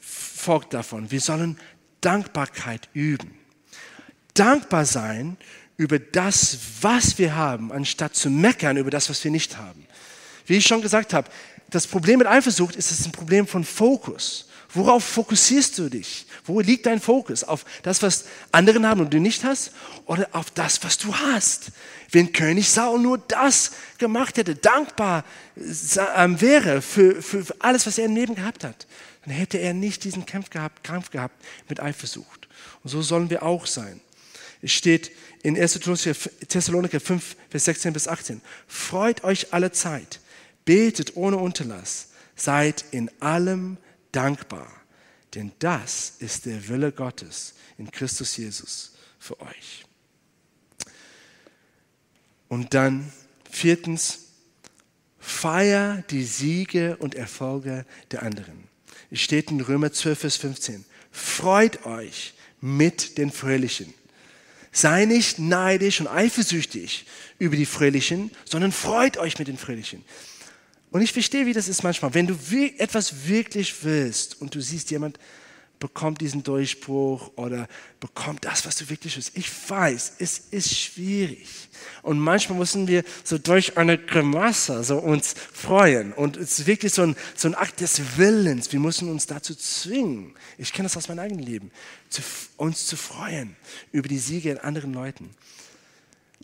folgt 0.00 0.74
davon, 0.74 1.10
wir 1.10 1.20
sollen 1.20 1.58
Dankbarkeit 2.00 2.88
üben. 2.92 3.38
Dankbar 4.34 4.84
sein 4.84 5.36
über 5.76 5.98
das, 5.98 6.58
was 6.80 7.18
wir 7.18 7.36
haben, 7.36 7.72
anstatt 7.72 8.14
zu 8.16 8.30
meckern 8.30 8.76
über 8.76 8.90
das, 8.90 9.08
was 9.08 9.22
wir 9.22 9.30
nicht 9.30 9.56
haben. 9.56 9.86
Wie 10.46 10.56
ich 10.56 10.66
schon 10.66 10.82
gesagt 10.82 11.14
habe, 11.14 11.30
das 11.70 11.86
Problem 11.86 12.18
mit 12.18 12.26
Eifersucht 12.26 12.76
ist 12.76 12.90
es 12.90 13.06
ein 13.06 13.12
Problem 13.12 13.46
von 13.46 13.64
Fokus. 13.64 14.48
Worauf 14.74 15.04
fokussierst 15.04 15.78
du 15.78 15.88
dich? 15.90 16.26
Wo 16.44 16.60
liegt 16.60 16.86
dein 16.86 17.00
Fokus? 17.00 17.44
Auf 17.44 17.64
das, 17.82 18.02
was 18.02 18.24
andere 18.52 18.82
haben 18.86 19.00
und 19.02 19.12
du 19.12 19.20
nicht 19.20 19.44
hast? 19.44 19.72
Oder 20.06 20.28
auf 20.32 20.50
das, 20.50 20.82
was 20.82 20.96
du 20.98 21.14
hast? 21.14 21.72
Wenn 22.10 22.32
König 22.32 22.70
Saul 22.70 22.98
nur 22.98 23.18
das 23.18 23.72
gemacht 23.98 24.38
hätte, 24.38 24.54
dankbar 24.54 25.24
ähm, 26.16 26.40
wäre 26.40 26.80
für, 26.80 27.22
für 27.22 27.44
alles, 27.58 27.86
was 27.86 27.98
er 27.98 28.06
im 28.06 28.14
Leben 28.14 28.34
gehabt 28.34 28.64
hat, 28.64 28.86
dann 29.24 29.34
hätte 29.34 29.58
er 29.58 29.74
nicht 29.74 30.04
diesen 30.04 30.26
Kampf 30.26 30.50
gehabt, 30.50 30.82
Kampf 30.82 31.10
gehabt 31.10 31.34
mit 31.68 31.80
Eifersucht. 31.80 32.48
Und 32.82 32.90
so 32.90 33.02
sollen 33.02 33.30
wir 33.30 33.42
auch 33.42 33.66
sein. 33.66 34.00
Es 34.62 34.72
steht 34.72 35.12
in 35.42 35.60
1. 35.60 35.80
Thessaloniker 36.48 37.00
5, 37.00 37.36
Vers 37.50 37.64
16 37.66 37.92
bis 37.92 38.08
18. 38.08 38.40
Freut 38.66 39.24
euch 39.24 39.52
alle 39.52 39.72
Zeit, 39.72 40.20
betet 40.64 41.16
ohne 41.16 41.36
Unterlass, 41.36 42.08
seid 42.36 42.84
in 42.90 43.10
allem 43.20 43.76
dankbar, 44.12 44.70
denn 45.34 45.52
das 45.58 46.14
ist 46.18 46.46
der 46.46 46.68
Wille 46.68 46.92
Gottes 46.92 47.54
in 47.78 47.90
Christus 47.90 48.36
Jesus 48.36 48.92
für 49.18 49.40
euch. 49.40 49.84
Und 52.48 52.74
dann 52.74 53.10
viertens, 53.50 54.18
feier 55.18 56.04
die 56.10 56.24
Siege 56.24 56.96
und 56.98 57.14
Erfolge 57.14 57.86
der 58.10 58.22
anderen. 58.22 58.68
Es 59.10 59.20
steht 59.20 59.50
in 59.50 59.60
Römer 59.60 59.92
12, 59.92 60.18
Vers 60.18 60.36
15. 60.36 60.84
Freut 61.10 61.86
euch 61.86 62.34
mit 62.60 63.18
den 63.18 63.30
Fröhlichen. 63.30 63.94
Sei 64.72 65.04
nicht 65.04 65.38
neidisch 65.38 66.00
und 66.00 66.08
eifersüchtig 66.08 67.04
über 67.38 67.56
die 67.56 67.66
Fröhlichen, 67.66 68.30
sondern 68.44 68.72
freut 68.72 69.18
euch 69.18 69.38
mit 69.38 69.48
den 69.48 69.58
Fröhlichen. 69.58 70.04
Und 70.92 71.00
ich 71.00 71.12
verstehe, 71.12 71.46
wie 71.46 71.54
das 71.54 71.68
ist 71.68 71.82
manchmal. 71.82 72.12
Wenn 72.12 72.26
du 72.26 72.36
etwas 72.76 73.26
wirklich 73.26 73.82
willst 73.82 74.40
und 74.40 74.54
du 74.54 74.60
siehst, 74.60 74.90
jemand 74.90 75.18
bekommt 75.78 76.20
diesen 76.20 76.44
Durchbruch 76.44 77.32
oder 77.34 77.66
bekommt 77.98 78.44
das, 78.44 78.66
was 78.66 78.76
du 78.76 78.88
wirklich 78.88 79.16
willst. 79.16 79.36
Ich 79.36 79.50
weiß, 79.68 80.12
es 80.18 80.38
ist 80.50 80.72
schwierig. 80.72 81.48
Und 82.02 82.20
manchmal 82.20 82.58
müssen 82.58 82.86
wir 82.86 83.02
so 83.24 83.38
durch 83.38 83.76
eine 83.78 83.98
Grimasse 83.98 84.84
so 84.84 84.98
uns 84.98 85.34
freuen. 85.52 86.12
Und 86.12 86.36
es 86.36 86.60
ist 86.60 86.66
wirklich 86.66 86.92
so 86.92 87.02
ein, 87.02 87.16
so 87.34 87.48
ein 87.48 87.54
Akt 87.54 87.80
des 87.80 88.16
Willens. 88.16 88.70
Wir 88.70 88.78
müssen 88.78 89.10
uns 89.10 89.26
dazu 89.26 89.54
zwingen. 89.56 90.34
Ich 90.58 90.72
kenne 90.72 90.86
das 90.86 90.96
aus 90.96 91.08
meinem 91.08 91.20
eigenen 91.20 91.44
Leben. 91.44 91.70
Zu, 92.10 92.22
uns 92.58 92.86
zu 92.86 92.96
freuen 92.96 93.56
über 93.92 94.08
die 94.08 94.18
Siege 94.18 94.50
in 94.50 94.58
anderen 94.58 94.92
Leuten. 94.92 95.30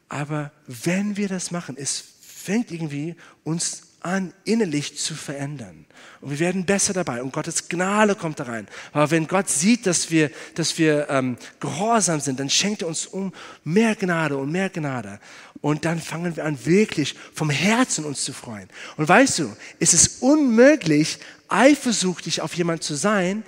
Aber 0.09 0.53
wenn 0.67 1.17
wir 1.19 1.29
das 1.29 1.51
machen, 1.51 1.77
es 1.79 2.03
fängt 2.23 2.73
irgendwie 2.73 3.15
uns 3.45 3.88
an, 4.01 4.33
innerlich 4.45 4.99
zu 4.99 5.15
verändern. 5.15 5.87
Und 6.21 6.31
wir 6.31 6.39
werden 6.39 6.67
besser 6.67 6.93
dabei 6.93 7.23
und 7.23 7.33
Gottes 7.33 7.69
Gnade 7.69 8.15
kommt 8.15 8.41
da 8.41 8.45
rein. 8.45 8.67
Aber 8.93 9.11
wenn 9.11 9.27
Gott 9.27 9.49
sieht, 9.49 9.87
dass 9.87 10.11
wir, 10.11 10.31
dass 10.55 10.79
wir 10.79 11.09
ähm, 11.11 11.37
gehorsam 11.61 12.21
sind, 12.21 12.41
dann 12.41 12.51
schenkt 12.51 12.83
er 12.83 12.89
uns 12.89 13.07
um 13.07 13.33
mehr 13.65 13.95
Gnade 13.95 14.37
und 14.37 14.51
mehr 14.51 14.71
Gnade. 14.71 15.21
Und 15.61 15.85
dann 15.85 16.01
fangen 16.01 16.37
wir 16.37 16.45
an, 16.45 16.65
wirklich 16.65 17.15
vom 17.35 17.51
Herzen 17.51 18.05
uns 18.05 18.25
zu 18.25 18.33
freuen. 18.33 18.69
Und 18.97 19.09
weißt 19.09 19.41
du, 19.41 19.57
es 19.81 19.95
ist 19.95 20.23
unmöglich, 20.23 21.19
eifersüchtig 21.49 22.41
auf 22.43 22.55
jemanden 22.55 22.83
zu 22.83 22.95
sein, 22.95 23.43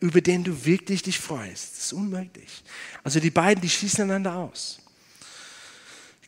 über 0.00 0.20
den 0.20 0.44
du 0.44 0.64
wirklich 0.64 1.02
dich 1.02 1.18
freust. 1.18 1.76
Das 1.76 1.84
ist 1.86 1.92
unmöglich. 1.92 2.62
Also 3.02 3.20
die 3.20 3.30
beiden, 3.30 3.62
die 3.62 3.70
schließen 3.70 4.02
einander 4.04 4.34
aus. 4.34 4.78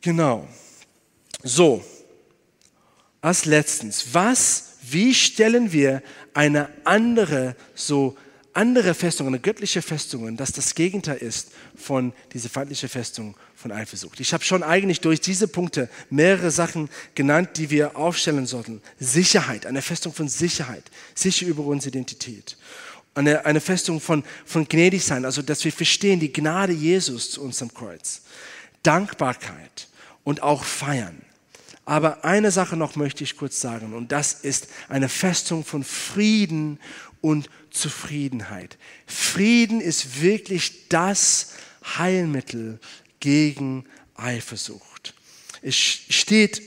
Genau. 0.00 0.46
So, 1.42 1.84
als 3.20 3.44
letztens, 3.44 4.06
was, 4.12 4.74
wie 4.82 5.14
stellen 5.14 5.72
wir 5.72 6.02
eine 6.34 6.68
andere, 6.84 7.56
so 7.74 8.16
andere 8.56 8.94
Festung, 8.94 9.26
eine 9.26 9.38
göttliche 9.38 9.82
Festung, 9.82 10.36
dass 10.36 10.52
das 10.52 10.74
Gegenteil 10.74 11.18
ist 11.18 11.50
von 11.76 12.14
dieser 12.32 12.48
feindlichen 12.48 12.88
Festung 12.88 13.36
von 13.54 13.70
Eifersucht. 13.70 14.18
Ich 14.20 14.32
habe 14.32 14.44
schon 14.44 14.62
eigentlich 14.62 15.00
durch 15.02 15.20
diese 15.20 15.46
Punkte 15.46 15.90
mehrere 16.08 16.50
Sachen 16.50 16.88
genannt, 17.14 17.50
die 17.56 17.68
wir 17.68 17.96
aufstellen 17.96 18.46
sollten. 18.46 18.80
Sicherheit, 18.98 19.66
eine 19.66 19.82
Festung 19.82 20.14
von 20.14 20.28
Sicherheit, 20.28 20.84
sicher 21.14 21.46
über 21.46 21.64
unsere 21.64 21.90
Identität. 21.90 22.56
Eine, 23.14 23.44
eine 23.44 23.60
Festung 23.60 24.00
von, 24.00 24.24
von 24.44 24.66
gnädig 24.66 25.04
sein, 25.04 25.26
also 25.26 25.42
dass 25.42 25.64
wir 25.64 25.72
verstehen 25.72 26.20
die 26.20 26.32
Gnade 26.32 26.72
Jesus 26.72 27.30
zu 27.30 27.42
uns 27.42 27.60
am 27.60 27.72
Kreuz. 27.72 28.22
Dankbarkeit 28.82 29.88
und 30.24 30.42
auch 30.42 30.64
feiern. 30.64 31.25
Aber 31.86 32.24
eine 32.24 32.50
Sache 32.50 32.76
noch 32.76 32.96
möchte 32.96 33.22
ich 33.22 33.36
kurz 33.36 33.60
sagen, 33.60 33.94
und 33.94 34.10
das 34.10 34.32
ist 34.32 34.66
eine 34.88 35.08
Festung 35.08 35.64
von 35.64 35.84
Frieden 35.84 36.80
und 37.20 37.48
Zufriedenheit. 37.70 38.76
Frieden 39.06 39.80
ist 39.80 40.20
wirklich 40.20 40.88
das 40.88 41.54
Heilmittel 41.96 42.80
gegen 43.20 43.86
Eifersucht. 44.16 45.14
Es 45.62 45.76
steht, 45.76 46.60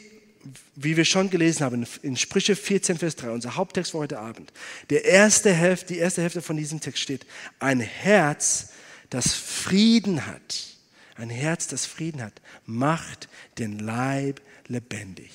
wie 0.77 0.95
wir 0.95 1.03
schon 1.03 1.29
gelesen 1.29 1.65
haben, 1.65 1.85
in 2.01 2.15
Sprüche 2.15 2.55
14, 2.55 2.97
Vers 2.97 3.17
3, 3.17 3.31
unser 3.31 3.57
Haupttext 3.57 3.91
für 3.91 3.97
heute 3.97 4.19
Abend. 4.19 4.53
Der 4.89 5.03
erste 5.03 5.51
Hälfte, 5.51 5.93
die 5.93 5.99
erste 5.99 6.21
Hälfte 6.21 6.41
von 6.41 6.55
diesem 6.55 6.79
Text 6.79 7.03
steht, 7.03 7.25
ein 7.59 7.81
Herz, 7.81 8.69
das 9.09 9.33
Frieden 9.33 10.25
hat, 10.25 10.63
ein 11.15 11.29
Herz, 11.29 11.67
das 11.67 11.85
Frieden 11.85 12.21
hat, 12.21 12.39
macht 12.65 13.27
den 13.57 13.79
Leib 13.79 14.39
lebendig. 14.69 15.31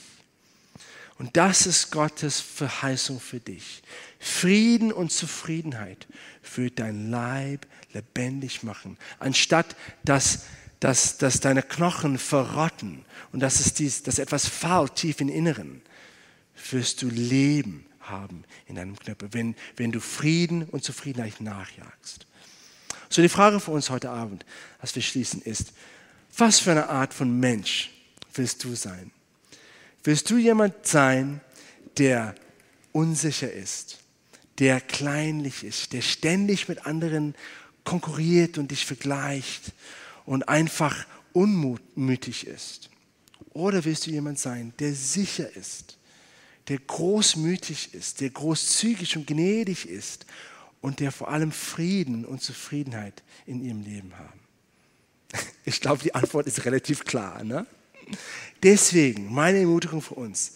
Und 1.19 1.37
das 1.37 1.67
ist 1.67 1.91
Gottes 1.91 2.41
Verheißung 2.41 3.21
für 3.21 3.39
dich. 3.39 3.83
Frieden 4.19 4.93
und 4.93 5.13
Zufriedenheit 5.13 6.09
wird 6.57 6.79
dein 6.79 7.11
Leib 7.11 7.67
lebendig 7.93 8.63
machen, 8.63 8.99
anstatt 9.21 9.77
dass, 10.05 10.45
dass, 10.81 11.19
dass 11.19 11.41
deine 11.41 11.63
Knochen 11.63 12.19
verrotten 12.19 13.05
und 13.33 13.41
dass, 13.41 13.61
es 13.61 13.75
dies, 13.75 14.03
dass 14.03 14.19
etwas 14.19 14.49
fault 14.49 14.97
tief 14.97 15.21
im 15.21 15.29
Inneren, 15.29 15.83
wirst 16.71 17.03
du 17.03 17.09
Leben 17.09 17.87
haben 18.01 18.45
in 18.67 18.77
deinem 18.77 18.99
Knöpfe, 18.99 19.33
wenn, 19.33 19.55
wenn 19.77 19.93
du 19.93 20.01
Frieden 20.01 20.65
und 20.65 20.83
Zufriedenheit 20.83 21.41
nachjagst. 21.41 22.27
So 23.09 23.23
die 23.23 23.29
Frage 23.29 23.61
für 23.61 23.71
uns 23.71 23.91
heute 23.91 24.11
Abend, 24.11 24.45
als 24.81 24.95
wir 24.95 25.03
schließen, 25.03 25.43
ist, 25.43 25.73
was 26.37 26.59
für 26.59 26.73
eine 26.73 26.89
Art 26.89 27.15
von 27.15 27.39
Mensch 27.39 27.91
willst 28.35 28.65
du 28.65 28.75
sein? 28.75 29.13
Willst 30.05 30.29
du 30.31 30.37
jemand 30.37 30.87
sein, 30.87 31.41
der 31.97 32.35
unsicher 32.93 33.51
ist, 33.51 33.99
der 34.59 34.81
kleinlich 34.83 35.65
ist, 35.65 35.95
der 35.95 36.03
ständig 36.03 36.69
mit 36.69 36.87
anderen 36.87 37.35
konkurriert 37.85 38.59
und 38.59 38.71
dich 38.71 38.85
vergleicht 38.85 39.73
und 40.27 40.49
einfach 40.49 41.07
unmütig 41.33 42.47
ist? 42.47 42.91
Oder 43.55 43.85
willst 43.87 44.07
du 44.07 44.11
jemand 44.11 44.39
sein, 44.39 44.75
der 44.79 44.95
sicher 44.95 45.51
ist, 45.57 45.97
der 46.69 46.79
großmütig 46.79 47.95
ist, 47.95 48.21
der 48.21 48.31
großzügig 48.31 49.17
und 49.17 49.27
gnädig 49.27 49.89
ist 49.89 50.27
und 50.83 51.01
der 51.01 51.13
vor 51.13 51.29
allem 51.29 51.51
Frieden 51.51 52.27
und 52.27 52.43
Zufriedenheit 52.43 53.23
in 53.47 53.65
ihrem 53.65 53.83
Leben 53.83 54.13
haben? 54.19 54.41
Ich 55.67 55.81
glaube, 55.81 56.03
die 56.03 56.15
Antwort 56.15 56.47
ist 56.47 56.67
relativ 56.67 57.05
klar. 57.05 57.43
Ne? 57.43 57.67
Deswegen 58.63 59.33
meine 59.33 59.59
Ermutigung 59.59 60.01
für 60.01 60.15
uns, 60.15 60.53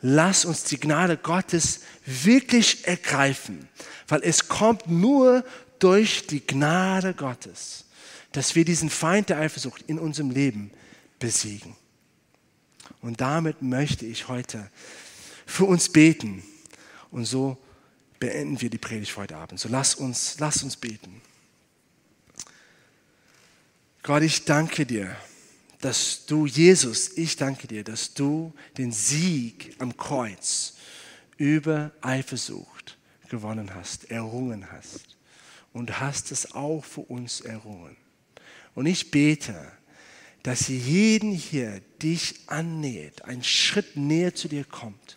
lass 0.00 0.44
uns 0.44 0.64
die 0.64 0.78
Gnade 0.78 1.16
Gottes 1.16 1.80
wirklich 2.06 2.86
ergreifen, 2.86 3.68
weil 4.08 4.22
es 4.22 4.48
kommt 4.48 4.88
nur 4.88 5.44
durch 5.78 6.26
die 6.26 6.46
Gnade 6.46 7.14
Gottes, 7.14 7.84
dass 8.32 8.54
wir 8.54 8.64
diesen 8.64 8.90
Feind 8.90 9.28
der 9.28 9.38
Eifersucht 9.38 9.82
in 9.86 9.98
unserem 9.98 10.30
Leben 10.30 10.70
besiegen. 11.18 11.76
Und 13.02 13.20
damit 13.20 13.62
möchte 13.62 14.06
ich 14.06 14.28
heute 14.28 14.70
für 15.46 15.64
uns 15.64 15.88
beten. 15.88 16.42
Und 17.10 17.24
so 17.24 17.56
beenden 18.18 18.60
wir 18.60 18.70
die 18.70 18.78
Predigt 18.78 19.16
heute 19.16 19.36
Abend. 19.36 19.58
So 19.58 19.68
lass 19.68 19.94
uns, 19.94 20.36
lass 20.38 20.62
uns 20.62 20.76
beten. 20.76 21.20
Gott, 24.02 24.22
ich 24.22 24.44
danke 24.44 24.86
dir 24.86 25.16
dass 25.80 26.26
du, 26.26 26.46
Jesus, 26.46 27.16
ich 27.16 27.36
danke 27.36 27.66
dir, 27.66 27.84
dass 27.84 28.14
du 28.14 28.52
den 28.76 28.92
Sieg 28.92 29.74
am 29.78 29.96
Kreuz 29.96 30.74
über 31.36 31.92
Eifersucht 32.02 32.98
gewonnen 33.30 33.74
hast, 33.74 34.10
errungen 34.10 34.70
hast. 34.70 35.16
Und 35.72 36.00
hast 36.00 36.32
es 36.32 36.52
auch 36.52 36.84
für 36.84 37.02
uns 37.02 37.40
errungen. 37.40 37.96
Und 38.74 38.86
ich 38.86 39.10
bete, 39.10 39.70
dass 40.42 40.68
jeden 40.68 41.32
hier 41.32 41.80
dich 42.02 42.40
annäht, 42.46 43.24
einen 43.24 43.44
Schritt 43.44 43.96
näher 43.96 44.34
zu 44.34 44.48
dir 44.48 44.64
kommt 44.64 45.16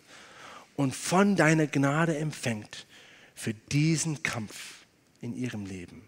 und 0.76 0.94
von 0.94 1.34
deiner 1.34 1.66
Gnade 1.66 2.16
empfängt 2.16 2.86
für 3.34 3.54
diesen 3.54 4.22
Kampf 4.22 4.84
in 5.20 5.36
ihrem 5.36 5.66
Leben. 5.66 6.02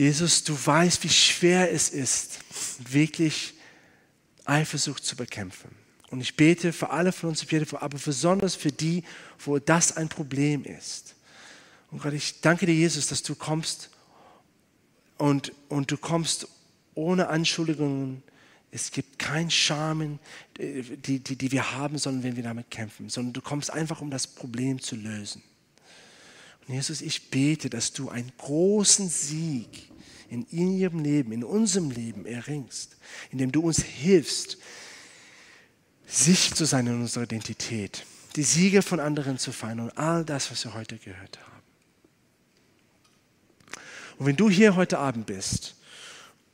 Jesus, 0.00 0.42
du 0.44 0.54
weißt, 0.54 1.04
wie 1.04 1.10
schwer 1.10 1.70
es 1.70 1.90
ist, 1.90 2.38
wirklich 2.90 3.52
Eifersucht 4.46 5.04
zu 5.04 5.14
bekämpfen. 5.14 5.68
Und 6.08 6.22
ich 6.22 6.36
bete 6.36 6.72
für 6.72 6.88
alle 6.88 7.12
von 7.12 7.28
uns, 7.28 7.46
aber 7.74 7.98
besonders 7.98 8.54
für 8.54 8.72
die, 8.72 9.04
wo 9.44 9.58
das 9.58 9.98
ein 9.98 10.08
Problem 10.08 10.64
ist. 10.64 11.16
Und 11.90 12.02
Gott, 12.02 12.14
ich 12.14 12.40
danke 12.40 12.64
dir, 12.64 12.74
Jesus, 12.74 13.08
dass 13.08 13.22
du 13.22 13.34
kommst 13.34 13.90
und, 15.18 15.52
und 15.68 15.90
du 15.90 15.98
kommst 15.98 16.48
ohne 16.94 17.28
Anschuldigungen. 17.28 18.22
Es 18.70 18.92
gibt 18.92 19.18
kein 19.18 19.50
Schamen, 19.50 20.18
die, 20.56 21.18
die, 21.18 21.36
die 21.36 21.52
wir 21.52 21.72
haben 21.72 21.98
sollen, 21.98 22.22
wenn 22.22 22.36
wir 22.36 22.44
damit 22.44 22.70
kämpfen, 22.70 23.10
sondern 23.10 23.34
du 23.34 23.42
kommst 23.42 23.70
einfach, 23.70 24.00
um 24.00 24.10
das 24.10 24.26
Problem 24.26 24.80
zu 24.80 24.96
lösen. 24.96 25.42
Und 26.66 26.72
Jesus, 26.72 27.02
ich 27.02 27.28
bete, 27.28 27.68
dass 27.68 27.92
du 27.92 28.08
einen 28.08 28.32
großen 28.38 29.10
Sieg 29.10 29.89
in 30.30 30.48
ihrem 30.50 31.00
Leben, 31.00 31.32
in 31.32 31.44
unserem 31.44 31.90
Leben 31.90 32.24
erringst, 32.24 32.96
indem 33.30 33.50
du 33.52 33.60
uns 33.60 33.82
hilfst, 33.82 34.58
sich 36.06 36.54
zu 36.54 36.64
sein 36.64 36.86
in 36.86 37.00
unserer 37.00 37.24
Identität, 37.24 38.06
die 38.36 38.42
Siege 38.42 38.82
von 38.82 39.00
anderen 39.00 39.38
zu 39.38 39.52
feiern 39.52 39.80
und 39.80 39.98
all 39.98 40.24
das, 40.24 40.50
was 40.50 40.64
wir 40.64 40.74
heute 40.74 40.98
gehört 40.98 41.38
haben. 41.38 41.50
Und 44.18 44.26
wenn 44.26 44.36
du 44.36 44.48
hier 44.48 44.76
heute 44.76 44.98
Abend 44.98 45.26
bist 45.26 45.76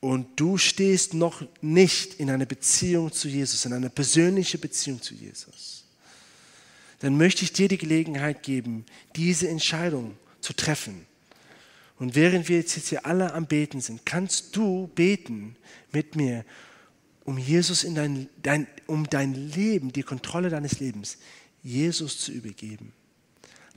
und 0.01 0.41
du 0.41 0.57
stehst 0.57 1.14
noch 1.14 1.43
nicht 1.61 2.14
in 2.14 2.31
einer 2.31 2.47
Beziehung 2.47 3.12
zu 3.12 3.29
Jesus, 3.29 3.64
in 3.64 3.72
einer 3.72 3.89
persönlichen 3.89 4.61
Beziehung 4.61 5.03
zu 5.03 5.14
Jesus, 5.14 5.85
dann 7.01 7.16
möchte 7.16 7.45
ich 7.45 7.53
dir 7.53 7.68
die 7.68 7.77
Gelegenheit 7.77 8.43
geben, 8.43 8.87
diese 9.16 9.49
Entscheidung 9.49 10.16
zu 10.41 10.55
treffen. 10.55 11.07
Und 11.99 12.15
während 12.15 12.49
wir 12.49 12.59
jetzt 12.59 12.75
hier 12.89 13.07
alle 13.07 13.33
am 13.33 13.47
Beten 13.47 13.81
sind, 13.81 14.05
kannst 14.05 14.55
du 14.57 14.89
beten 14.95 15.57
mit 15.93 16.15
mir 16.15 16.45
um 17.25 17.39
Jesus 17.39 17.85
in 17.85 17.95
dein, 17.95 18.29
dein, 18.43 18.67
um 18.87 19.09
dein 19.09 19.35
Leben, 19.35 19.93
die 19.93 20.03
Kontrolle 20.03 20.49
deines 20.49 20.79
Lebens, 20.79 21.19
Jesus 21.63 22.19
zu 22.19 22.33
übergeben. 22.33 22.93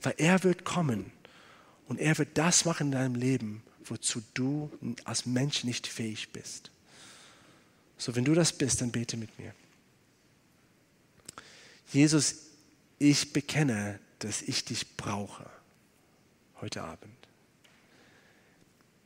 Weil 0.02 0.14
er 0.18 0.44
wird 0.44 0.64
kommen 0.64 1.10
und 1.88 1.98
er 1.98 2.16
wird 2.18 2.38
das 2.38 2.64
machen 2.64 2.88
in 2.88 2.92
deinem 2.92 3.14
Leben, 3.16 3.62
wozu 3.84 4.22
du 4.34 4.70
als 5.04 5.26
Mensch 5.26 5.64
nicht 5.64 5.86
fähig 5.86 6.28
bist. 6.30 6.70
So, 7.98 8.14
wenn 8.14 8.24
du 8.24 8.34
das 8.34 8.52
bist, 8.52 8.80
dann 8.80 8.92
bete 8.92 9.16
mit 9.16 9.36
mir. 9.38 9.52
Jesus, 11.92 12.36
ich 12.98 13.32
bekenne, 13.32 13.98
dass 14.20 14.42
ich 14.42 14.64
dich 14.64 14.96
brauche 14.96 15.50
heute 16.60 16.82
Abend. 16.82 17.19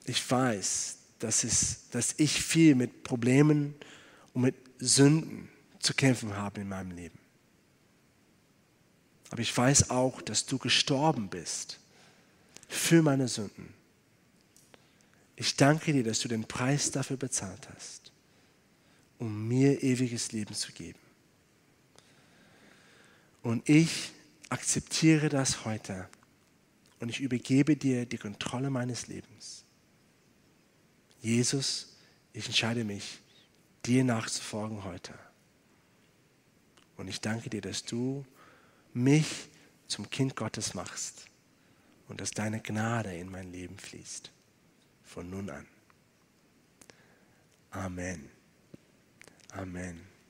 Ich 0.04 0.30
weiß, 0.30 0.98
dass, 1.18 1.44
es, 1.44 1.88
dass 1.90 2.14
ich 2.18 2.42
viel 2.42 2.74
mit 2.74 3.02
Problemen 3.02 3.74
und 4.32 4.42
mit 4.42 4.56
Sünden 4.78 5.48
zu 5.78 5.94
kämpfen 5.94 6.36
habe 6.36 6.60
in 6.60 6.68
meinem 6.68 6.90
Leben. 6.90 7.18
Aber 9.30 9.40
ich 9.40 9.56
weiß 9.56 9.90
auch, 9.90 10.22
dass 10.22 10.46
du 10.46 10.58
gestorben 10.58 11.28
bist 11.28 11.80
für 12.68 13.02
meine 13.02 13.28
Sünden. 13.28 13.72
Ich 15.36 15.56
danke 15.56 15.92
dir, 15.92 16.04
dass 16.04 16.20
du 16.20 16.28
den 16.28 16.44
Preis 16.44 16.90
dafür 16.90 17.16
bezahlt 17.16 17.68
hast, 17.74 18.12
um 19.18 19.48
mir 19.48 19.82
ewiges 19.82 20.32
Leben 20.32 20.54
zu 20.54 20.72
geben. 20.72 20.98
Und 23.42 23.68
ich 23.68 24.12
akzeptiere 24.48 25.28
das 25.28 25.64
heute 25.64 26.08
und 27.00 27.08
ich 27.08 27.20
übergebe 27.20 27.76
dir 27.76 28.06
die 28.06 28.18
Kontrolle 28.18 28.70
meines 28.70 29.08
Lebens. 29.08 29.63
Jesus, 31.24 31.96
ich 32.34 32.44
entscheide 32.44 32.84
mich, 32.84 33.18
dir 33.86 34.04
nachzufolgen 34.04 34.84
heute. 34.84 35.14
Und 36.98 37.08
ich 37.08 37.18
danke 37.22 37.48
dir, 37.48 37.62
dass 37.62 37.82
du 37.82 38.26
mich 38.92 39.48
zum 39.88 40.10
Kind 40.10 40.36
Gottes 40.36 40.74
machst 40.74 41.24
und 42.08 42.20
dass 42.20 42.30
deine 42.30 42.60
Gnade 42.60 43.16
in 43.16 43.30
mein 43.30 43.50
Leben 43.50 43.78
fließt. 43.78 44.30
Von 45.02 45.30
nun 45.30 45.48
an. 45.48 45.66
Amen. 47.70 48.28
Amen. 49.52 50.13